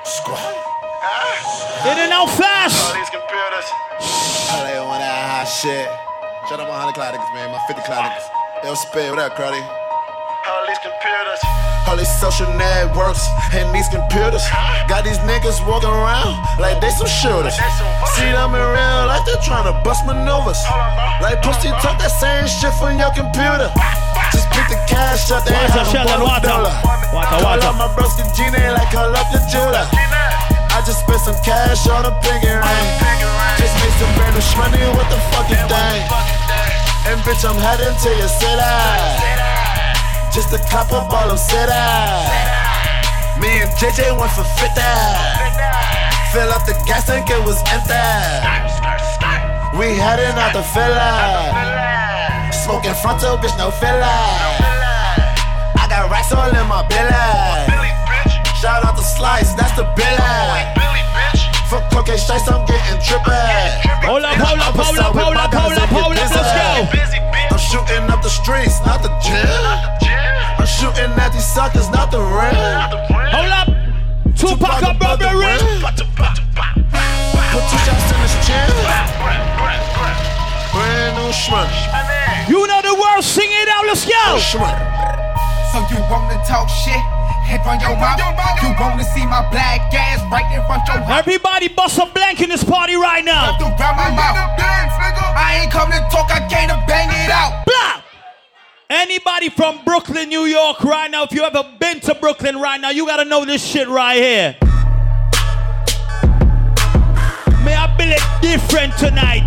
[0.10, 0.42] Squad.
[1.94, 2.74] In and out fast.
[2.98, 3.70] these computers.
[4.50, 5.86] How they on that hot shit?
[6.50, 7.54] Shout out my 100 cloud niggas, man.
[7.54, 8.66] My 50 cloud niggas.
[8.66, 9.79] Yo, spit, what up, Crowdy?
[10.80, 11.42] All these computers.
[11.92, 14.48] All these social networks and these computers.
[14.88, 17.56] Got these niggas walking around like they some shooters.
[18.16, 20.60] See them in real life, they're trying to bust maneuvers.
[21.20, 23.68] Like pussy talk that same shit from your computer.
[24.32, 26.48] Just pick the cash up, they ain't Water, have Sheldon, a water.
[26.48, 26.76] dollar.
[27.12, 29.84] Water, Call up my broski Gina like call up your jeweler.
[29.84, 32.88] I just spent some cash on a pinky ring.
[33.60, 36.00] Just made some brand new money with the fucking thing.
[37.12, 39.39] And bitch, I'm heading to your city.
[40.32, 41.74] Just a couple ball of city.
[43.42, 44.80] Me and JJ went for 50.
[46.32, 47.98] Fill up the gas tank, it was empty.
[49.78, 52.54] We heading out the filler.
[52.54, 54.06] Smoking frontal, bitch, no filler.
[55.76, 57.10] I got racks all in my belly.
[58.62, 60.90] Shout out the slice, that's the billy.
[61.70, 63.34] For cocaine strikes, I'm getting trippy.
[64.06, 66.86] Hold up, hold up, hold up, hold up, hold up, hold up, let's go.
[67.50, 70.19] I'm shooting up the streets, not the gym.
[70.60, 72.52] I'm shooting at these suckers, not the rim.
[73.32, 73.72] Hold up.
[74.36, 75.56] Tupac above the rim.
[75.88, 78.68] Put two shots in his chin.
[80.76, 81.72] Brand new shrimp.
[82.52, 84.36] You know the world, sing it out, let's go.
[85.72, 87.00] So you wanna talk shit?
[87.48, 88.20] Head on your mouth.
[88.60, 91.20] You wanna see my black ass right in front your house?
[91.20, 93.56] Everybody bust a blank in this party right now.
[93.64, 94.60] Around my mouth.
[94.60, 97.64] I ain't come to talk, I came to bang it out.
[97.66, 98.09] Blah!
[98.92, 102.90] Anybody from Brooklyn, New York right now, if you ever been to Brooklyn right now,
[102.90, 104.56] you gotta know this shit right here.
[107.64, 109.46] May I it different tonight.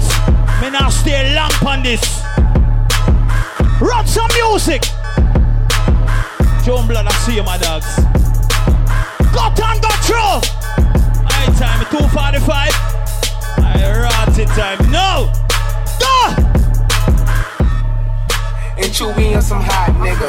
[0.60, 2.22] May I stay long on this.
[3.80, 4.82] Run some music.
[6.64, 7.96] John Blood, I see you, my dogs.
[9.34, 10.38] Got on, got through.
[11.26, 12.70] I time 245.
[13.58, 14.78] I rot it time.
[14.92, 15.32] No!
[15.98, 16.51] Go!
[18.78, 20.28] And Chewy on some hot nigga.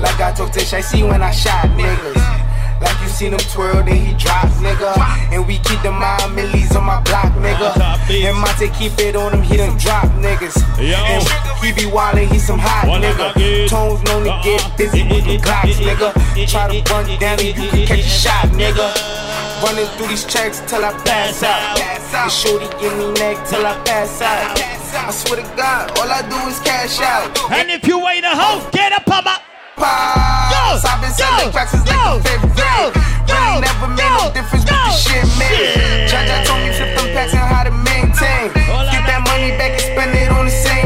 [0.00, 2.48] Like I told Tish, I see when I shot niggas.
[2.80, 4.96] Like you seen him twirl, then he drop, nigga.
[5.32, 7.74] And we keep the mind millies on my block, nigga.
[8.08, 10.56] And Monte keep it on him, he done drop niggas.
[10.78, 11.22] And
[11.64, 13.68] he be wildin', he some hot nigga.
[13.68, 16.14] Tones known to get busy with the Glocks, nigga.
[16.48, 19.27] Try to run down and you can catch a shot, nigga.
[19.62, 21.80] Running through these checks till I pass out.
[22.14, 24.54] And shorty give me neck till I pass out.
[24.54, 27.26] I swear to God, all I do is cash out.
[27.50, 29.42] And if you ain't a hoe, get up, papa.
[29.74, 30.84] Pops.
[30.86, 32.94] I've been selling cracks since like the fifth grade.
[33.26, 36.06] Really never made no difference with the shit made.
[36.06, 38.54] Jaja told me flip them packs and how to maintain.
[38.54, 40.77] Get that money back and spend it on the same thing.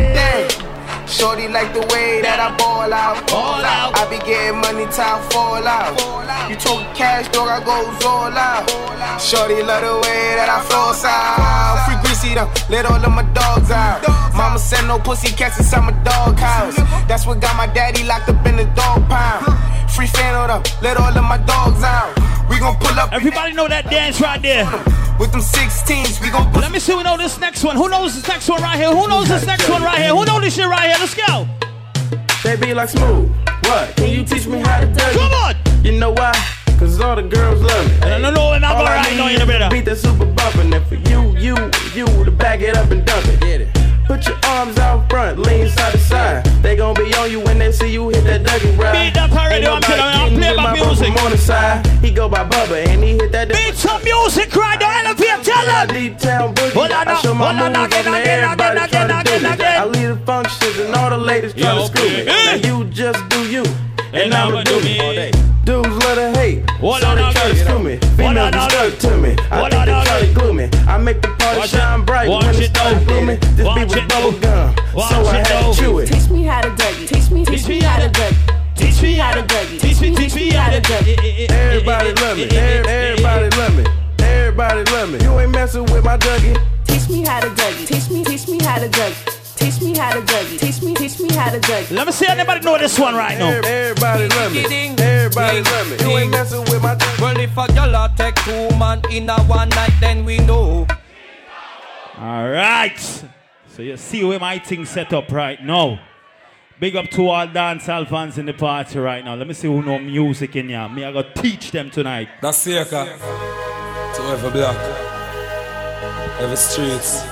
[1.13, 3.21] Shorty like the way that I ball out.
[3.29, 3.93] Ball out.
[4.01, 5.93] I be getting money time fall out.
[6.49, 8.65] You talk cash, dog, I goes all out.
[9.21, 11.85] Shorty love the way that I flow out.
[11.85, 14.01] Free greasy them, let all of my dogs out.
[14.33, 16.77] Mama said no pussy cats inside my dog house.
[17.05, 19.45] That's what got my daddy locked up in the dog pound.
[19.95, 22.17] Free fan of them, let all of my dogs out.
[22.49, 23.13] We gon' pull up.
[23.13, 24.65] Everybody know that dance right there.
[25.21, 27.77] With them 16s, we gon' Let me see who know this next one.
[27.77, 28.91] Who knows this next one right here?
[28.91, 30.15] Who knows this next one right here?
[30.17, 30.97] Who know this shit right here?
[30.99, 31.47] Let's go.
[32.43, 33.31] They be like smooth.
[33.65, 33.95] What?
[33.97, 35.13] Can you teach me how to do it?
[35.13, 35.85] Come on.
[35.85, 36.33] You know why?
[36.79, 37.99] Cause all the girls love me.
[38.01, 39.69] No, no, no, and I'm All I alright, need no, is you better.
[39.71, 41.55] Beat the super bump and then for you, you,
[41.95, 43.41] you to back it up and dump it.
[43.41, 43.82] Get it.
[44.07, 46.45] Put your arms out front, lean side to side.
[46.63, 48.93] They gon' be on you when they see you hit that Dougie ride.
[48.93, 51.23] Beat that already, I'm telling I'm playing my music.
[51.23, 51.87] on the side.
[52.03, 53.49] He go by Bubba and he hit that.
[53.49, 55.89] Beat some music right now, elevate, tell them.
[55.89, 56.73] Deep town boogie.
[56.73, 59.49] Hold on, I show my hold on, moves again, again, again, again, me.
[59.49, 59.81] again.
[59.81, 62.25] I lead the functions and all the ladies try to screw me.
[62.25, 63.65] Now you just do you,
[64.13, 64.99] and, I'ma do me.
[64.99, 65.52] me.
[65.65, 67.33] Dudes love to hate, Hold so on, they again.
[67.35, 67.95] try to screw me.
[68.03, 68.91] Hold Females on, be again.
[68.91, 69.31] stuck to me.
[69.51, 70.65] I Hold think on, they try to glue me.
[70.89, 72.07] I make the party Watch shine it.
[72.07, 73.27] bright Watch when it it starts now.
[73.55, 74.09] This Watch beat was it now.
[74.09, 76.07] bubble gum, Watch so I had to chew it.
[76.07, 77.07] Teach me how to Dougie.
[77.09, 78.75] Teach me, teach me how to Dougie.
[78.75, 79.81] Teach me how to Dougie.
[79.81, 81.49] Teach me, teach me how to Dougie.
[81.51, 82.45] Everybody love me.
[82.51, 83.85] Everybody love me.
[84.19, 85.19] Everybody love me.
[85.23, 86.59] You ain't messing with my Dougie.
[86.87, 87.87] Teach me how to Dougie.
[87.87, 89.25] Teach me, teach me how to Dougie.
[89.27, 89.42] Teach
[89.83, 90.59] me how to Dougie.
[90.59, 91.91] Teach me, teach me how to Dougie.
[91.91, 93.49] Let me see anybody know this one right now.
[93.51, 94.65] Everybody love me.
[94.99, 95.97] Everybody love me.
[96.11, 97.21] You ain't messing with my Dougie.
[97.21, 100.87] Well, if a girl take two man in a one night, then we know.
[102.19, 102.99] All right.
[103.69, 106.01] So you see where my thing set up right now.
[106.79, 109.35] Big up to all dancehall fans in the party right now.
[109.35, 110.89] Let me see who know music in here.
[110.89, 112.29] Me, I gotta teach them tonight.
[112.41, 113.19] That's Seika.
[114.17, 114.77] To every block,
[116.39, 117.23] every streets,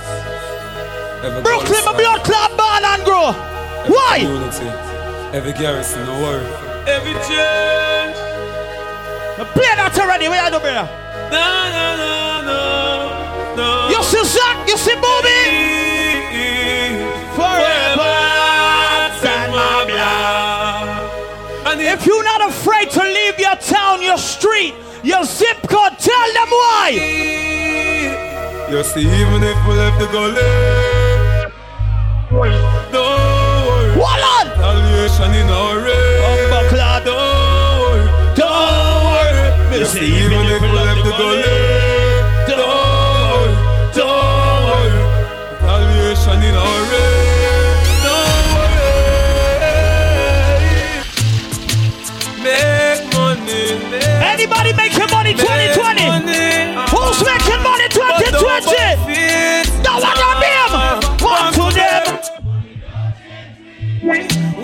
[1.22, 3.28] every Brooklyn, my blood club, born and grow.
[3.30, 4.18] every Why?
[4.20, 4.68] community,
[5.36, 6.46] every garrison, the world.
[6.88, 8.16] Every change.
[9.40, 10.28] I play that already.
[10.28, 10.88] Where you do, brother?
[11.32, 12.12] No, no, no,
[12.50, 12.60] no,
[13.56, 13.88] no.
[13.88, 14.68] You see Zach?
[14.68, 15.40] You see Booby?
[17.36, 18.12] Forever
[19.20, 21.72] stand my blood.
[21.72, 26.28] And if you're not afraid to leave your town, your street, your zip code, tell
[26.36, 26.88] them why.
[28.70, 30.36] You see, even if we left the gully,
[32.30, 32.50] worry.
[33.98, 34.46] Hold on.
[34.50, 37.04] Retaliation in.
[37.04, 37.18] Don't
[37.82, 38.06] worry.
[38.36, 39.78] Don't worry.
[39.78, 41.42] You see, even if we left the gully,
[42.48, 42.60] don't
[43.32, 43.52] worry.
[43.94, 45.02] Don't worry.
[45.52, 48.02] Retaliation in our race.
[48.04, 48.50] Don't.
[52.44, 53.64] Make money.
[54.34, 55.99] Anybody make Anybody money 2020?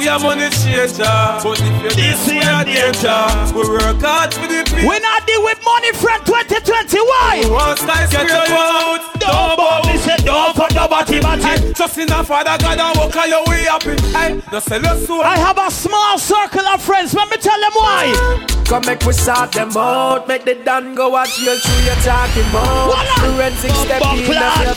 [0.06, 1.02] We are money changer,
[1.42, 3.26] but if you this we are danger.
[3.50, 4.88] We work hard for the people.
[4.88, 6.96] We not deal with money from 2020.
[7.00, 7.42] Why?
[7.50, 9.02] One skyscraper out.
[9.18, 13.16] Don't bother me, say don't fuck nobody, Hey, Just in the Father God and walk
[13.16, 13.82] on your way up.
[13.82, 15.22] Hey, no sell your soul.
[15.22, 17.12] I have a small circle of friends.
[17.12, 18.55] Let me tell them why.
[18.68, 20.26] Come make we sort them out.
[20.26, 22.94] Make the Dan go watch you through your talking about.
[23.20, 24.76] Forensic step in clad.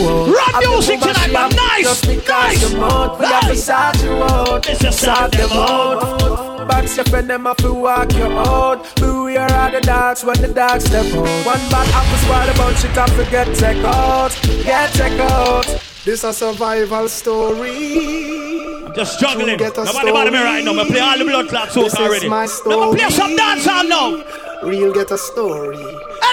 [0.00, 0.32] Oh.
[0.32, 1.50] Run music tonight, man.
[1.50, 2.72] Nice, nice.
[2.72, 4.64] We have to sort you out.
[4.64, 6.66] Sort them out.
[6.66, 8.96] Box your friend, them have to walk you out.
[8.96, 11.46] Beware of the dogs when the dogs step out.
[11.46, 14.32] One bad apple swallow about you can forget check out.
[14.64, 15.85] Get check out.
[16.06, 18.84] This a survival story.
[18.86, 19.56] I'm just struggling.
[19.58, 20.78] Nobody bother me right now.
[20.78, 22.28] I play all the blood clots This is already.
[22.28, 23.36] my Let me play some story.
[23.36, 24.22] dance now.
[24.62, 25.76] Real get a story.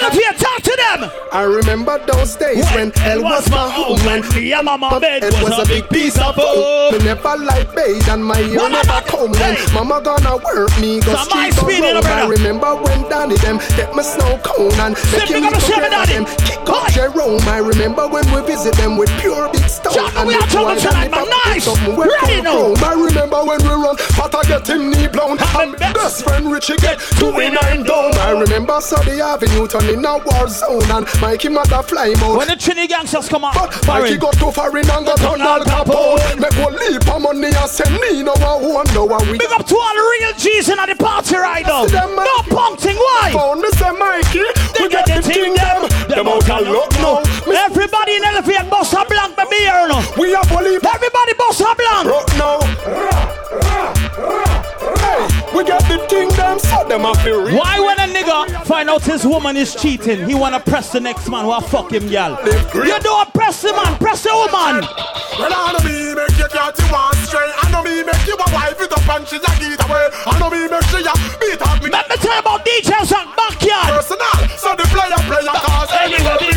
[0.02, 1.11] Elevate, talk to them.
[1.32, 3.99] I remember those days when hell was my home.
[4.06, 6.94] When and mama bed it was a big piece of home.
[6.94, 9.32] Me never like bathe and my ear never come.
[9.32, 12.06] When mama gonna work me, go Some street ice go cream in the roam.
[12.06, 15.53] I remember when Danny them get me snow cone and Say, making big me up
[15.53, 16.14] yourself, together Daddy.
[16.14, 17.41] them kick up Jerome.
[17.48, 19.94] I remember when we visit them with pure big stone.
[19.94, 21.11] John, and we are trouble boy tonight.
[21.11, 21.68] Pop Nice.
[21.68, 22.74] Ready now.
[22.82, 25.38] I remember when we run, Potter get him knee blown.
[25.57, 28.14] And best friend Richie get two in nine down.
[28.18, 32.38] I remember Sunday Avenue turning a war zone and Mikey mother fly mode.
[32.38, 34.18] When the Trini gangsters come out, Mikey Barry.
[34.18, 36.39] got too far in and got on all Capone.
[36.39, 39.65] Make one leap of money and send me no one wonder why we Big up
[39.68, 41.85] to all the real G's in the party right now.
[41.85, 43.31] No punkting, why?
[43.34, 44.45] found me say Mikey.
[44.80, 45.89] We get the thing them.
[46.07, 46.27] them.
[46.27, 47.22] Out of luck now.
[47.53, 50.03] Everybody in Elephant bust a blank, baby, here now.
[50.18, 52.07] We have only Everybody bust a blank.
[52.07, 53.43] rock now.
[55.53, 57.57] We got the thing them so them a feel real.
[57.57, 61.30] Why when a nigga find out his woman is cheating, he wanna press the next
[61.30, 62.39] man who fuck him, gal?
[62.73, 64.81] You don't press the man, press the woman.
[65.38, 67.53] Well, I know me make you you want straight.
[67.57, 70.09] I know me make you a wife it up and she a get away.
[70.25, 71.89] I know me make she a beat up me.
[71.89, 73.93] Let me tell you about DJs on backyard.
[73.93, 76.52] Personal, so the player player cause anywhere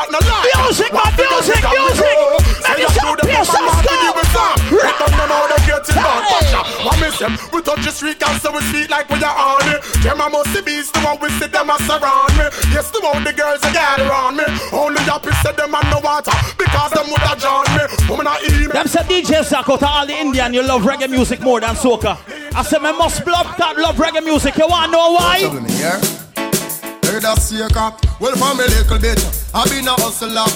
[0.00, 0.48] that no lie.
[0.64, 2.16] Music, Want man, to gun me music, music.
[2.60, 4.00] Say me a say show them Pierce woman want to Oscar.
[4.00, 4.24] give me.
[4.80, 6.22] They bum them out them getting born.
[6.30, 6.66] Watch out.
[6.86, 7.30] What me say?
[7.52, 9.80] We touch the street and so we speak like we are on it.
[10.00, 12.46] Them a must be beast, the one we see them a surround me.
[12.72, 14.46] Yes, the one the girls that gather around me.
[14.72, 17.84] Only happy said them and no water because them would have drowned me.
[18.08, 18.72] Woman a eat me.
[18.72, 22.16] Them said DJ Sako to all the Indian, you love reggae music more than soca.
[22.54, 24.56] I said, me must blood that love reggae music.
[24.56, 26.29] You wanna know why?
[27.20, 29.20] Heard a seeker, well from a little bit,
[29.52, 30.48] I been a hustler.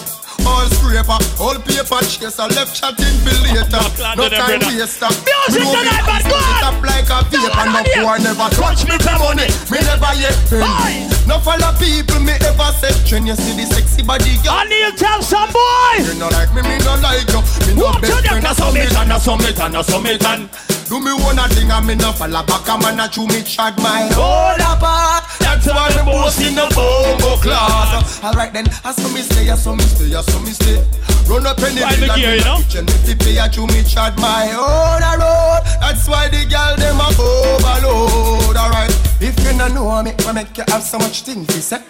[0.48, 3.84] All scraper, all paper chaser, left chatting for later.
[4.16, 5.12] No time waster.
[5.44, 6.64] Music tonight, but go on.
[6.64, 9.44] Up like a vapor, no poor never touch me for money.
[9.68, 11.04] Me never yet pay.
[11.28, 12.96] No follow people, me ever said.
[13.12, 14.56] When you see the sexy body, girl.
[14.56, 16.00] I need to tell some boy.
[16.00, 17.44] You no like me, me no like you.
[17.68, 18.96] Me no best friend, a summit it.
[18.96, 20.73] and a summit and a summit and.
[20.94, 23.42] Do me one a thing and me no follow back a man a chew me
[23.42, 25.26] chat my whole apart.
[25.40, 28.22] That's why me boss in the bongo class.
[28.22, 30.78] Alright then, I saw me stay, I saw me stay, I saw me stay.
[31.26, 32.58] Run up any Why me bill gear, and you know?
[32.62, 35.66] kitchen, me fi pay a chew me chat my own a road.
[35.82, 38.54] That's why the girl them a overload.
[38.54, 41.82] Alright, if you no know me, I make you have so much things to say.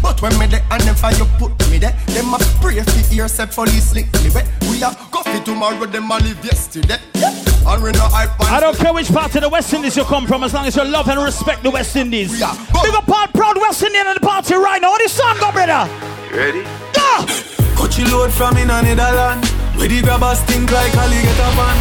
[0.00, 3.56] But when me there and never you put me there, them a pray for yourself
[3.56, 4.46] police lick me wet.
[4.70, 7.02] We a coffee tomorrow, them a live yesterday.
[7.16, 10.24] And we no hype I don't care which part of the West Indies you come
[10.26, 12.30] from, as long as you love and respect the West Indies.
[12.30, 14.90] Big up all proud West Indian in the party right now.
[14.90, 15.90] What this song go, brother?
[16.32, 16.62] Ready?
[16.92, 17.26] Go!
[17.74, 19.44] Cut your load from in a Netherland.
[19.76, 21.76] Where the grabbers stink like alligator pan.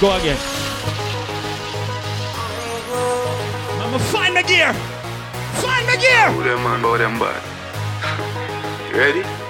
[0.00, 0.38] Go again.
[3.82, 4.72] I'ma find my gear.
[5.60, 6.30] Find my gear.
[6.32, 8.92] Who them man, them bad.
[8.94, 9.41] Ready?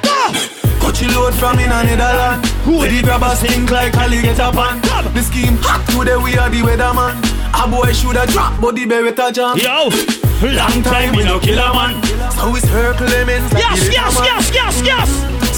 [1.00, 2.46] Your load from in a Netherland.
[2.62, 4.78] Where the grabbers stink like alligator pan.
[5.14, 7.18] The scheme hot today, we are the weatherman.
[7.52, 9.58] A boy shoulda drop, but the beretta jam.
[9.58, 9.90] Yo,
[10.46, 11.98] long time we no kill a man.
[12.38, 13.50] So it's her Clemens.
[13.52, 15.08] like Yes, the yes, yes, yes, yes.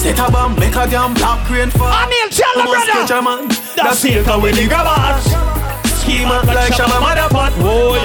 [0.00, 1.92] Set a bomb, make a damn black rain fall.
[1.92, 3.04] I mean, tell the brother.
[3.04, 3.48] sketch a man.
[3.76, 5.28] That's it, cause we the grabbers.
[6.00, 7.52] Schema like Shabba Motherpot.
[7.60, 8.00] Boy.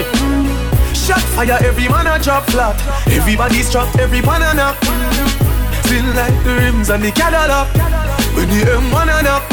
[0.94, 2.76] Shot fire, every man a drop flat.
[3.08, 4.76] Everybody's trapped, every banana.
[5.84, 7.68] Spin like the rims and the Cadillac.
[8.36, 9.44] When the M1 and up.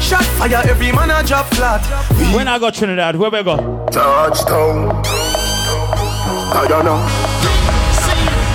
[0.00, 1.82] Shot fire, every man a drop flat.
[2.34, 3.56] When I go Trinidad, where we go?
[3.90, 5.02] Touchdown.
[6.54, 7.00] I don't know.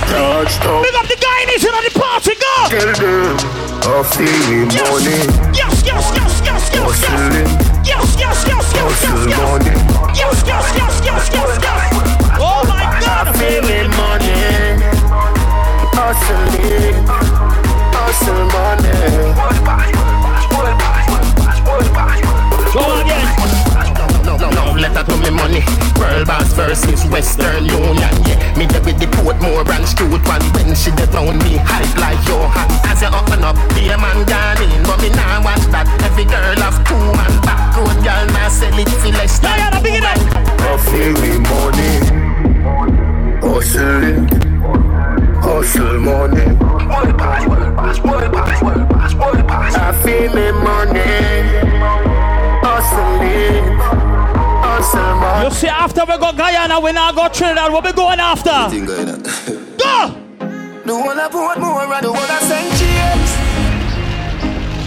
[0.08, 0.82] Touchdown.
[0.82, 2.54] Big up the guy in his in the party, go!
[2.72, 3.36] Tell them
[3.84, 5.28] I feel money.
[5.52, 7.04] Yes, yes, yes, yes, yes, yes.
[7.04, 7.50] Hustling.
[7.84, 9.40] Yes, yes, yes, yes, yes, Hustle yes.
[9.44, 9.76] money.
[10.16, 12.38] Yes, yes, yes, yes, yes, yes.
[12.40, 13.28] Oh my God.
[13.28, 14.91] I feel it
[16.12, 16.92] money.
[16.92, 17.06] Hustling.
[17.92, 18.92] Hustle money.
[22.72, 23.26] Go again.
[24.24, 25.62] No, no, no, letter to me money.
[25.98, 28.12] World boss versus Western Union.
[28.26, 30.42] Yeah, me there with the Portmore and Stuart one.
[30.54, 32.68] When she dey round me, hype like Johan.
[32.86, 34.82] As you open up, be a man gone in.
[34.84, 35.86] But me now watch that.
[36.02, 37.32] Every girl have two man.
[37.42, 40.18] Back road girl, now sell it for less than Diana, big it up.
[40.60, 41.92] I feel me money.
[43.40, 44.41] Hustling.
[45.52, 46.40] Hustle money.
[49.74, 51.00] I feel me money.
[52.64, 53.76] Hustling.
[54.64, 55.44] Hustle money.
[55.44, 57.70] You see, after we go Guyana, we now go Trinidad.
[57.70, 58.50] What we going after?
[58.50, 58.86] Going
[59.76, 60.16] Go!
[60.86, 63.30] The one I put more and the one I send James.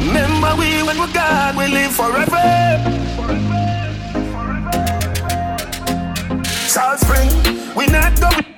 [0.08, 2.42] Remember we when we God, we live forever.
[6.68, 7.30] South Spring,
[7.76, 8.55] we not go.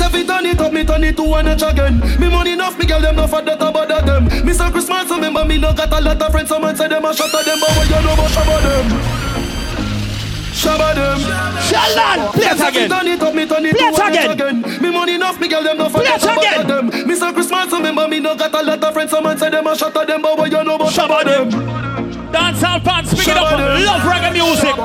[0.00, 2.00] Say fi turn it up, me turn it to one notch again.
[2.18, 4.24] Me money enough, me girl them no for that about them.
[4.46, 6.48] Me say Christmas, remember me no got a lot of friends.
[6.48, 8.86] Someone say them a shot at them, but what you know about shabba them?
[10.56, 11.18] Shabba them.
[11.68, 12.88] Sheldon, play it again.
[12.88, 14.30] Turn it up, me turn it Play to one again.
[14.30, 14.62] again.
[14.80, 16.86] Me money enough, me girl them no for that about them.
[17.06, 19.10] Me say Christmas, remember me no got a lot of friends.
[19.10, 21.50] Someone say them a shot at them, but what you know about Shabba them?
[22.32, 23.50] Dancehall fans, pick it up.
[23.52, 23.84] Them.
[23.84, 24.76] Love reggae music.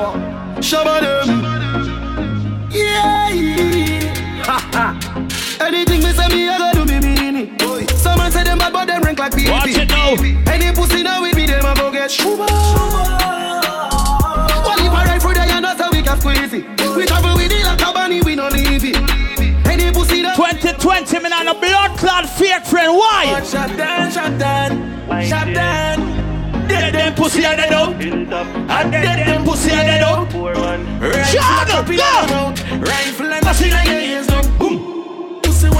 [0.60, 1.56] Shabba them.
[2.70, 3.16] Yeah.
[5.60, 7.90] Anything me say me, I go do me mean it.
[7.90, 9.50] Someone say them bad, but them rank like PP.
[9.50, 10.14] Watch it now.
[10.52, 12.46] Any pussy now with me, them a go get shuba.
[12.46, 12.54] Well,
[14.78, 16.64] if I ride through there, you know so we can squeeze it.
[16.96, 18.96] We travel with it like a bunny, we no leave it.
[19.66, 22.92] Any pussy that 2020, man, and a blood clot fake friend.
[22.92, 23.40] Why?
[23.44, 26.16] shot down, shot down, shot down.
[26.68, 27.94] Dead them pussy and dead out.
[27.94, 30.30] And dead them pussy and dead out.
[31.30, 32.52] Shut up, go!
[32.78, 34.26] Rifle and machine in your ears.
[34.58, 34.95] Boom.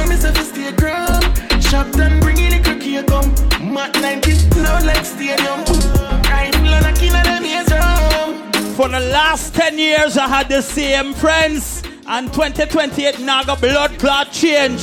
[0.07, 1.25] Pussy me say fi stay ground.
[1.63, 3.31] Shot done, bring in the cookie you come.
[3.73, 5.61] Mat 90, loud like stadium.
[6.25, 8.77] Rifle and a killer them ears.
[8.77, 11.83] For the last 10 years, I had the same friends.
[12.07, 14.83] And 2028, now got blood clot change.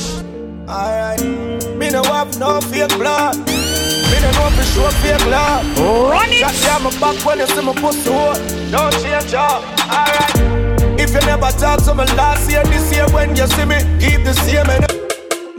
[0.68, 1.22] Alright.
[1.76, 3.36] Me no have no fake blood.
[3.38, 5.64] Me no know for sure fake blood.
[5.78, 6.40] Run it!
[6.40, 8.34] Shot down my back when you see my pussy hole.
[8.70, 9.62] Don't change up.
[9.88, 11.00] Alright.
[11.00, 14.24] If you never talk to me last year, this year when you see me, keep
[14.24, 14.68] the same.
[14.68, 15.03] And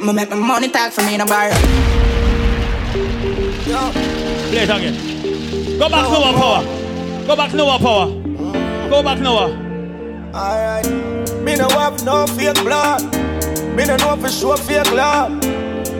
[0.06, 1.50] Me make my money talk for me in a bar.
[3.66, 3.90] Yo.
[4.52, 5.80] Play it again.
[5.80, 7.26] Go back Noah oh, Power.
[7.26, 8.08] Go back Noah Power.
[8.88, 9.50] Go back Noah.
[10.32, 10.86] Alright.
[11.42, 13.02] Me no have no fake blood.
[13.76, 15.42] Me no know for sure fake love.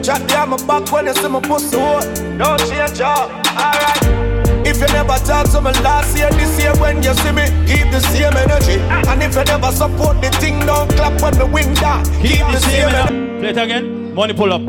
[0.04, 1.98] Chat down my back when you see my pussy hole.
[2.38, 3.28] Don't change up.
[3.58, 4.26] Alright.
[4.64, 7.90] If you never talk to me last year, this year when you see me, keep
[7.90, 8.78] the same energy.
[9.10, 12.04] And if you never support the thing, don't clap when the wind die.
[12.22, 13.26] Keep, the same energy.
[13.40, 13.95] Play it again.
[14.16, 14.62] Money pull up.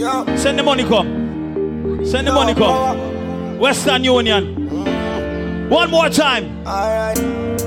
[0.00, 0.34] Yeah.
[0.34, 2.06] Send the money come.
[2.06, 3.58] Send the money come.
[3.58, 4.56] Western Union.
[4.70, 5.68] Mm.
[5.68, 6.44] One more time.
[6.66, 7.18] Alright.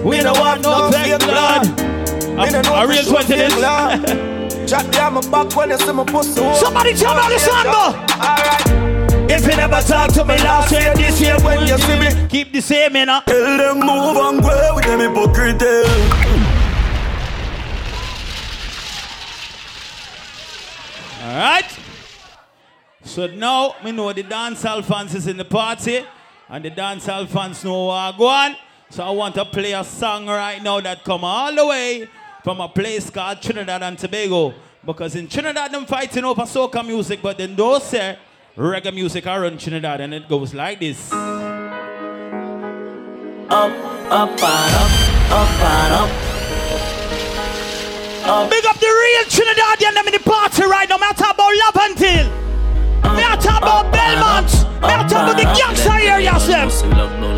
[0.03, 1.79] We don't want no fake blood.
[2.33, 4.71] No A real 20 fake this.
[4.71, 6.41] Chat down my back when you see my pussy.
[6.55, 7.67] Somebody tell me the change.
[7.69, 9.29] Alright.
[9.29, 12.51] If you never talk to me last year, this year when you see me, keep
[12.51, 13.09] the same, man.
[13.27, 16.56] Tell them move and go with them hypocrite.
[21.27, 21.77] Alright.
[23.03, 26.05] So now we know the dancehall fans is in the party.
[26.47, 28.55] And the dancehall fans know what I go on.
[28.89, 32.07] So I want to play a song right now that come all the way
[32.45, 34.53] from a place called Trinidad and Tobago.
[34.85, 38.17] Because in Trinidad them fighting over soca music, but then those say
[38.55, 41.11] reggae music are in Trinidad and it goes like this.
[41.11, 41.19] Up,
[43.49, 44.91] up and up,
[45.31, 46.36] up and up.
[48.27, 50.97] Big up the real Trinidadian them in the party right now.
[50.97, 52.27] Me I talk about Love Until.
[53.15, 54.51] Me I talk about Belmont.
[54.83, 56.67] Me I talk about the gangster area them.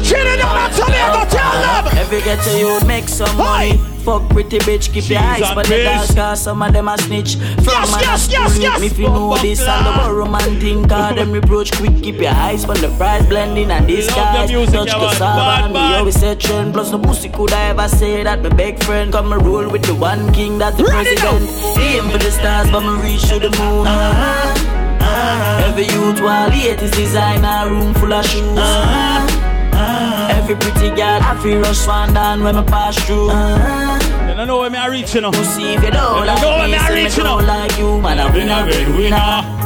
[0.02, 1.98] Trinidad and Tobago, tell them.
[1.98, 3.78] Every get to you make some money.
[4.10, 6.15] Fuck pretty bitch, keep your eyes on the piss.
[6.15, 7.36] cause some of them a snitch.
[7.36, 8.80] From Yes, man yes, yes, yes.
[8.81, 12.02] Me if you know this and the borrow man thing cause them reproach quick.
[12.02, 14.48] Keep your eyes on the price blending and this guy.
[14.48, 15.15] the Touch the man.
[15.15, 16.73] saba Bad, and me always say trend.
[16.73, 19.84] Plus no pussy could I ever say that my big friend come and roll with
[19.84, 21.77] the one king that's the Ready president.
[21.77, 23.86] Aim for the stars but me reach to the moon.
[23.86, 25.65] Uh-huh.
[25.69, 28.57] Every youth while hate is designer room full of shoes.
[28.57, 30.30] Uh-huh.
[30.31, 33.30] Every pretty girl I feel rush one down when I pass through.
[33.30, 33.99] Uh-huh.
[34.40, 35.34] They don't know where me I reach, you know.
[35.34, 37.36] You see if you don't like know where me, I reach, you know.
[37.40, 38.20] like you, man.
[38.20, 39.18] I win a red winner.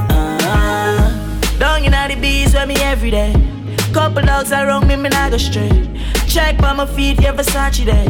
[0.09, 3.33] Uh, down in the bees with me every day.
[3.93, 5.87] Couple dogs around me, me nah go straight.
[6.27, 8.09] Check by my feet, yeah, Versace there.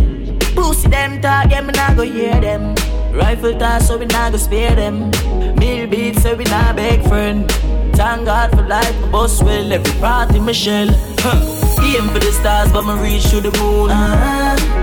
[0.56, 2.76] Pussy them talk, yeah, me nah go hear them.
[3.12, 5.12] Rifle toss, so we nah go spare them.
[5.60, 7.52] Mill beats, so we nah beg friend.
[7.98, 10.88] Thank God for life, my boss well, every party my shell.
[11.20, 11.84] Huh.
[11.84, 14.83] Aim for the stars, but me reach to the moon.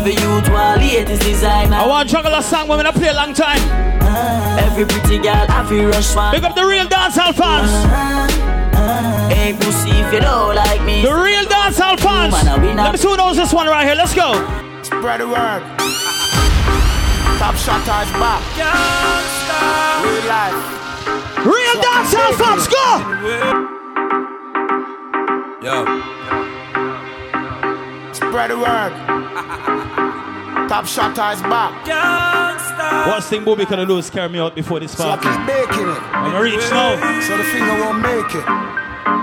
[0.00, 1.76] Every youth while hate is designer.
[1.76, 3.60] I want to juggle a song when I play a long time.
[4.00, 6.32] Ah, every pretty girl I feel rush one.
[6.32, 7.68] Big up the real dancehall fans.
[7.84, 11.02] Ah, hey pussy if you don't like me.
[11.02, 12.32] The real dancehall fans.
[12.32, 13.94] Man, Let me see who knows this one right here.
[13.94, 14.32] Let's go.
[14.82, 15.60] Spread the word.
[17.36, 18.40] Top shot is back.
[20.00, 20.56] Real life.
[21.44, 22.88] Real dancehall fans, go.
[25.60, 26.19] Yo.
[28.20, 28.92] Spread the word.
[30.68, 31.72] Top shot is back.
[31.88, 33.08] Gangsta.
[33.08, 35.88] One thing Bobby could do is carry me out before this So I keep making
[35.88, 36.02] it.
[36.12, 37.00] I'm gonna reach now.
[37.22, 38.44] So the finger won't make it.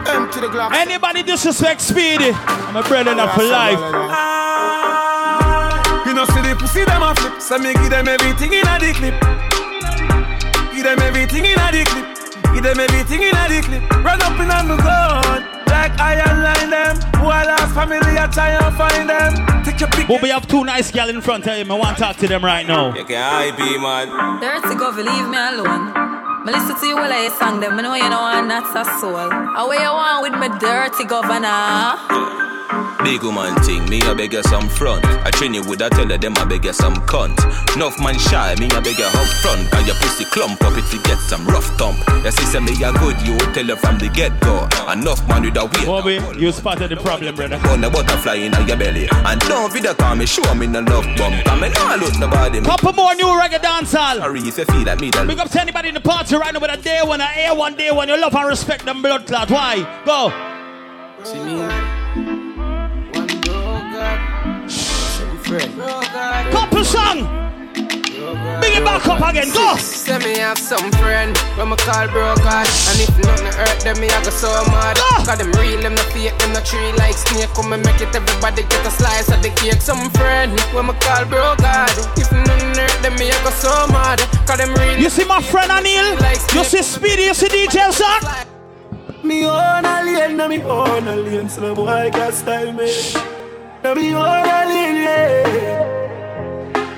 [0.10, 0.74] Empty the glass.
[0.76, 3.78] Anybody disrespect Speedy, I'm a brother enough for life.
[6.08, 8.80] You know see the pussy them a flip So me give them everything in a
[8.80, 9.14] the clip
[10.74, 14.22] Give them everything in a the clip Give them everything in a the clip Run
[14.22, 15.57] up in on the gun
[15.88, 19.90] Like iron line them Who I lost family I try and find them Take your
[19.90, 21.72] pick Bobby have two nice gal in front of him.
[21.72, 22.94] I want to talk to them right now.
[22.96, 24.40] You can hype him, man.
[24.42, 25.92] Dirty go, leave me alone.
[26.46, 27.80] Me listen to you while I sang them.
[27.80, 29.30] I know you know I'm not a soul.
[29.30, 32.57] How you want with me dirty governor?
[33.04, 35.06] Big woman thing, me a beg you some front.
[35.06, 37.40] I train you with a tell you them I beg you some cunt.
[37.76, 39.72] Enough man shy, me a beg you up front.
[39.72, 41.98] Cause your pussy clump up if you get some rough thump.
[42.24, 44.68] Your sister me a good, you tell her from the get go.
[44.92, 45.86] Enough man with a weight.
[45.88, 47.56] Bobby, you spotted the problem, brother.
[47.70, 49.08] On the butterfly in your belly.
[49.12, 51.46] And don't video call me, show me no love bump.
[51.46, 52.60] Cause me nah look nobody.
[52.60, 54.20] Me Couple more new reggae dancehall.
[54.20, 56.54] sorry if you feel like me that Big up to anybody in the party right
[56.54, 58.10] now with a day one, a air one day one.
[58.10, 59.50] You love and respect them blood clot.
[59.50, 60.04] Why?
[60.06, 60.34] Go.
[61.24, 62.07] See me.
[65.48, 67.24] Couple song.
[68.60, 69.48] Big it back up again.
[69.54, 69.78] Go.
[69.78, 73.96] Say me have some friend when me call broke heart And if nothing hurt them,
[74.04, 77.16] me I go so mad Cause them real, them no fake, them no tree like
[77.16, 80.88] snake Come and make it, everybody get a slice of the cake Some friend when
[80.88, 84.76] me call broke heart If nothing hurt them, me I go so mad Cause them
[84.76, 86.20] real You see my friend Anil?
[86.56, 87.24] You see Speedy?
[87.24, 88.48] You see DJ Zach?
[89.24, 92.92] Me own a lane, na me own a lane So no boy can style me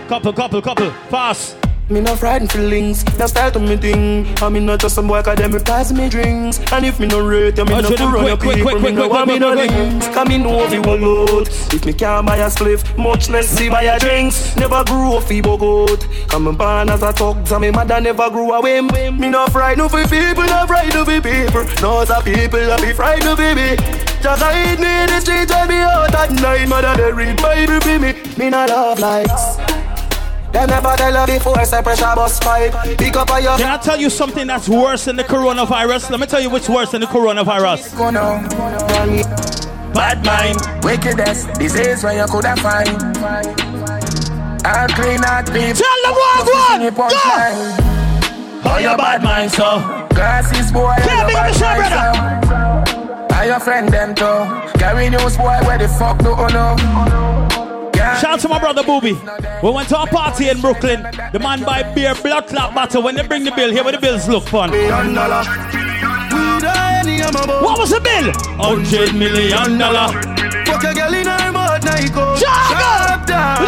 [0.08, 0.92] Couple, couple, couple.
[1.10, 1.59] Fast.
[1.92, 4.28] Me no frightened feelings, now style to me thing.
[4.44, 6.60] I mean not just some boy 'cause them me pass me drinks.
[6.72, 8.72] And if me no rate, you me Watch no to run quick, your quick, people.
[8.74, 10.08] quick, Me no want me no links.
[10.10, 11.48] Cause me know if you will load.
[11.74, 14.56] If me can't buy a spliff, much less see buy a drinks.
[14.56, 16.06] Never grew up feeble goat.
[16.28, 18.86] Come and born as a thug, so me mother never grew a whim.
[19.18, 21.66] Me no frightened No for people, no frightened for people.
[21.82, 23.76] No, some people I be frightened for me.
[24.22, 26.68] Just hide me in the street and be out at night.
[26.68, 28.14] Mother they read Bible for me.
[28.38, 29.69] Me not love likes.
[30.52, 32.98] Them never tell her before say pressure bus pipe.
[32.98, 36.10] Pick up on your Can I tell you something that's worse than the coronavirus?
[36.10, 37.94] Let me tell you what's worse than the coronavirus.
[39.94, 42.90] Bad mind, wickedness, disease where you could have find.
[44.66, 45.74] I'll clean out people.
[45.74, 47.12] Tell them what, what?
[47.12, 47.90] Go!
[48.62, 49.80] How your bad mind so?
[50.10, 53.36] Glasses boy, Tell me your what bad you say, mind so.
[53.36, 54.80] How your friend them too?
[54.80, 57.49] Carry news boy, where the fuck do you know?
[58.18, 59.14] Shout out to my brother Booby.
[59.62, 61.04] We went to a party in Brooklyn.
[61.32, 63.04] The man buy beer, blood clot bottle.
[63.04, 64.72] When they bring the bill, here where the bills look fun.
[67.62, 68.32] What was the bill?
[68.58, 70.12] Hundred million dollar.
[70.66, 72.34] Fuck your girl in her mouth, now you go.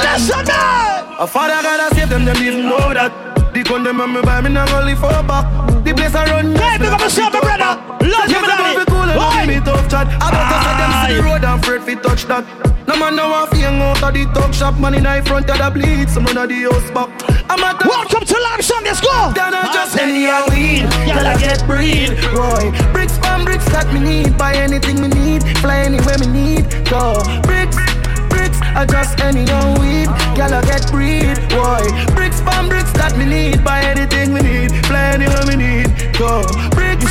[0.01, 1.17] Listen now.
[1.19, 3.11] A father gotta save them, them didn't know that.
[3.53, 5.45] The gun them on me buy me now only for back.
[5.83, 6.55] The place I run.
[6.55, 8.07] Hey, big up yourself, my brother.
[8.07, 8.90] Love you, my daddy.
[9.17, 9.45] Why?
[9.45, 10.07] give me tough chat.
[10.21, 12.43] I better set them see the road and afraid fi touch that.
[12.87, 14.79] No man no want fi hang out of the talk shop.
[14.79, 17.09] Man in the front of the bleed, some run of the house back.
[17.49, 18.61] I'm at the Welcome to Live
[18.91, 19.31] let's go.
[19.33, 22.11] Then I just any a weed, girl I get breed.
[22.35, 26.67] Roy, bricks from bricks that me need, buy anything me need, fly anywhere me need.
[26.91, 27.79] Go, bricks,
[28.27, 31.39] bricks, I just any old weed, girl I get breed.
[31.55, 35.87] Roy, bricks from bricks that me need, buy anything me need, fly anywhere me need.
[36.19, 36.43] Go,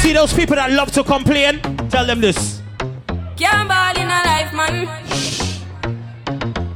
[0.00, 1.60] see those people that love to complain?
[1.90, 2.62] Tell them this.
[3.36, 4.88] Can't ball in a life, man.
[5.06, 5.60] Shh.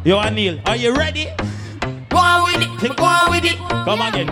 [0.04, 1.28] Yo, Anil, are you ready?
[2.10, 2.96] Go on with it.
[2.96, 3.56] Go on with it.
[3.56, 4.28] Come again.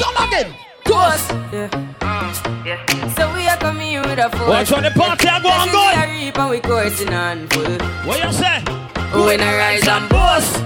[0.00, 0.54] Come again.
[0.84, 1.30] Toast.
[1.52, 3.12] Yeah.
[3.14, 4.48] So we are coming here with a force.
[4.48, 6.08] Watch on the party, I go on, go on.
[6.08, 7.78] We reap and we coursing on full.
[8.06, 8.60] What you say?
[9.12, 10.64] When I rise and boast.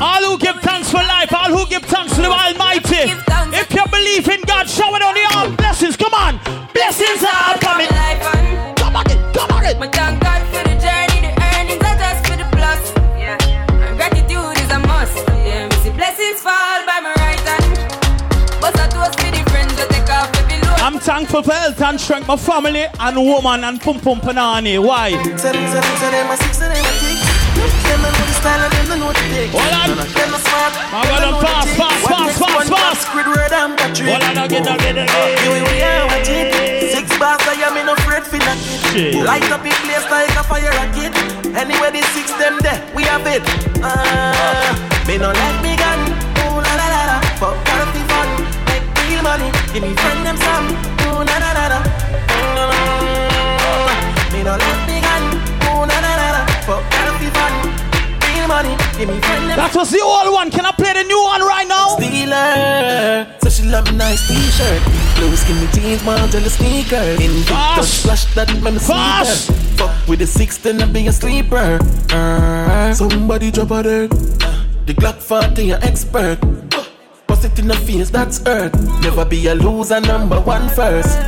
[0.00, 3.12] All who give thanks for life, all who give thanks to the Almighty.
[3.52, 5.56] If you believe in God, show it on the arm.
[5.56, 6.40] Blessings, come on.
[6.72, 7.88] Blessings are coming.
[8.76, 9.60] Come on, come on.
[9.78, 12.92] My thank God for the journey, the earnings are just for the plus.
[13.20, 13.36] Yeah.
[13.84, 15.16] And gratitude is a must.
[15.44, 15.68] Yeah.
[15.68, 17.68] Me see blessings fall by my right hand.
[18.60, 20.80] But I toast for the friends that take off every load.
[20.80, 24.82] I'm thankful for health and strength, my family and woman and pum pum panani.
[24.82, 25.10] Why?
[29.52, 29.88] Hold on.
[30.92, 33.08] My God, I'm fast, fast, fast, fast, fast.
[34.10, 35.08] Hold on, again, again, again.
[36.94, 38.38] Six bars, I am in no afraid for
[38.92, 39.14] Shit.
[39.24, 41.12] Light up in place like a fire rocket.
[41.56, 43.42] Anywhere the six them there, we have it.
[43.82, 44.74] Ah,
[45.06, 46.00] me no let me gun.
[46.42, 47.16] Ooh la la la la.
[47.40, 48.28] Fuck gotta be fun.
[48.66, 49.50] Make real money.
[49.72, 50.66] Give me friend them some.
[51.06, 51.80] Ooh la la la la.
[52.34, 54.89] Mm, Me no let
[58.50, 58.74] money.
[58.98, 59.46] Give me friend.
[59.54, 60.50] That was the old one.
[60.50, 61.94] Can I play the new one right now?
[61.96, 63.30] Stealer.
[63.42, 64.82] So she love a nice t-shirt.
[65.16, 67.04] Blue skinny jeans, man, tell the sneaker.
[67.22, 69.52] In touch flash that man Fast.
[69.78, 71.78] Fuck with the six, then I be a sleeper.
[72.10, 74.10] Uh, somebody drop a dirt.
[74.86, 76.40] The Glock 40, an expert.
[77.26, 78.74] Bust it in the face, that's earth.
[79.02, 81.18] Never be a loser, number one first.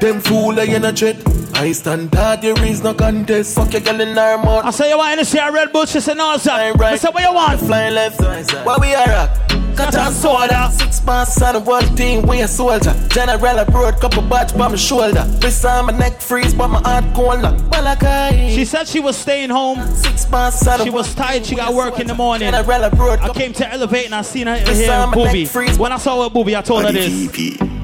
[0.00, 1.16] Them fool, I in a jet.
[1.54, 3.54] I stand out, there is no contest.
[3.54, 4.64] Fuck your girl in her mouth.
[4.64, 6.72] I say you want to see a Red Bull, she said no, sir.
[6.80, 7.60] I said what you want?
[7.60, 8.18] Flying left,
[8.64, 9.50] what we are at?
[9.76, 10.70] Cut and soda.
[10.72, 12.94] Six months on one team, we a soldier.
[13.08, 15.26] General abroad, couple batch by my shoulder.
[15.42, 17.52] Wrist on my neck freeze, but my heart cold now.
[17.68, 18.54] Malachi.
[18.54, 19.86] She said she was staying home.
[19.94, 21.44] Six months on She was tired.
[21.44, 22.50] She got work in the morning.
[22.50, 23.20] General abroad.
[23.20, 25.46] I came to elevate and I seen her Wrist here in my Booby.
[25.76, 27.79] When I saw her Booby, I told her this.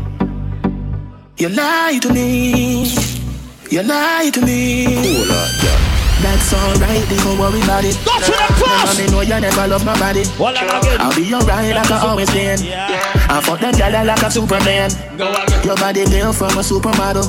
[1.39, 2.87] You lie to me.
[3.69, 4.87] You lie to me.
[6.23, 7.95] That's alright, they don't worry about it.
[8.05, 8.99] Go to the cross.
[8.99, 10.25] Remember me know you never love my body.
[10.39, 11.01] Well, I'm again.
[11.01, 12.59] I'll be alright like I always been.
[13.29, 14.91] I fuck that gal like a Superman.
[15.65, 17.29] Your body built from a supermodel.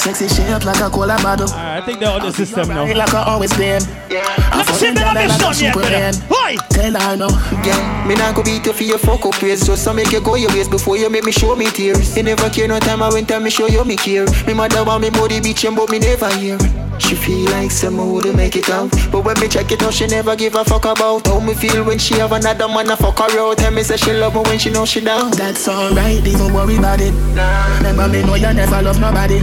[0.00, 1.48] Sexy shape like a cola bottle.
[1.52, 2.84] I think they're on the system now.
[2.86, 3.82] Like I always been.
[3.82, 6.14] I fuck that me gal like a Superman.
[6.28, 6.56] Why?
[6.58, 7.28] Uh, Tell her no.
[7.64, 10.20] Yeah, me not go beat you for your fuck up ways Just to make you
[10.22, 13.02] go your ways before you make me show me tears You never care no time
[13.02, 15.90] I went time me show you me care Me mother want me body bitch but
[15.90, 16.56] me never hear
[16.98, 20.06] She feel like someone would make it out But when me check it out she
[20.06, 23.18] never give a fuck about How me feel when she have another man a fuck
[23.18, 26.22] her out Tell me say she love me when she know she down That's alright,
[26.24, 27.12] don't worry about it.
[27.34, 27.76] Nah.
[27.78, 29.40] Remember me know you never love nobody.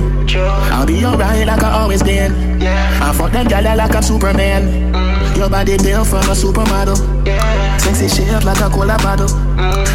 [0.72, 2.62] I'll be alright like I always been.
[2.62, 3.00] Yeah.
[3.02, 4.94] I fuck them gal like I'm Superman.
[5.36, 6.98] Your body built from a supermodel.
[7.82, 9.30] Sexy shape like a cola bottle.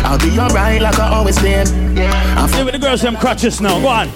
[0.04, 1.96] I'll be alright like I always been.
[1.96, 2.12] Yeah.
[2.36, 3.80] I'm with the girls some crutches now.
[3.80, 4.08] Go on.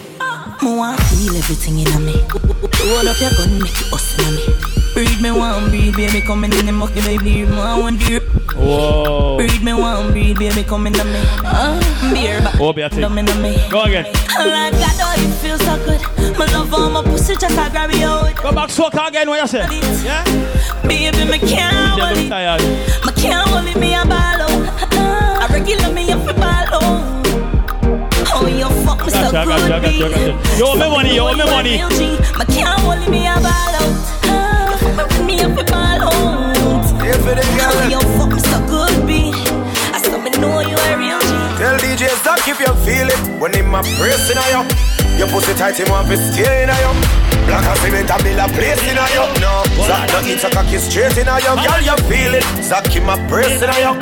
[0.62, 2.73] Me want feel everything in me.
[2.84, 4.74] Roll up your gun, make it us me.
[4.92, 7.44] Breed me one breed, baby, coming in the mucky, baby.
[7.44, 8.20] Me want beer.
[8.54, 9.38] Whoa.
[9.38, 11.20] Breed me one breed, baby, coming in me.
[11.44, 11.80] Uh,
[12.12, 12.60] beer, back.
[12.60, 12.72] Oh.
[12.72, 13.56] Dumb in me.
[13.70, 14.04] Go again.
[14.04, 16.38] Like God, oh, it feels so good.
[16.38, 18.36] My love on my pussy, just I grab you out.
[18.36, 19.28] Go back, soak again.
[19.28, 19.66] What you say?
[20.04, 20.22] Yeah.
[20.86, 22.28] Baby, me can't hold it.
[23.06, 24.84] Me can't hold it, me a ball out.
[25.40, 26.12] I regular me
[29.12, 30.32] Gotcha, I good, gotcha, I gotcha, I baby.
[30.32, 30.56] gotcha.
[30.58, 31.74] You owe me money, you owe me money.
[32.38, 33.92] Me can't hold me a ball out.
[35.26, 36.12] Me up for ball out.
[36.14, 39.32] Oh, you fuck me so good, B.
[39.92, 41.30] I still me know you a real G.
[41.60, 44.64] Tell DJ Zach if you feel it when him a press in you.
[45.18, 46.92] Your pussy tight, him want to stay in you.
[47.46, 49.26] Black and cement and build a place in you.
[49.40, 51.54] No, Zach no eat a cocky straight in you.
[51.60, 52.44] Girl, you feel it.
[52.62, 53.92] Zach him a press in you.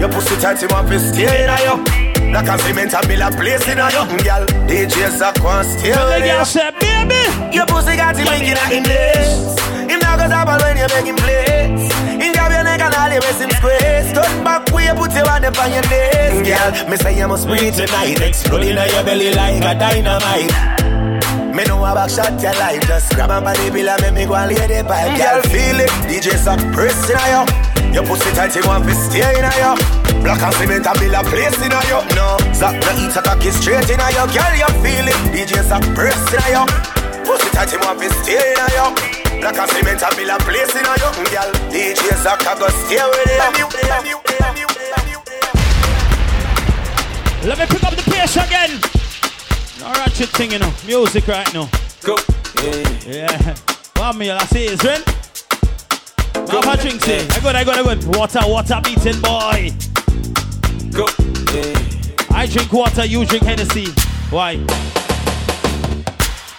[0.00, 2.05] Your pussy tight, him want to stay in you.
[2.30, 4.04] Black and cement and build a place in you.
[4.24, 6.44] Girl, DJ Zach want stay The girl you.
[6.44, 7.20] said, baby.
[7.54, 9.56] Your pussy got him making a days.
[9.90, 11.86] Him not go stop when you make him place.
[12.20, 14.12] Him grab your neck and all the rest him squeeze.
[14.12, 16.42] Turn back way, put your hand up on your knees.
[16.42, 18.20] Girl, me say you must breathe tonight.
[18.20, 20.86] Exploding in your belly like a dynamite.
[21.56, 24.26] Me know a back shot your life Just grab on body bill and make me
[24.26, 28.30] go and lay the pipe Girl, feel it, DJ stop pressing on you Your pussy
[28.32, 31.72] tight, you want to stay in you Black and cement and build a place in
[31.72, 35.62] you No, Zach no eat a cocky straight in you Girl, you feel it, DJ
[35.64, 38.88] stop pressing on you Pussy tight, you want to stay in you
[39.40, 43.02] Black and cement and build a place in you Girl, DJ Zach a go stay
[43.02, 43.30] with
[43.60, 44.16] you
[47.46, 48.80] Let me pick up the pace again.
[49.78, 50.72] No ratchet thing, you know.
[50.84, 51.70] Music right now.
[52.02, 52.16] Go.
[53.06, 53.54] Yeah.
[53.98, 55.00] One meal, I see is when.
[56.48, 56.60] Go.
[56.60, 57.24] Have a drink, say.
[57.24, 58.16] I good, I good, I good.
[58.16, 59.70] Water, water beating, boy.
[60.96, 61.04] Go.
[62.34, 63.86] I drink water, you drink Hennessy.
[64.30, 64.52] Why?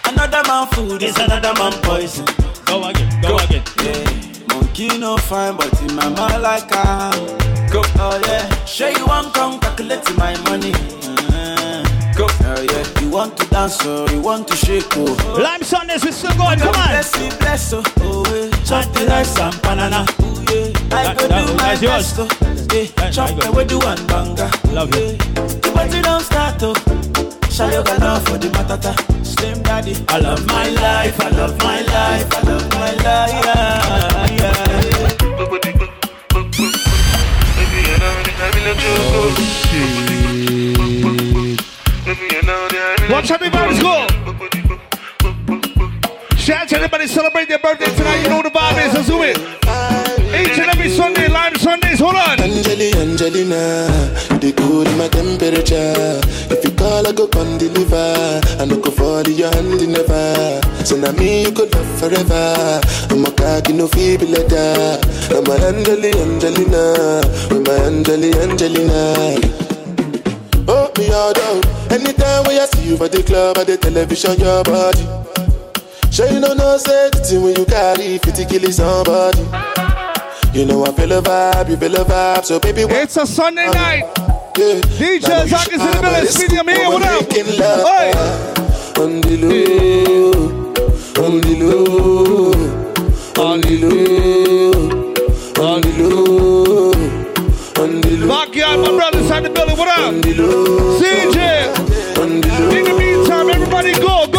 [0.06, 2.26] Another man food is another man poison.
[2.66, 3.64] Go again, go, again.
[3.84, 4.54] Yeah.
[4.54, 7.12] Monkey no fine, but in my mind like I
[7.72, 7.82] Go.
[7.98, 8.66] Oh yeah.
[8.66, 10.72] Sure you want come calculate my money.
[12.16, 12.28] Go.
[12.30, 13.02] Oh yeah.
[13.02, 15.38] You want to dance or you want to shake oh.
[15.42, 16.90] Lime Sundays, we still going, come on.
[16.90, 17.82] Bless you, bless you.
[18.02, 18.64] Oh yeah.
[18.64, 20.06] Chop the rice and banana.
[20.22, 20.96] Ooh, yeah.
[20.96, 22.14] I That- go that- do my that's yours.
[22.18, 22.20] best.
[22.42, 22.57] oh.
[22.74, 23.10] Yeah.
[23.12, 24.50] Chop the way do one banga.
[24.74, 25.18] Love you.
[25.64, 26.76] The party don't start oh.
[27.50, 28.94] Shall you got love for the matata?
[29.26, 29.96] Slim daddy.
[30.10, 31.20] I love my life.
[31.22, 32.34] I love my life.
[32.34, 33.32] I love my life.
[33.46, 34.68] Yeah, yeah.
[43.10, 44.08] Watch vibes go.
[46.36, 48.22] Shout out to anybody celebrate their birthday tonight.
[48.24, 48.94] You know the vibe is.
[48.94, 49.38] Let's do it.
[50.36, 52.00] Each and every Sunday, live Sundays.
[52.00, 52.37] Hold on.
[52.78, 53.88] Angeli, Angelina,
[54.40, 56.22] they cool my temperature.
[56.54, 58.40] If you call, I go come deliver.
[58.60, 60.62] I no go fall your hand never.
[60.86, 62.80] So now me you could love forever.
[63.10, 65.02] I'm a cocky no feeble letter.
[65.34, 69.42] I'm a Angeli, Angelina, with my Angeli, Angelina.
[70.68, 71.64] Oh, me down.
[71.90, 75.02] Anytime when I see you for the club or the television, your body.
[76.12, 79.87] Sure you know no say the thing when you carry 50 kill somebody.
[80.54, 82.82] You know I feel a vibe, you feel a vibe, so baby.
[82.82, 84.06] It's a Sunday night.
[84.58, 84.82] Yeah.
[84.98, 86.26] DJ Zach is in the building.
[86.26, 86.90] Speedy, I'm here.
[86.90, 87.32] What up?
[87.32, 88.12] Hey.
[88.98, 90.32] On the low,
[91.24, 92.52] on the low,
[93.44, 94.74] on the low,
[95.64, 96.92] on the low,
[97.84, 98.28] on the low.
[98.28, 99.78] Backyard, my brother inside the building.
[99.78, 100.14] What up?
[100.16, 101.38] CJ.
[102.18, 104.37] In the meantime, everybody go, go,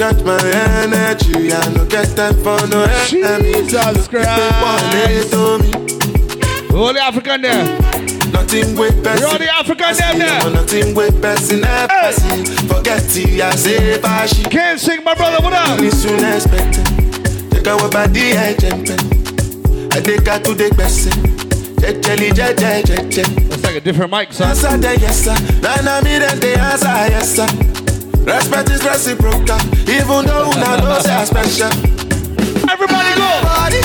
[0.00, 0.38] I my
[0.84, 3.66] energy, I no get time for no enemy.
[3.66, 4.28] Jesus Christ.
[6.70, 7.64] The African there.
[8.30, 9.28] Nothing with person.
[9.28, 10.50] You're the African there, there.
[10.50, 12.44] Nothing with person, ever see.
[12.68, 14.44] Forget it, I say bashi.
[14.44, 15.42] Can't sing, my brother.
[15.42, 15.80] What up?
[15.80, 16.86] Ni soon expected.
[17.50, 18.88] Take our body, I jump
[19.92, 21.12] I take her to the person.
[21.80, 23.48] Jejeli, jeje, jeje.
[23.48, 24.54] That's like a different mic, son.
[24.80, 25.34] Yes, sir.
[25.60, 27.77] Nana me then the answer, ah, yes, sir.
[28.26, 29.58] Respect is reciprocal,
[29.88, 31.70] even though una know say I special.
[32.70, 33.28] Everybody go.
[33.42, 33.80] Body,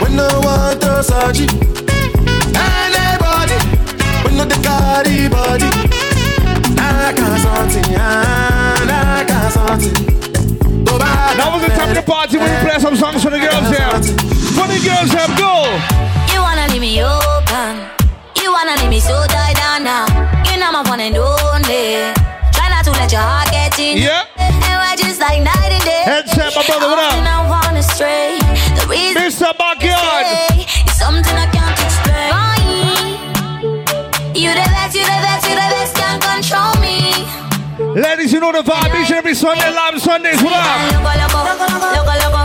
[0.00, 1.48] when no one throws surgery.
[2.54, 3.58] Anybody,
[4.24, 5.68] when no the carry body.
[6.78, 9.94] I can't something, I can't something.
[11.36, 13.90] Now was the time to party when we play some songs for the girls here.
[14.54, 15.64] For the girls here, go.
[16.32, 17.88] You wanna leave me open.
[18.40, 20.06] You wanna leave me so tied down now.
[20.44, 22.31] You know my one and only.
[23.12, 23.98] Your heart getting.
[23.98, 24.24] Yeah.
[24.40, 26.00] And we're just like night and day.
[26.08, 27.12] Headset, my brother, what up?
[27.20, 28.38] I wanna stray.
[28.72, 29.52] The reason Mr.
[29.52, 30.56] Backyard.
[30.56, 32.32] is something I can't explain.
[34.32, 37.12] You the best, you the best, you the best, can't control me.
[38.00, 38.96] Ladies, you know the vibe.
[38.96, 40.42] Each and every Sunday, live Sundays.
[40.42, 40.64] What up?
[41.04, 42.41] Loco, loco, loco, loco, loco.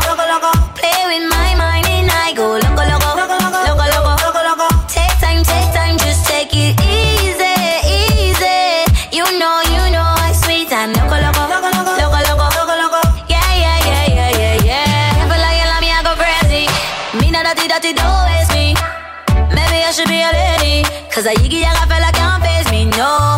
[21.27, 23.36] Cause I yiggy yaga fella can't face me, no.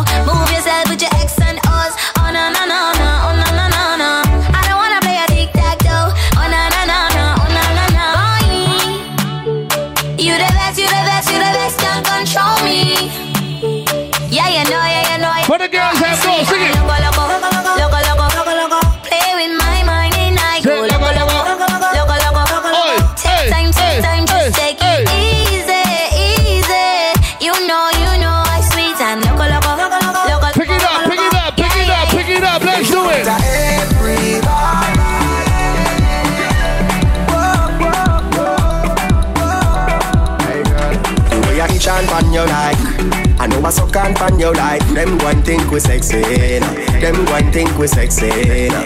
[42.30, 45.80] Pan you like I know I suck and pan you like Them one think we
[45.80, 46.20] sexy
[46.60, 46.72] nah.
[47.00, 48.28] Them one think we sexy
[48.68, 48.84] nah.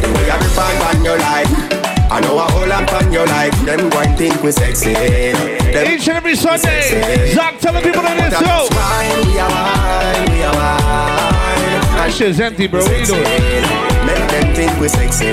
[0.00, 3.24] The way I rip and pan you like I know I hold and pan you
[3.26, 4.94] like Them one think we sexy.
[4.94, 8.68] Them Each and every Sunday, Zach telling people that it's so.
[8.76, 12.80] wine, we are wine, we are wine That shit's empty, bro.
[12.80, 13.24] What you doing?
[14.06, 15.30] Make them think we sexy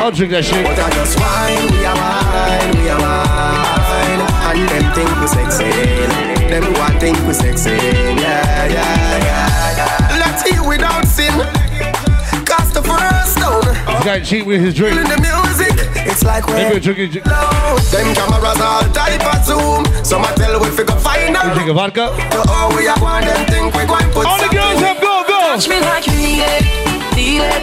[0.00, 0.64] I'll drink that shit.
[0.64, 6.37] But I just wine, we are wine, we are wine And them think we sexy
[6.48, 11.32] Them one think we sexy Yeah, yeah, yeah, yeah Let's hear without sin
[12.48, 14.96] Cast the first stone This guy cheat with his drink.
[14.96, 15.76] In the music
[16.08, 17.12] It's like Maybe we're a drinking.
[17.12, 21.68] You Them cameras all type of zoom Some I tell we figure find out drink
[21.68, 22.08] a vodka?
[22.32, 25.38] Oh, we are one them think we going put All the girls have go, go.
[25.52, 26.64] Touch me like you need it,
[27.14, 27.60] need it,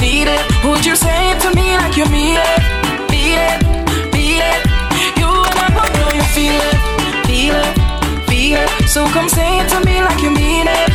[0.00, 0.42] need it.
[0.64, 2.60] Would you say it to me like you mean it?
[3.10, 3.58] Beat it,
[8.54, 8.88] it.
[8.88, 10.90] So come say it to me like you mean it.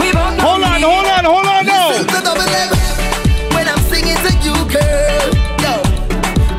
[0.00, 1.80] We both know Hold on, hold on, hold on, no.
[1.92, 2.70] Listen to double M
[3.54, 5.26] when I'm singing to you, girl.
[5.60, 5.74] Yo,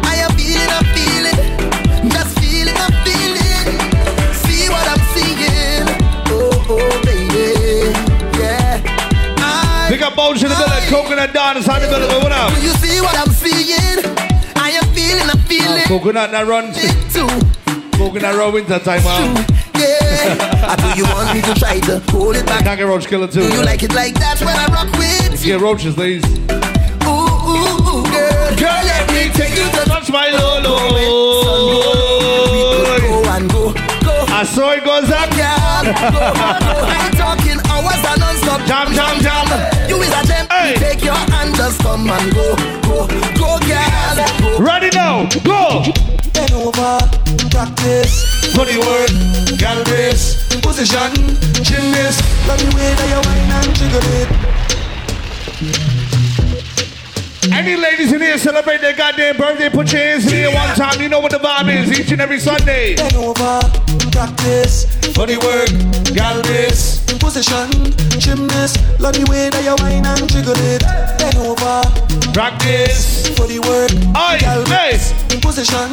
[0.06, 1.40] I am feeling, I'm feeling,
[2.10, 3.68] just feeling, I'm feeling.
[4.46, 5.88] See what I'm seeing.
[6.30, 7.94] Oh, oh, baby,
[8.38, 8.82] yeah.
[9.40, 10.90] I, Big up Bones in the building.
[10.90, 12.22] Coconut Don is on the building.
[12.22, 12.52] What up?
[12.62, 14.00] you see what I'm seeing?
[14.56, 15.84] I am feeling, I'm feeling.
[15.88, 16.72] Coconut that run.
[17.12, 17.28] too.
[17.98, 19.63] Coconut run winter time, man.
[19.84, 20.72] Yeah.
[20.72, 22.64] I do you want me to try to hold it back?
[22.64, 23.42] Can't get roach killer too.
[23.42, 26.24] Do you like it like that when I rock with you get roaches, please.
[27.04, 28.56] Ooh, ooh, ooh, girl.
[28.56, 30.78] Girl, let me take you to Touch my lolo.
[33.02, 33.74] Go and go,
[34.06, 34.26] go.
[34.30, 35.30] I saw it goes up.
[35.36, 36.88] Girl, go, go.
[36.88, 38.62] I'm talking hours and non-stop.
[38.66, 39.48] Jam, jam, jam.
[39.90, 40.48] You is a gem.
[40.50, 40.76] Hey.
[40.80, 42.56] Take your hand, just come and go,
[42.88, 44.16] go, go, girl.
[44.40, 44.64] Go.
[44.64, 45.28] Ready now.
[45.44, 45.84] Go.
[46.34, 47.00] Bend over,
[47.52, 48.33] practice.
[48.54, 49.10] Funny word.
[49.58, 51.12] Gal brace, position,
[51.64, 52.22] gymnast.
[52.48, 56.03] Love the way that you whine and jiggle it.
[57.52, 61.02] Any ladies in here celebrate their goddamn birthday, put your hands in here one time.
[61.02, 62.96] You know what the vibe is each and every Sunday.
[62.96, 63.60] Bend over,
[64.12, 64.86] practice.
[65.14, 65.68] Funny work,
[66.14, 67.70] gal brace, position,
[68.18, 68.80] gymnast.
[69.00, 70.82] Love the way that you whine and jiggle it.
[71.20, 71.84] Bend over,
[72.34, 73.28] Practice.
[73.38, 74.98] Funny work, Aye, gal hey.
[74.98, 75.92] brace, position,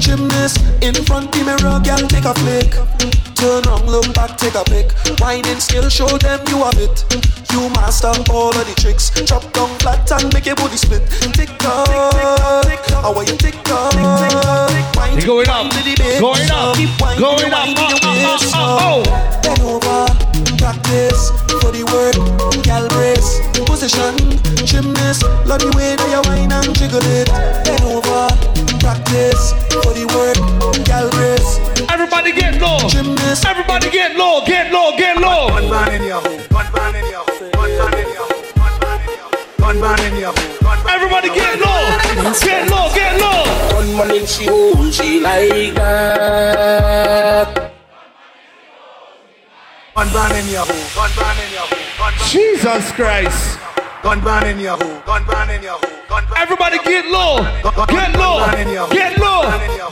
[0.00, 0.58] gymnast.
[0.82, 3.31] In front the mirror, gal take a flick.
[3.42, 4.94] Turn around, look back, take a pic.
[5.18, 7.02] Whining skill, show them you have it.
[7.50, 9.10] You master all of the tricks.
[9.26, 11.02] Drop down flat and make your booty split.
[11.34, 11.88] Tick tock,
[13.02, 13.94] how are you tick tock?
[14.94, 16.20] Wine You going up, to the bass.
[16.20, 16.78] going up,
[17.18, 17.66] going up.
[17.66, 18.54] uh, waist.
[18.54, 19.02] uh, uh, oh.
[19.42, 20.06] Bend over,
[20.62, 22.14] practice for the work.
[22.62, 24.14] Gal brace, position,
[24.64, 25.24] gymnast.
[25.50, 27.26] Love the way that you whine and jiggle it.
[27.66, 28.30] Bend over,
[28.78, 29.50] practice
[29.82, 30.38] for the work.
[30.86, 31.58] Gal brace,
[31.90, 32.78] Everybody get low.
[32.88, 33.46] gymnast.
[33.46, 35.48] Everybody get low, get low, get low.
[35.48, 36.38] Gun ban in your hole.
[36.50, 37.50] Gun ban in your hole.
[37.52, 38.42] Gun ban in your hole.
[39.58, 40.88] Gun ban in your hole.
[40.88, 41.82] Everybody get low.
[42.40, 43.44] Get low, get low.
[43.70, 47.72] Gunman in she hole, she like that.
[49.94, 50.86] Gun ban in your hole.
[50.94, 52.28] Gun ban in your hole.
[52.28, 53.58] Jesus Christ.
[54.02, 55.00] Gun ban in your hole.
[55.06, 55.88] Gun ban in your hole.
[56.36, 57.38] Everybody get low.
[57.86, 58.46] Get low.
[58.90, 59.42] Get low.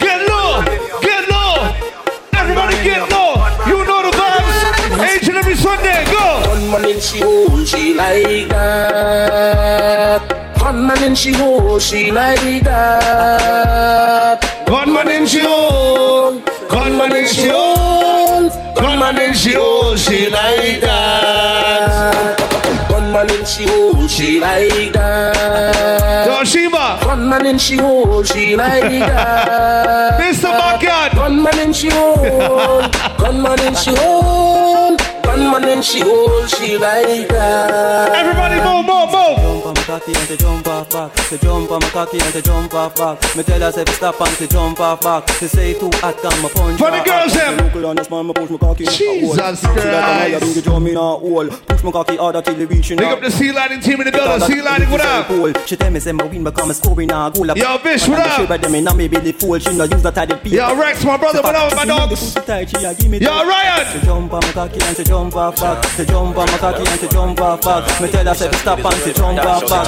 [0.00, 0.62] Get low.
[1.00, 1.29] Get low.
[2.50, 3.38] Everybody get low.
[3.64, 4.58] You know the vibes.
[5.28, 6.42] And every Sunday, go.
[6.44, 10.20] Gunman in she hole, she like that.
[10.58, 14.40] Gunman in she hole, she like that.
[14.66, 22.36] Gunman in she hole, gunman in she hole, gunman in she hole, she like that.
[22.88, 26.09] Gunman in she hole, she like that.
[27.30, 30.20] Gunman in she hole, she like that.
[30.20, 30.50] Mr.
[30.50, 31.12] Backyard.
[31.12, 32.82] Gunman in she hole,
[33.18, 34.96] gunman in she hole,
[35.30, 38.10] gunman in she hole, she like that.
[38.14, 39.36] Everybody move, move, move.
[39.38, 41.14] Jump on my cocky and to jump off back.
[41.28, 43.36] To jump on my cocky and to jump off back.
[43.36, 45.26] Me tell her say to stop and to jump off back.
[45.26, 46.78] To say too hot can my punch.
[46.78, 47.56] For the girls, them.
[47.74, 48.84] Look on this man, me push my cocky.
[48.86, 49.64] Jesus Christ.
[49.64, 50.40] Christ.
[50.40, 51.48] Bring the drum in a hole.
[51.48, 54.06] Push my cocky harder till it reach in Big up the Sea Lighting team in
[54.06, 54.48] the building.
[54.48, 55.66] Sea Lighting, what up?
[55.66, 57.46] She tell me say my win become a scoring a goal.
[57.46, 58.40] Yo, Bish, what up?
[58.40, 59.58] She them in a me belly full.
[59.58, 60.58] She no use that tidy people.
[60.58, 62.34] Yo, Rex, my brother, what up, my dogs?
[62.34, 64.00] Yo, Ryan.
[64.00, 65.96] To jump on my cocky and to jump off back.
[65.96, 68.00] To jump on my cocky and to jump off back.
[68.00, 69.86] Me tell her say to stop and to jump off back.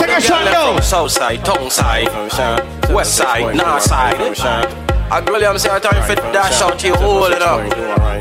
[0.00, 0.80] Take a shot now.
[0.80, 2.08] South side, tongue side,
[2.92, 4.91] west side, north side.
[5.12, 7.60] I really am saying time for dash out your hole, you know.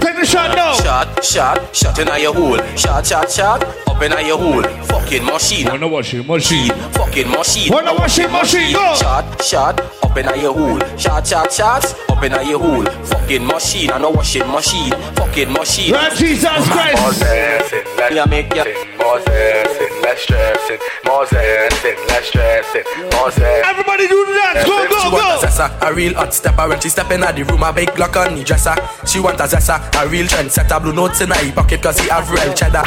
[0.02, 0.74] Take the shot now.
[0.74, 2.58] Shot, shot, shot in your hole.
[2.76, 4.62] Shot, shot, shot, up in your hole.
[4.88, 5.68] Fucking machine.
[5.68, 6.70] Wanna washing machine.
[6.92, 7.72] Fucking machine.
[7.72, 8.94] Wanna washing machine, go.
[8.96, 10.98] Shot, shot, up in your hole.
[10.98, 12.84] Shot, shot, shot, up in your hole.
[12.84, 14.92] Fucking machine, I know washing machine.
[15.16, 15.94] Fucking machine.
[15.94, 17.02] Lord Jesus Christ.
[17.02, 18.66] More dancing, less make ya.
[19.00, 20.80] More stressing.
[21.06, 22.84] More less stressing.
[23.18, 23.70] More dancing.
[23.70, 24.68] Everybody do the dance.
[24.68, 25.00] Go, go, go.
[25.02, 27.74] She want a zessa, a real hot stepper when she step in the room, a
[27.74, 28.76] big Glock on the dresser.
[29.06, 32.30] She want a zessa, a real trendsetter, blue notes in her pocket cause he have
[32.30, 32.84] real cheddar.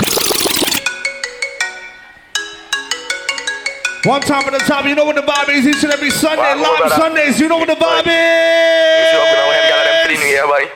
[4.05, 6.43] One time at the top, you know what the vibe is each and every Sunday.
[6.43, 6.93] Wow, Live.
[6.93, 10.19] Sundays, you know what the vibe You open up them gyal them is.
[10.19, 10.69] clean here, boy.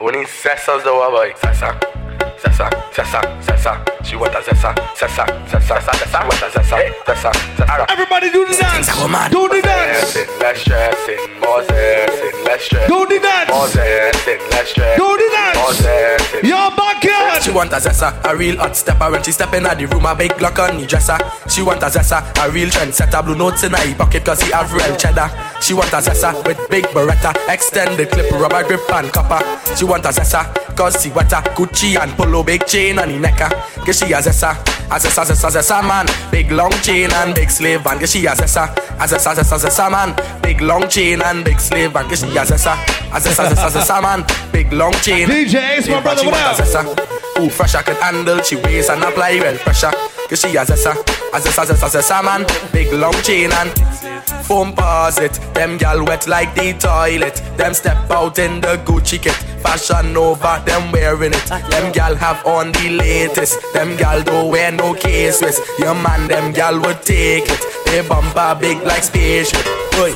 [0.00, 1.32] We need sessas though, boy.
[1.36, 2.01] Sessa,
[2.42, 3.84] sessa, sessa, sessa.
[4.02, 5.92] She want a sessa, sessa, sessa, sessa.
[6.10, 7.86] She want a sessa, sessa, sessa.
[7.88, 8.88] Everybody do the dance.
[9.30, 10.14] Do the dance.
[10.14, 12.88] Dancing, less stressing, more dancing, less stress.
[12.88, 13.50] Do the dance.
[13.50, 14.98] More dancing, less stress.
[14.98, 15.56] Do the dance.
[15.56, 16.44] More dancing.
[16.48, 17.42] Your backyard.
[17.42, 20.14] She want a zessa, a real hot stepper when she step in the room, a
[20.14, 21.18] big Glock on the dresser.
[21.48, 24.72] She want a zessa, a real trendsetter, blue notes in her pocket cause he have
[24.72, 25.30] real cheddar.
[25.62, 29.38] She want a zessa with big beretta, extended clip, rubber grip and copper.
[29.76, 33.48] She want a zessa cause she wetter, Gucci and polo, big chain on the necker.
[33.86, 34.58] Cause she a zessa,
[34.90, 38.30] a zessa, zessa, zessa man, big long chain and big slave and cause she a
[38.30, 42.26] zessa, a zessa, zessa, zessa man, big long chain and big slave and cause she
[42.36, 42.74] a zessa,
[43.12, 45.28] a zessa, zessa, zessa man, big long chain.
[45.28, 47.08] DJ Ace, my brother, what want a up?
[47.38, 49.92] Who fresh I can handle, she weighs and apply well pressure.
[50.32, 50.94] Cause she a sa,
[51.34, 52.46] has a sa, has a sa, man.
[52.72, 53.70] Big long chain and
[54.46, 54.74] foam.
[55.52, 57.42] Them gal wet like the toilet.
[57.58, 59.34] Them step out in the Gucci kit.
[59.62, 61.44] Fashion over, them wearing it.
[61.44, 63.60] Them gal have on the latest.
[63.74, 65.60] Them gal don't wear no cases.
[65.78, 67.84] Your man, them gal would take it.
[67.84, 69.66] They bumper big like spaceship.
[69.92, 70.14] Boy.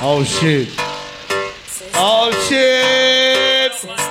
[0.00, 0.70] Oh shit.
[1.94, 4.03] Oh shit.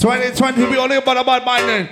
[0.00, 1.68] Twenty twenty, we only about a bad mind.
[1.68, 1.84] then.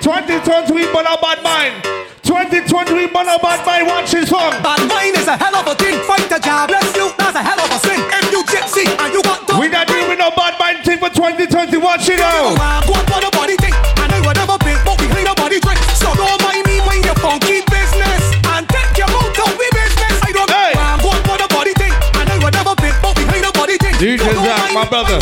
[0.00, 1.76] Twenty twenty, we about a bad mind.
[2.24, 3.84] Twenty twenty, we about a bad mind.
[3.92, 4.56] Watch this song.
[4.64, 6.00] Bad mind is a hell of a thing.
[6.08, 8.00] Fight a job, bless you, that's a hell of a sin.
[8.08, 11.76] If you gypsy and you got We not doing no bad mind thing for 2020.
[11.76, 12.56] Watch it out.
[12.88, 15.76] Go on for the body thing, and I whatever big, but we ain't nobody drink.
[16.00, 20.16] So don't mind me when you funky business and take your mouth out we business.
[20.24, 20.72] I don't hey.
[21.04, 24.00] go on for the body thing, and I whatever big, but we ain't nobody drink.
[24.00, 25.20] DJ so don't Zach, mind my brother.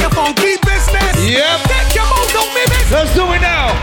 [1.26, 1.58] Yep.
[1.66, 2.92] Take your mouth out business.
[2.92, 3.74] Let's do it now.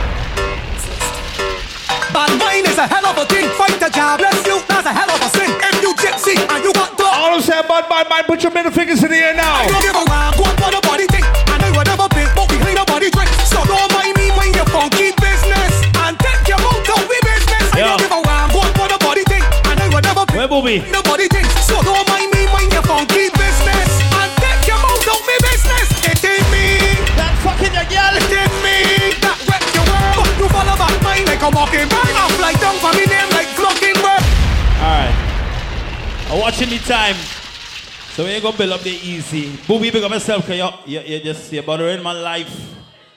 [2.15, 3.49] Bad mind is a hell of a thing.
[3.59, 5.51] Fight a job, bless you, that's a hell of a sin.
[5.51, 7.11] If you gypsy and you got dog.
[7.11, 8.25] All of say bad bad mind.
[8.25, 9.51] Put your middle fingers in the air now.
[9.51, 10.31] I don't give a damn.
[10.39, 13.29] Go for the body thing, I whatever big, but we ain't nobody drink.
[13.43, 15.73] So don't mind me when you funky business
[16.07, 17.67] and take your mouth out we business.
[17.75, 18.47] I don't give a damn.
[18.55, 20.87] Go for the body thing, I whatever big, Where Booby?
[20.87, 21.27] nobody
[31.51, 32.15] back mine like a mockingbird.
[32.15, 34.23] I fly down for me name like Glockenberg.
[34.81, 36.31] Alright.
[36.31, 37.15] I'm watching the time.
[38.13, 39.57] So we ain't gonna build up the easy.
[39.67, 42.73] Booby, big up yourself, cause you, you, you just you're bothering my life.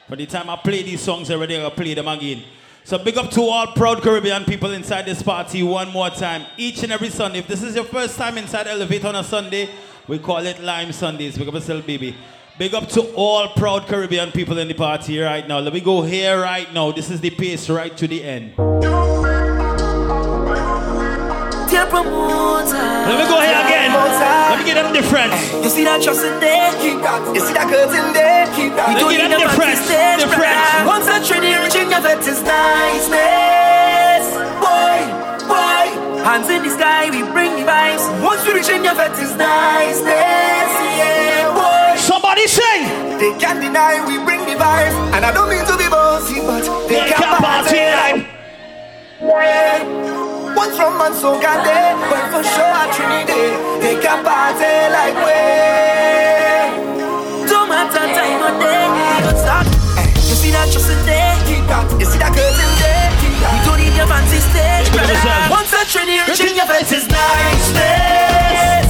[0.08, 2.42] By the time I play these songs already, gonna play them again.
[2.84, 6.46] So big up to all proud Caribbean people inside this party one more time.
[6.56, 7.40] Each and every Sunday.
[7.40, 9.68] If this is your first time inside Elevate on a Sunday,
[10.06, 11.36] we call it Lime Sundays.
[11.36, 12.16] Big up yourself, baby.
[12.58, 15.60] Big up to all proud Caribbean people in the party right now.
[15.60, 16.90] Let me go here right now.
[16.90, 18.58] This is the pace right to the end.
[18.58, 18.82] Let me
[23.30, 23.94] go here again.
[23.94, 25.30] Let me get them different.
[25.62, 26.72] You see that trust in there?
[26.82, 27.22] Keep that.
[27.30, 28.50] You see that curtain there?
[28.50, 28.90] Keep that.
[28.90, 29.78] Let me get them different.
[30.82, 34.34] Once a trinity reaching your vet is niceness.
[34.58, 35.06] Boy,
[35.46, 35.94] boy.
[36.26, 38.02] Hands in the sky, we bring the vibes.
[38.18, 40.74] Once we reach in your vet is niceness.
[40.98, 41.57] Yeah.
[42.28, 42.84] Somebody sing.
[43.16, 44.92] They can't deny we bring the vibes.
[45.16, 48.28] And I don't mean to be bossy, but they, They can't can't party party like.
[49.24, 50.52] Yeah.
[50.52, 55.40] One from man so got but for sure at Trinity, they can party like we.
[57.48, 59.64] Don't matter time of day, we don't stop.
[60.28, 61.88] You see that trust in there, keep that.
[61.96, 63.56] You see that curtain there, keep that.
[63.56, 65.48] We don't need your fancy stage, Look at brother.
[65.48, 68.87] Once a Trinity, reaching your face is niceness.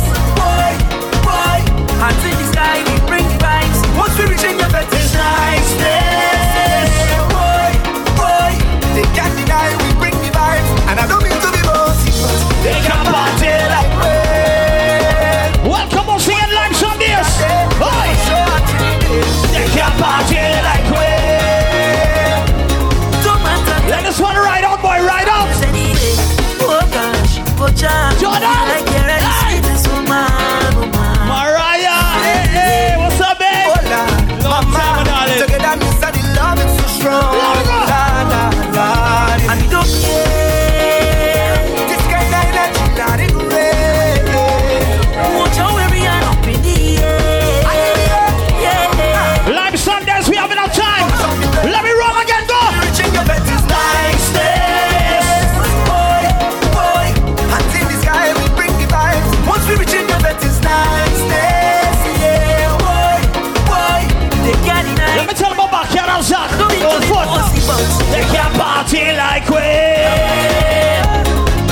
[67.68, 68.24] They
[68.56, 69.60] party like we.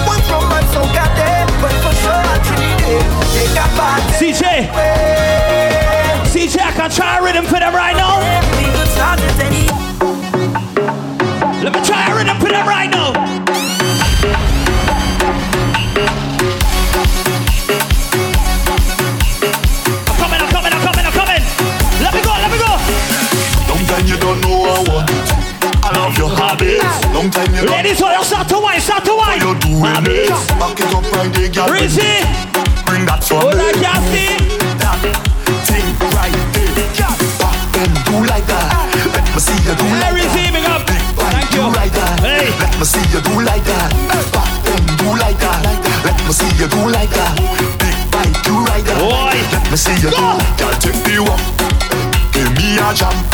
[0.05, 3.01] One from man so got there, but for sure at Trinity,
[3.33, 4.13] they got party.
[4.21, 4.69] CJ,
[6.33, 8.17] CJ, I can try a rhythm for them right now.
[27.27, 27.33] You
[27.67, 29.41] Ladies, you start to wine, start to wine.
[29.41, 30.31] know you're doing it.
[30.31, 31.67] Back it up right there, girl.
[31.75, 32.23] Rizzy,
[32.87, 34.47] Bring that for oh, that Cassie.
[34.79, 35.03] That
[35.67, 36.87] thing right there.
[37.43, 38.71] Back and do like that.
[39.11, 40.55] Let me see you do Hey, like Rizzy, that.
[40.55, 40.87] big up.
[40.87, 41.67] Big Thank you.
[41.75, 42.23] like that.
[42.23, 42.47] Hey.
[42.63, 43.91] Let me see you do like that.
[44.31, 44.47] Back
[45.03, 45.67] do like that.
[46.07, 47.35] Let me see you do like that.
[47.83, 49.03] Big right, do like that.
[49.03, 49.35] Boy.
[49.51, 50.31] Let me see you do.
[50.63, 51.27] Girl, take me.
[52.31, 53.26] Give me a jam.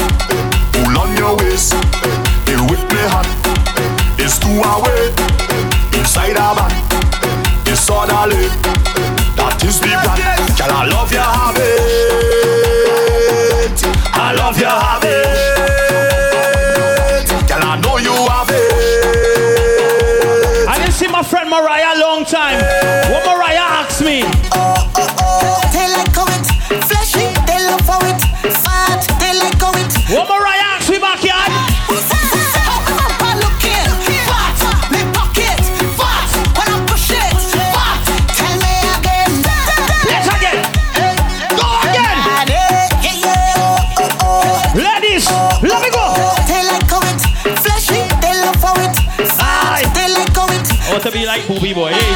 [51.74, 52.11] Be like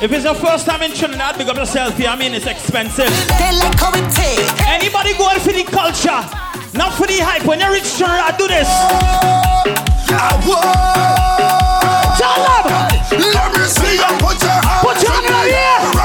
[0.00, 2.08] If it's your first time in Trinidad, big up yourself here.
[2.08, 3.10] I mean, it's expensive.
[3.34, 4.46] They like how it take.
[4.68, 6.22] Anybody going for the culture,
[6.72, 7.44] not for the hype.
[7.44, 8.68] When you reach Trinidad, do this.
[10.06, 10.62] Yeah, whoa.
[12.14, 12.78] Tell them.
[13.10, 15.97] Let me see you put your hands Put your hand in the air.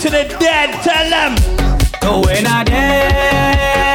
[0.00, 0.72] To the dead?
[0.82, 1.36] Tell them.
[2.00, 3.92] So when I dead,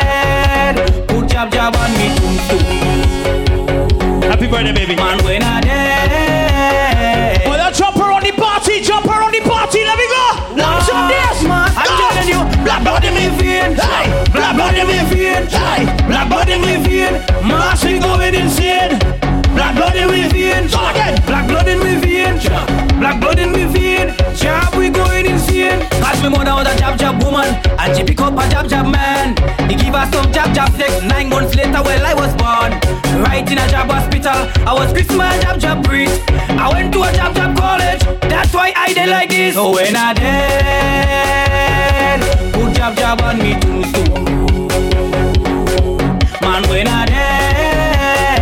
[1.08, 2.62] put jab jab on me tum.
[4.22, 4.96] Happy birthday, baby.
[4.96, 7.42] Man, when I dead.
[7.48, 10.54] Oh, that jump around the party, jump around the party, let me go.
[10.54, 11.42] Launch on this.
[11.42, 13.74] Man, I'm telling you, black in me vein.
[13.74, 15.50] Hey, black in me vein.
[15.50, 17.18] Hey, black in me vein.
[17.42, 17.75] Mas
[27.86, 29.36] and she pick up a jab jab man.
[29.70, 31.02] He give her some jab jab sex.
[31.04, 32.72] Nine months later, well I was born.
[33.24, 36.22] Right in a jab hospital, I was fixing my jab jab priest.
[36.30, 38.02] I went to a jab jab college.
[38.22, 39.54] That's why I did like this.
[39.56, 40.42] So when I dead,
[42.54, 44.68] put jab jab on me too soon.
[46.42, 48.34] Man, when I dead,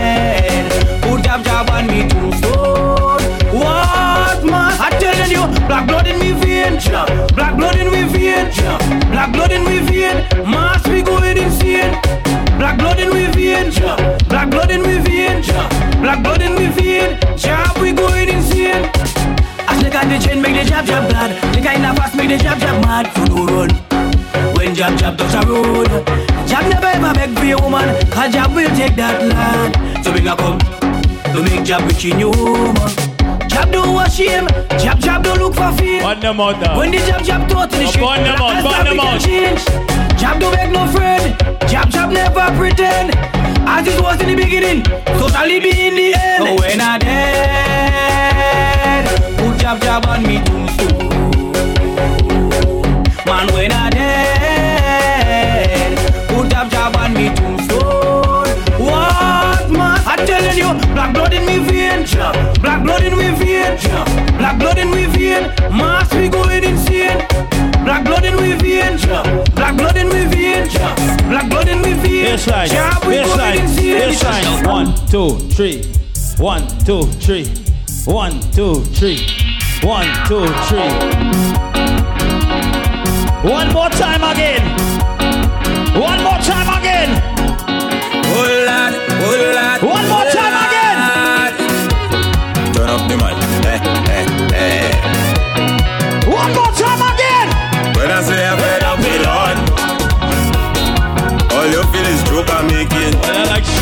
[1.03, 3.19] put jab jab on me too soon.
[3.59, 4.73] What man?
[4.80, 6.80] I telling you, black blood in me vein,
[7.35, 8.12] black blood in me vein,
[9.11, 10.25] black blood in me vein.
[10.45, 11.97] Mas we going insane.
[12.57, 13.71] Black blood in me vein,
[14.29, 15.41] black blood in me vein,
[16.01, 17.17] black blood in me vein.
[17.35, 18.85] Jab we going insane.
[19.67, 22.15] As the guy the chain make the jab jab blood, the guy in the fast
[22.15, 23.69] make the jab jab mad for no run.
[24.55, 25.89] When jab jab touch a road,
[26.47, 30.05] jab never ever beg for a woman, cause jab will take that land.
[30.05, 30.59] So bring a come,
[31.33, 33.02] to make jab rich in you, man.
[33.53, 34.48] Jab don't wash him,
[34.80, 36.03] jab jab don't look for fame.
[36.03, 36.77] On them out now.
[36.77, 38.99] When the jab jab totally Oh, shit, burn them out, that's burn how them we
[38.99, 39.22] can out.
[39.22, 39.65] change.
[40.19, 41.35] Jab don't beg no friend,
[41.69, 43.15] jab jab never pretend.
[43.65, 44.83] As it was in the beginning,
[45.19, 46.43] so shall it be in the end.
[46.43, 46.98] So when I
[47.93, 49.06] dead,
[49.38, 50.62] put jab jab on me tombstone.
[64.53, 65.51] Black blood in me vein.
[65.72, 67.25] Mas we going insane.
[67.83, 68.98] Black blood in me vein,
[69.56, 70.69] black blood in me vein,
[71.27, 72.25] black blood in me vein.
[72.25, 74.14] Baseline, Jab we going baseline, insane.
[74.14, 74.67] baseline.
[74.67, 75.83] One, two, three.
[76.38, 77.45] One, two, three.
[78.06, 79.25] One, two, three.
[79.82, 80.93] One, two, three.
[83.49, 84.64] One more time again.
[85.99, 87.09] One more time again.
[88.25, 89.73] Oh lad, oh lad.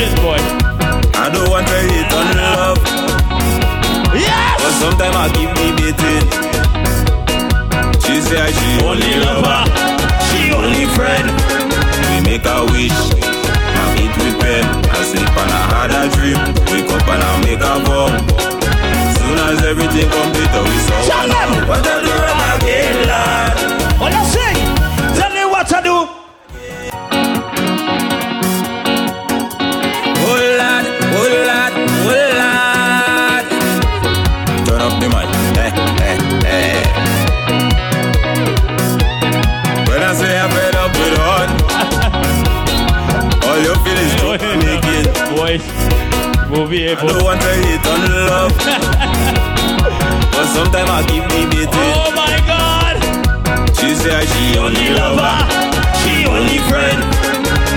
[0.01, 0.41] I shit, boy.
[1.13, 2.81] I don't want to hate on love.
[4.17, 4.57] Yes!
[4.57, 6.25] But sometimes I keep debating.
[8.01, 9.61] She say she only lover,
[10.25, 11.29] she only friend.
[12.09, 12.97] We make a wish,
[13.77, 14.65] I eat with pen.
[14.89, 16.41] I sleep and I had a dream.
[16.73, 18.09] Wake up and I make a vow.
[19.21, 21.61] Soon as everything complete, we saw them.
[21.61, 21.69] out.
[21.69, 23.51] What I do again, lad?
[46.51, 48.51] Movie I don't want to hate on love,
[50.35, 51.93] but sometimes I keep debating.
[51.95, 52.99] Oh my God!
[53.79, 55.31] She say she only lover,
[56.03, 56.99] she only friend.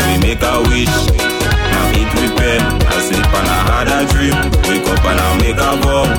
[0.03, 2.61] We make a wish, I eat with pen.
[2.83, 4.35] I sleep and I had a dream.
[4.67, 6.11] Wake up and I make a vow.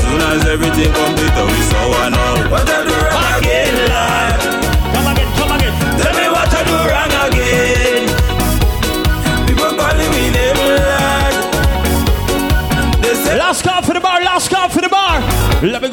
[0.00, 2.50] Soon as everything complete, we saw one out.
[2.50, 3.29] What I do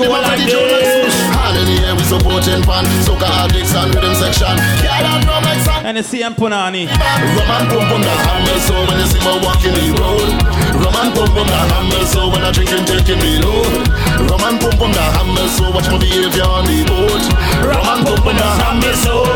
[0.08, 1.12] Me like this.
[1.36, 2.88] All in the air, we supporting pan.
[3.28, 4.56] Addicts and rhythm section.
[4.80, 6.88] Yeah, that drum like And the CM Punani.
[6.88, 10.32] Rum and pum pum that hammer so when you see me walking the road.
[10.80, 13.84] Rum and pum pum that hammer so when I drinking taking me load.
[14.32, 17.24] Rum and pum pum that hammer so watch my behavior on the boat.
[17.68, 19.28] Rum and pum pum that hammer so.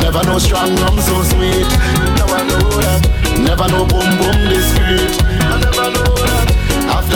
[0.00, 1.68] Never know strong rum so sweet.
[2.16, 3.04] Now I know that.
[3.36, 5.19] Never know boom boom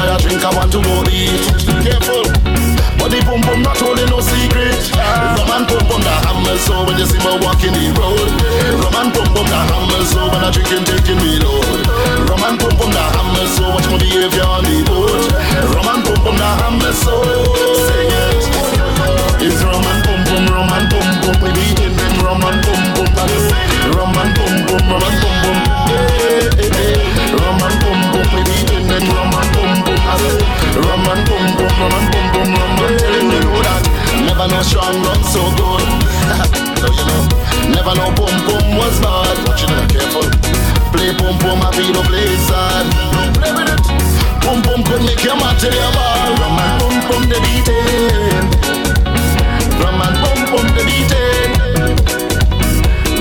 [0.08, 1.48] I drink, I want to go eat.
[1.84, 2.24] Careful.
[3.14, 4.90] The pum pum not holding no secret.
[4.90, 8.26] Rum and pum pum the hammer, so when you see me walking the road,
[8.82, 11.86] rum Rum and pum pum, nah hammer so when I drinking, taking me load.
[12.26, 15.30] Rum and pum pum, nah hammer so watch my behavior on the boat.
[15.78, 17.22] Rum and pum pum, nah hammer so.
[17.86, 18.42] Sing it.
[19.46, 21.38] It's rum and pum pum, rum and pum pum.
[21.38, 22.82] We beating them rum and pum.
[22.98, 25.58] Rum and rum and pum pum.
[25.86, 27.30] Hey, hey, hey.
[27.30, 29.33] Rum and pum pum, we beating them rum and.
[31.04, 33.84] And pum pum, rum and pum pum, rum and telling you that.
[34.24, 35.84] Never know strong rum so good.
[36.80, 37.22] so you know,
[37.76, 39.36] never know pum pum was bad.
[39.44, 40.26] Watch it careful.
[40.96, 42.88] Play pum pum, I feel no play sad.
[43.36, 43.84] Play with it.
[44.42, 46.30] Pum pum could make your man tell you ball.
[46.40, 48.48] Rum and pum pum the beating.
[49.80, 51.52] Rum and pum pum the beating.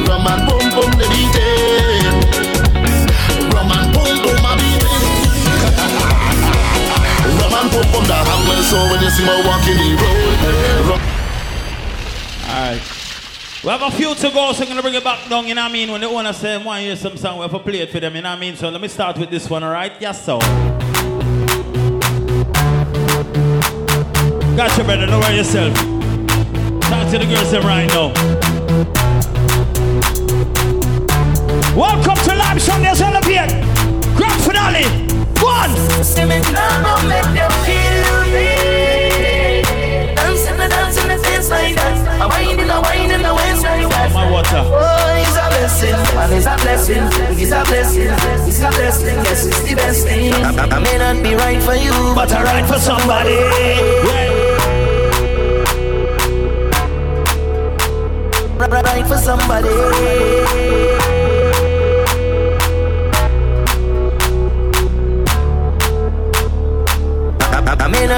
[0.07, 2.15] Rum and pum pum the beating.
[3.51, 4.42] Rum and pum pum
[7.91, 8.63] Pum the.
[8.63, 11.01] So when you see me walking the road,
[12.47, 12.81] Alright.
[13.63, 15.63] We have a few to go, so I'm gonna bring it back down, you know
[15.63, 15.91] what I mean?
[15.91, 18.15] When the owner say to hear some song, we have to play it for them,
[18.15, 18.55] you know what I mean?
[18.55, 19.93] So let me start with this one, alright?
[19.99, 20.39] Yes, so.
[24.55, 25.73] Gotcha, brother, know where yourself.
[25.73, 28.11] Talk to the girls them right now.
[31.75, 33.49] Welcome to Live Sunday Celebrate.
[34.15, 35.02] Grand finale.
[35.63, 36.03] One.
[36.03, 38.47] See me now, go make them feel me.
[40.15, 41.95] Dancing and dancing the things like that.
[42.19, 44.11] I wind in the wind in the waist like that.
[44.13, 44.59] My water.
[44.59, 47.03] Oh, it's a blessing, and it's a blessing,
[47.39, 48.11] it's a blessing,
[48.47, 50.33] it's a blessing, yes, it's the best thing.
[50.33, 53.37] I, I may not be right for you, but I right for somebody.
[58.59, 59.69] Right, right for somebody.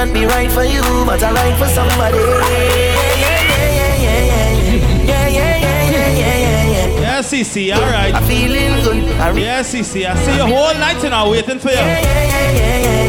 [0.05, 2.17] Not be right for you, but I right for somebody.
[2.17, 2.49] Yeah,
[3.17, 7.01] yeah, yeah, yeah, yeah, yeah, yeah, yeah, yeah, yeah, yeah.
[7.01, 8.13] Yeah, CC, alright.
[8.13, 9.11] I'm feeling good.
[9.19, 11.75] I re- Yeah, CC, I see you whole night now waiting for you.
[11.75, 13.01] yeah, yeah, yeah, yeah, yeah,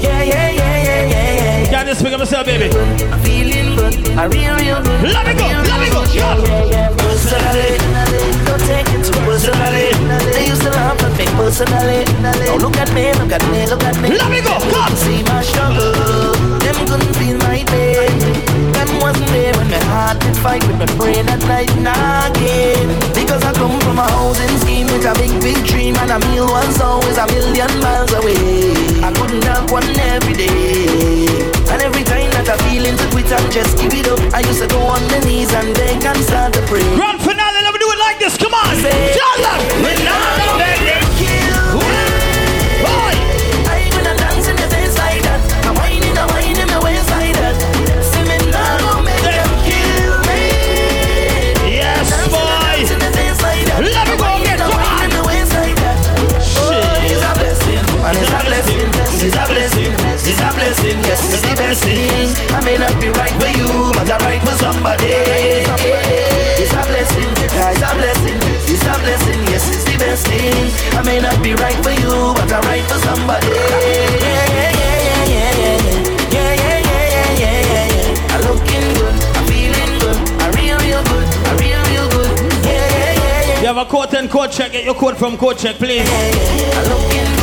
[0.00, 0.82] yeah, yeah, yeah, yeah, yeah.
[0.86, 1.70] Yeah, yeah, yeah.
[1.70, 2.68] Can't just pick up myself, baby.
[3.10, 3.94] I'm feeling good.
[4.16, 5.02] I real, real good.
[5.12, 6.04] Let me go, let me go.
[6.12, 6.88] Yeah, yeah, yeah.
[6.96, 7.76] Personally,
[8.46, 9.90] don't take it too personally.
[10.32, 12.04] They used to laugh at me personally.
[12.22, 14.08] Now look at me, look at me, look at me.
[14.10, 14.94] Let me go, come.
[14.96, 16.35] See my struggle.
[16.76, 18.20] Them couldn't feel my pain.
[18.76, 22.84] Them wasn't there when my heart did fight with my brain at night knocking.
[23.16, 26.44] Because I come from a housing scheme with a big, big dream and a meal
[26.44, 28.76] once always a million miles away.
[29.00, 31.24] I couldn't have one every day.
[31.72, 34.60] And every time that I feel into quit and just give it up, I used
[34.60, 36.84] to go on my knees and beg and start to pray.
[36.92, 38.36] Grand finale, let me do it like this.
[38.36, 38.76] Come on.
[38.76, 39.60] Say, them.
[39.80, 40.75] When I
[61.66, 62.38] Yes, it's the best.
[62.54, 65.10] I may not be right for you, but I'm right for somebody.
[65.10, 68.38] It's a blessing, it's a blessing,
[68.70, 69.40] it's a blessing.
[69.50, 70.70] Yes, it's the best thing.
[70.94, 73.50] I may not be right for you, but I'm right for somebody.
[73.50, 73.82] Yeah,
[74.22, 75.82] yeah, yeah, yeah, yeah, yeah,
[76.30, 78.30] yeah, yeah, yeah, yeah, yeah, yeah, yeah.
[78.30, 82.30] I'm looking good, I'm feeling good, I'm real, real good, I'm real, real good.
[82.62, 83.58] Yeah, yeah, yeah, yeah.
[83.58, 84.70] You have a coat and coat check.
[84.70, 86.06] Get your coat from coat check, please.
[86.06, 87.35] I'm looking good, I'm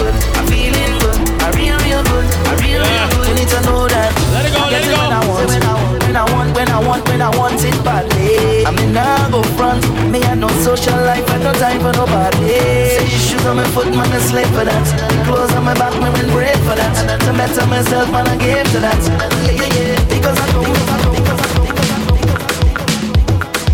[4.73, 5.63] Let it go, let it go.
[5.63, 8.65] When I want, when I want, when I want, when I want it badly.
[8.65, 9.83] I mean, I go front.
[10.11, 12.57] Me, I no social life, I no time for nobody.
[12.97, 14.85] Say shoes on my foot, man, I slave for that.
[15.25, 16.93] Clothes on my back, me will break for that.
[17.25, 18.97] To better myself, man, I gave to that.
[19.45, 20.09] Yeah, yeah, yeah.
[20.09, 21.97] Because I know, because I know, because I know, because I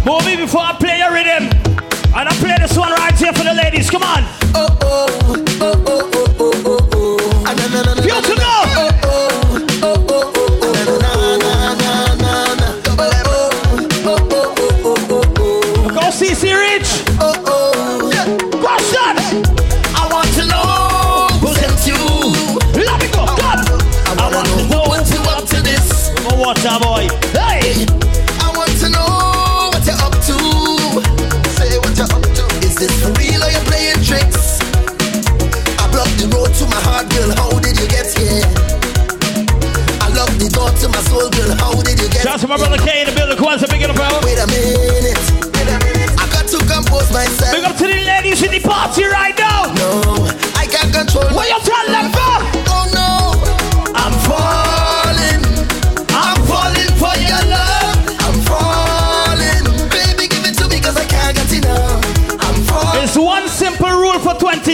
[0.04, 0.12] know.
[0.12, 1.48] Move me before I play your rhythm.
[2.12, 3.90] And I play this one right here for the ladies.
[3.90, 4.24] Come on.
[4.56, 5.08] Oh, oh,
[5.62, 6.49] oh, oh, oh, oh.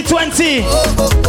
[0.05, 1.24] 2020.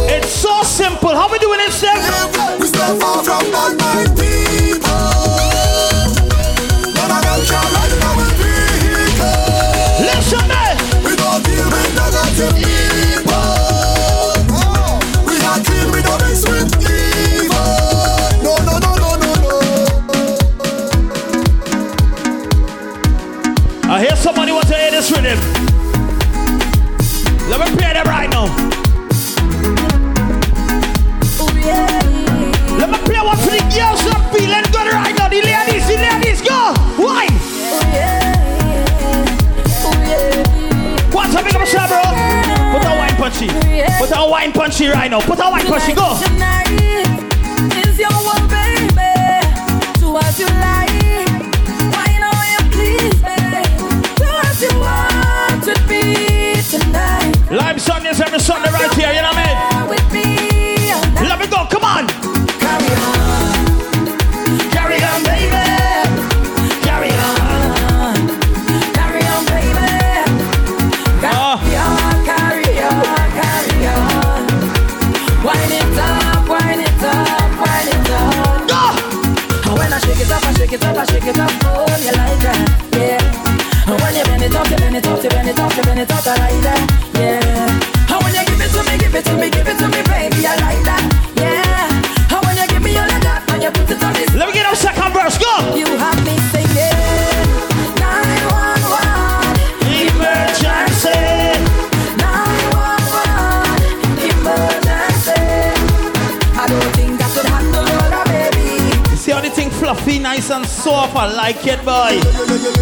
[110.87, 112.15] so often like it, boy.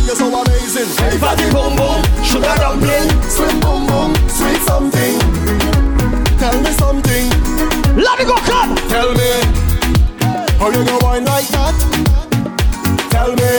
[0.06, 0.90] You're so amazing.
[1.10, 5.18] If I did boom boom, sugar dumpling, swim boom boom, sweet something.
[6.38, 7.26] Tell me something.
[7.98, 8.78] Let me go, club.
[8.94, 9.32] Tell me
[10.62, 11.74] how you gonna wine like that.
[13.10, 13.54] Tell me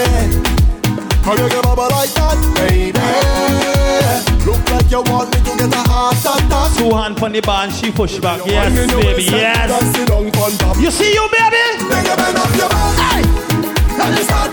[1.26, 3.02] how you gonna bubble like that, baby.
[4.46, 6.70] Look like you want me to get a heart attack.
[6.78, 8.46] Two hand on the bar and she push back.
[8.46, 9.66] Yes, baby, yes.
[10.78, 11.82] You see you, baby.
[13.02, 13.25] Hey.
[14.08, 14.45] Let's go.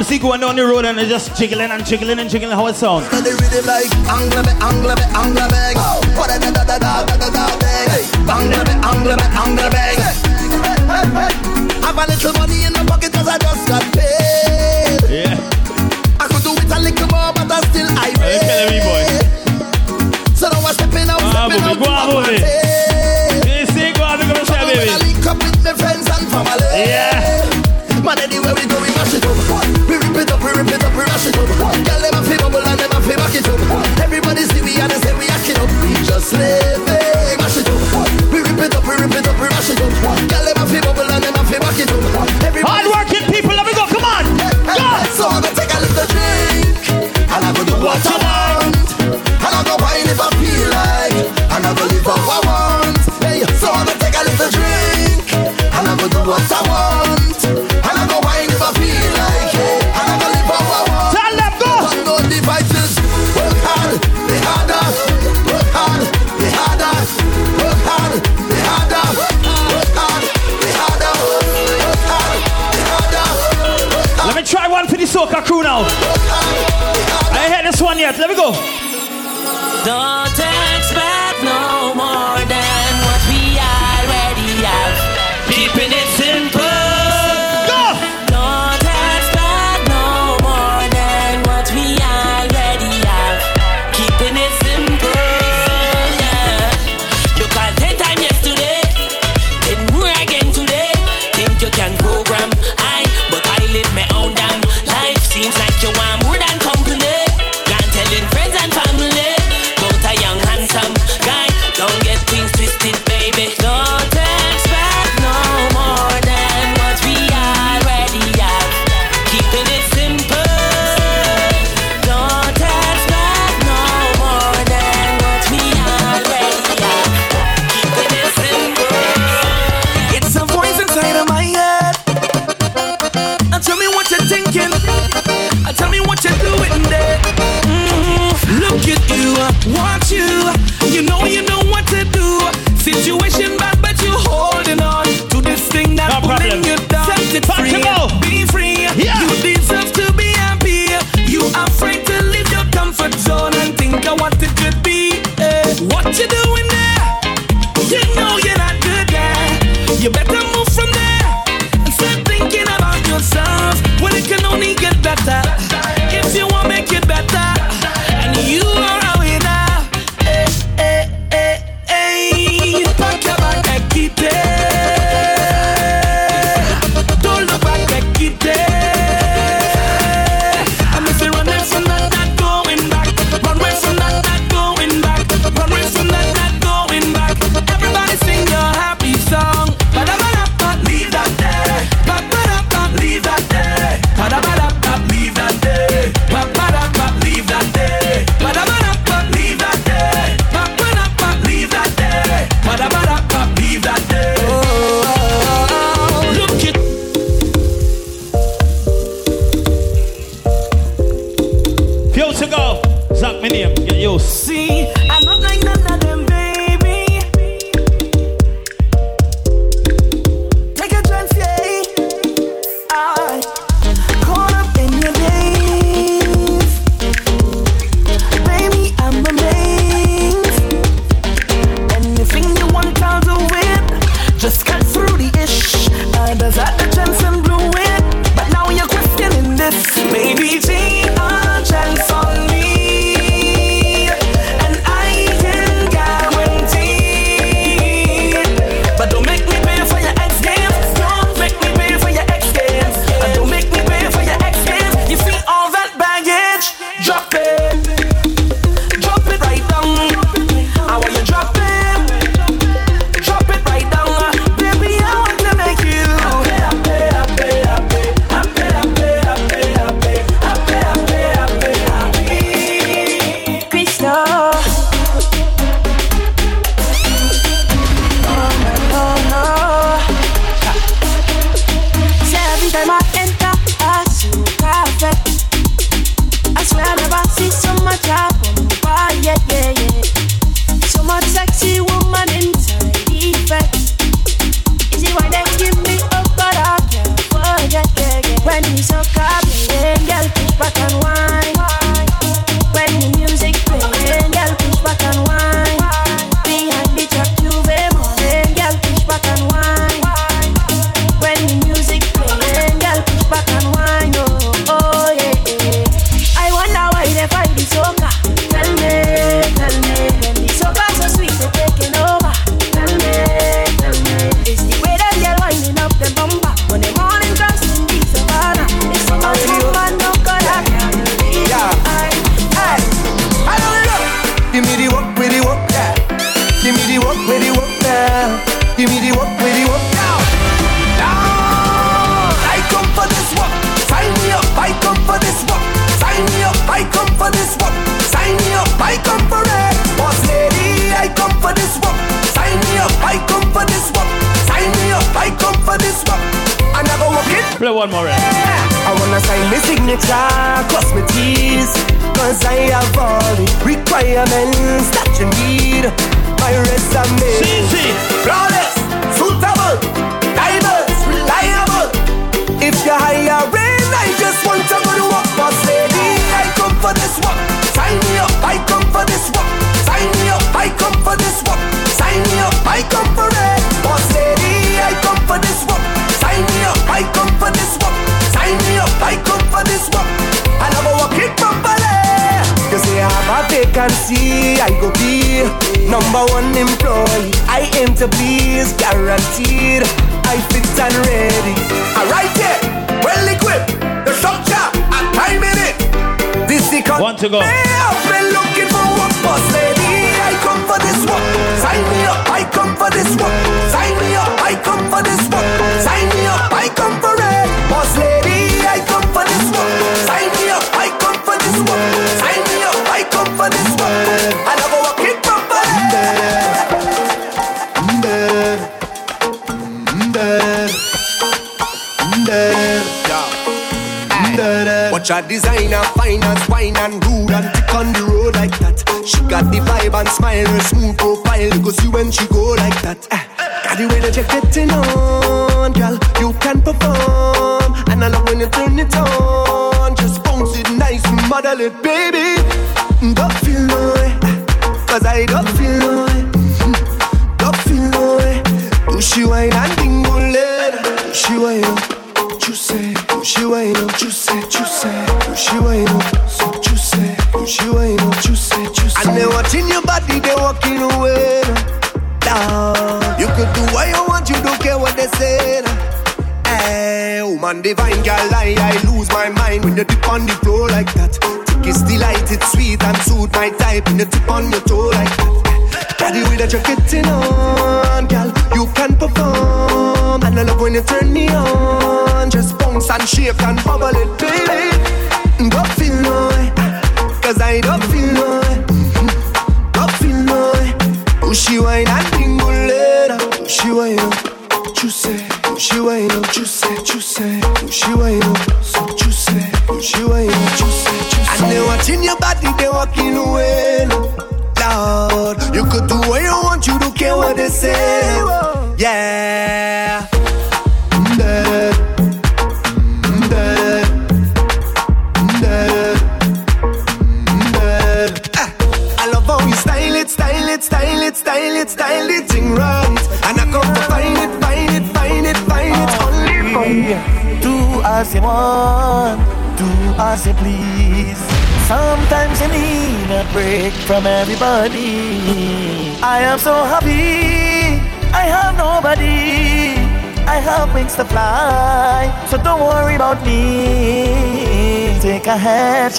[0.00, 2.56] I'm see going down the road and it's just jiggling and jiggling and jiggling.
[2.56, 3.04] How it sounds?
[11.84, 13.09] Have a little money in the pocket.
[78.40, 78.79] fuego.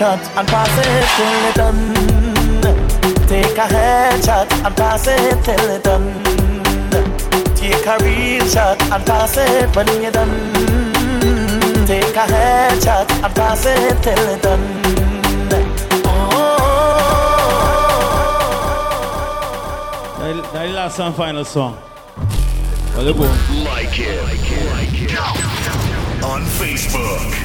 [0.02, 1.94] headshot and pass it till it done.
[3.28, 6.24] Take a headshot and pass it till it done.
[7.56, 10.54] Take a real shot and pass it when you're done.
[11.86, 14.82] Take a headshot and pass it till it done.
[20.54, 21.78] That last and final song.
[22.96, 24.24] Well, like it.
[24.24, 24.72] Like it.
[24.72, 26.24] Like it.
[26.24, 27.41] On Facebook.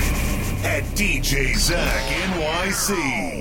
[0.96, 3.35] DJ Zach NYC.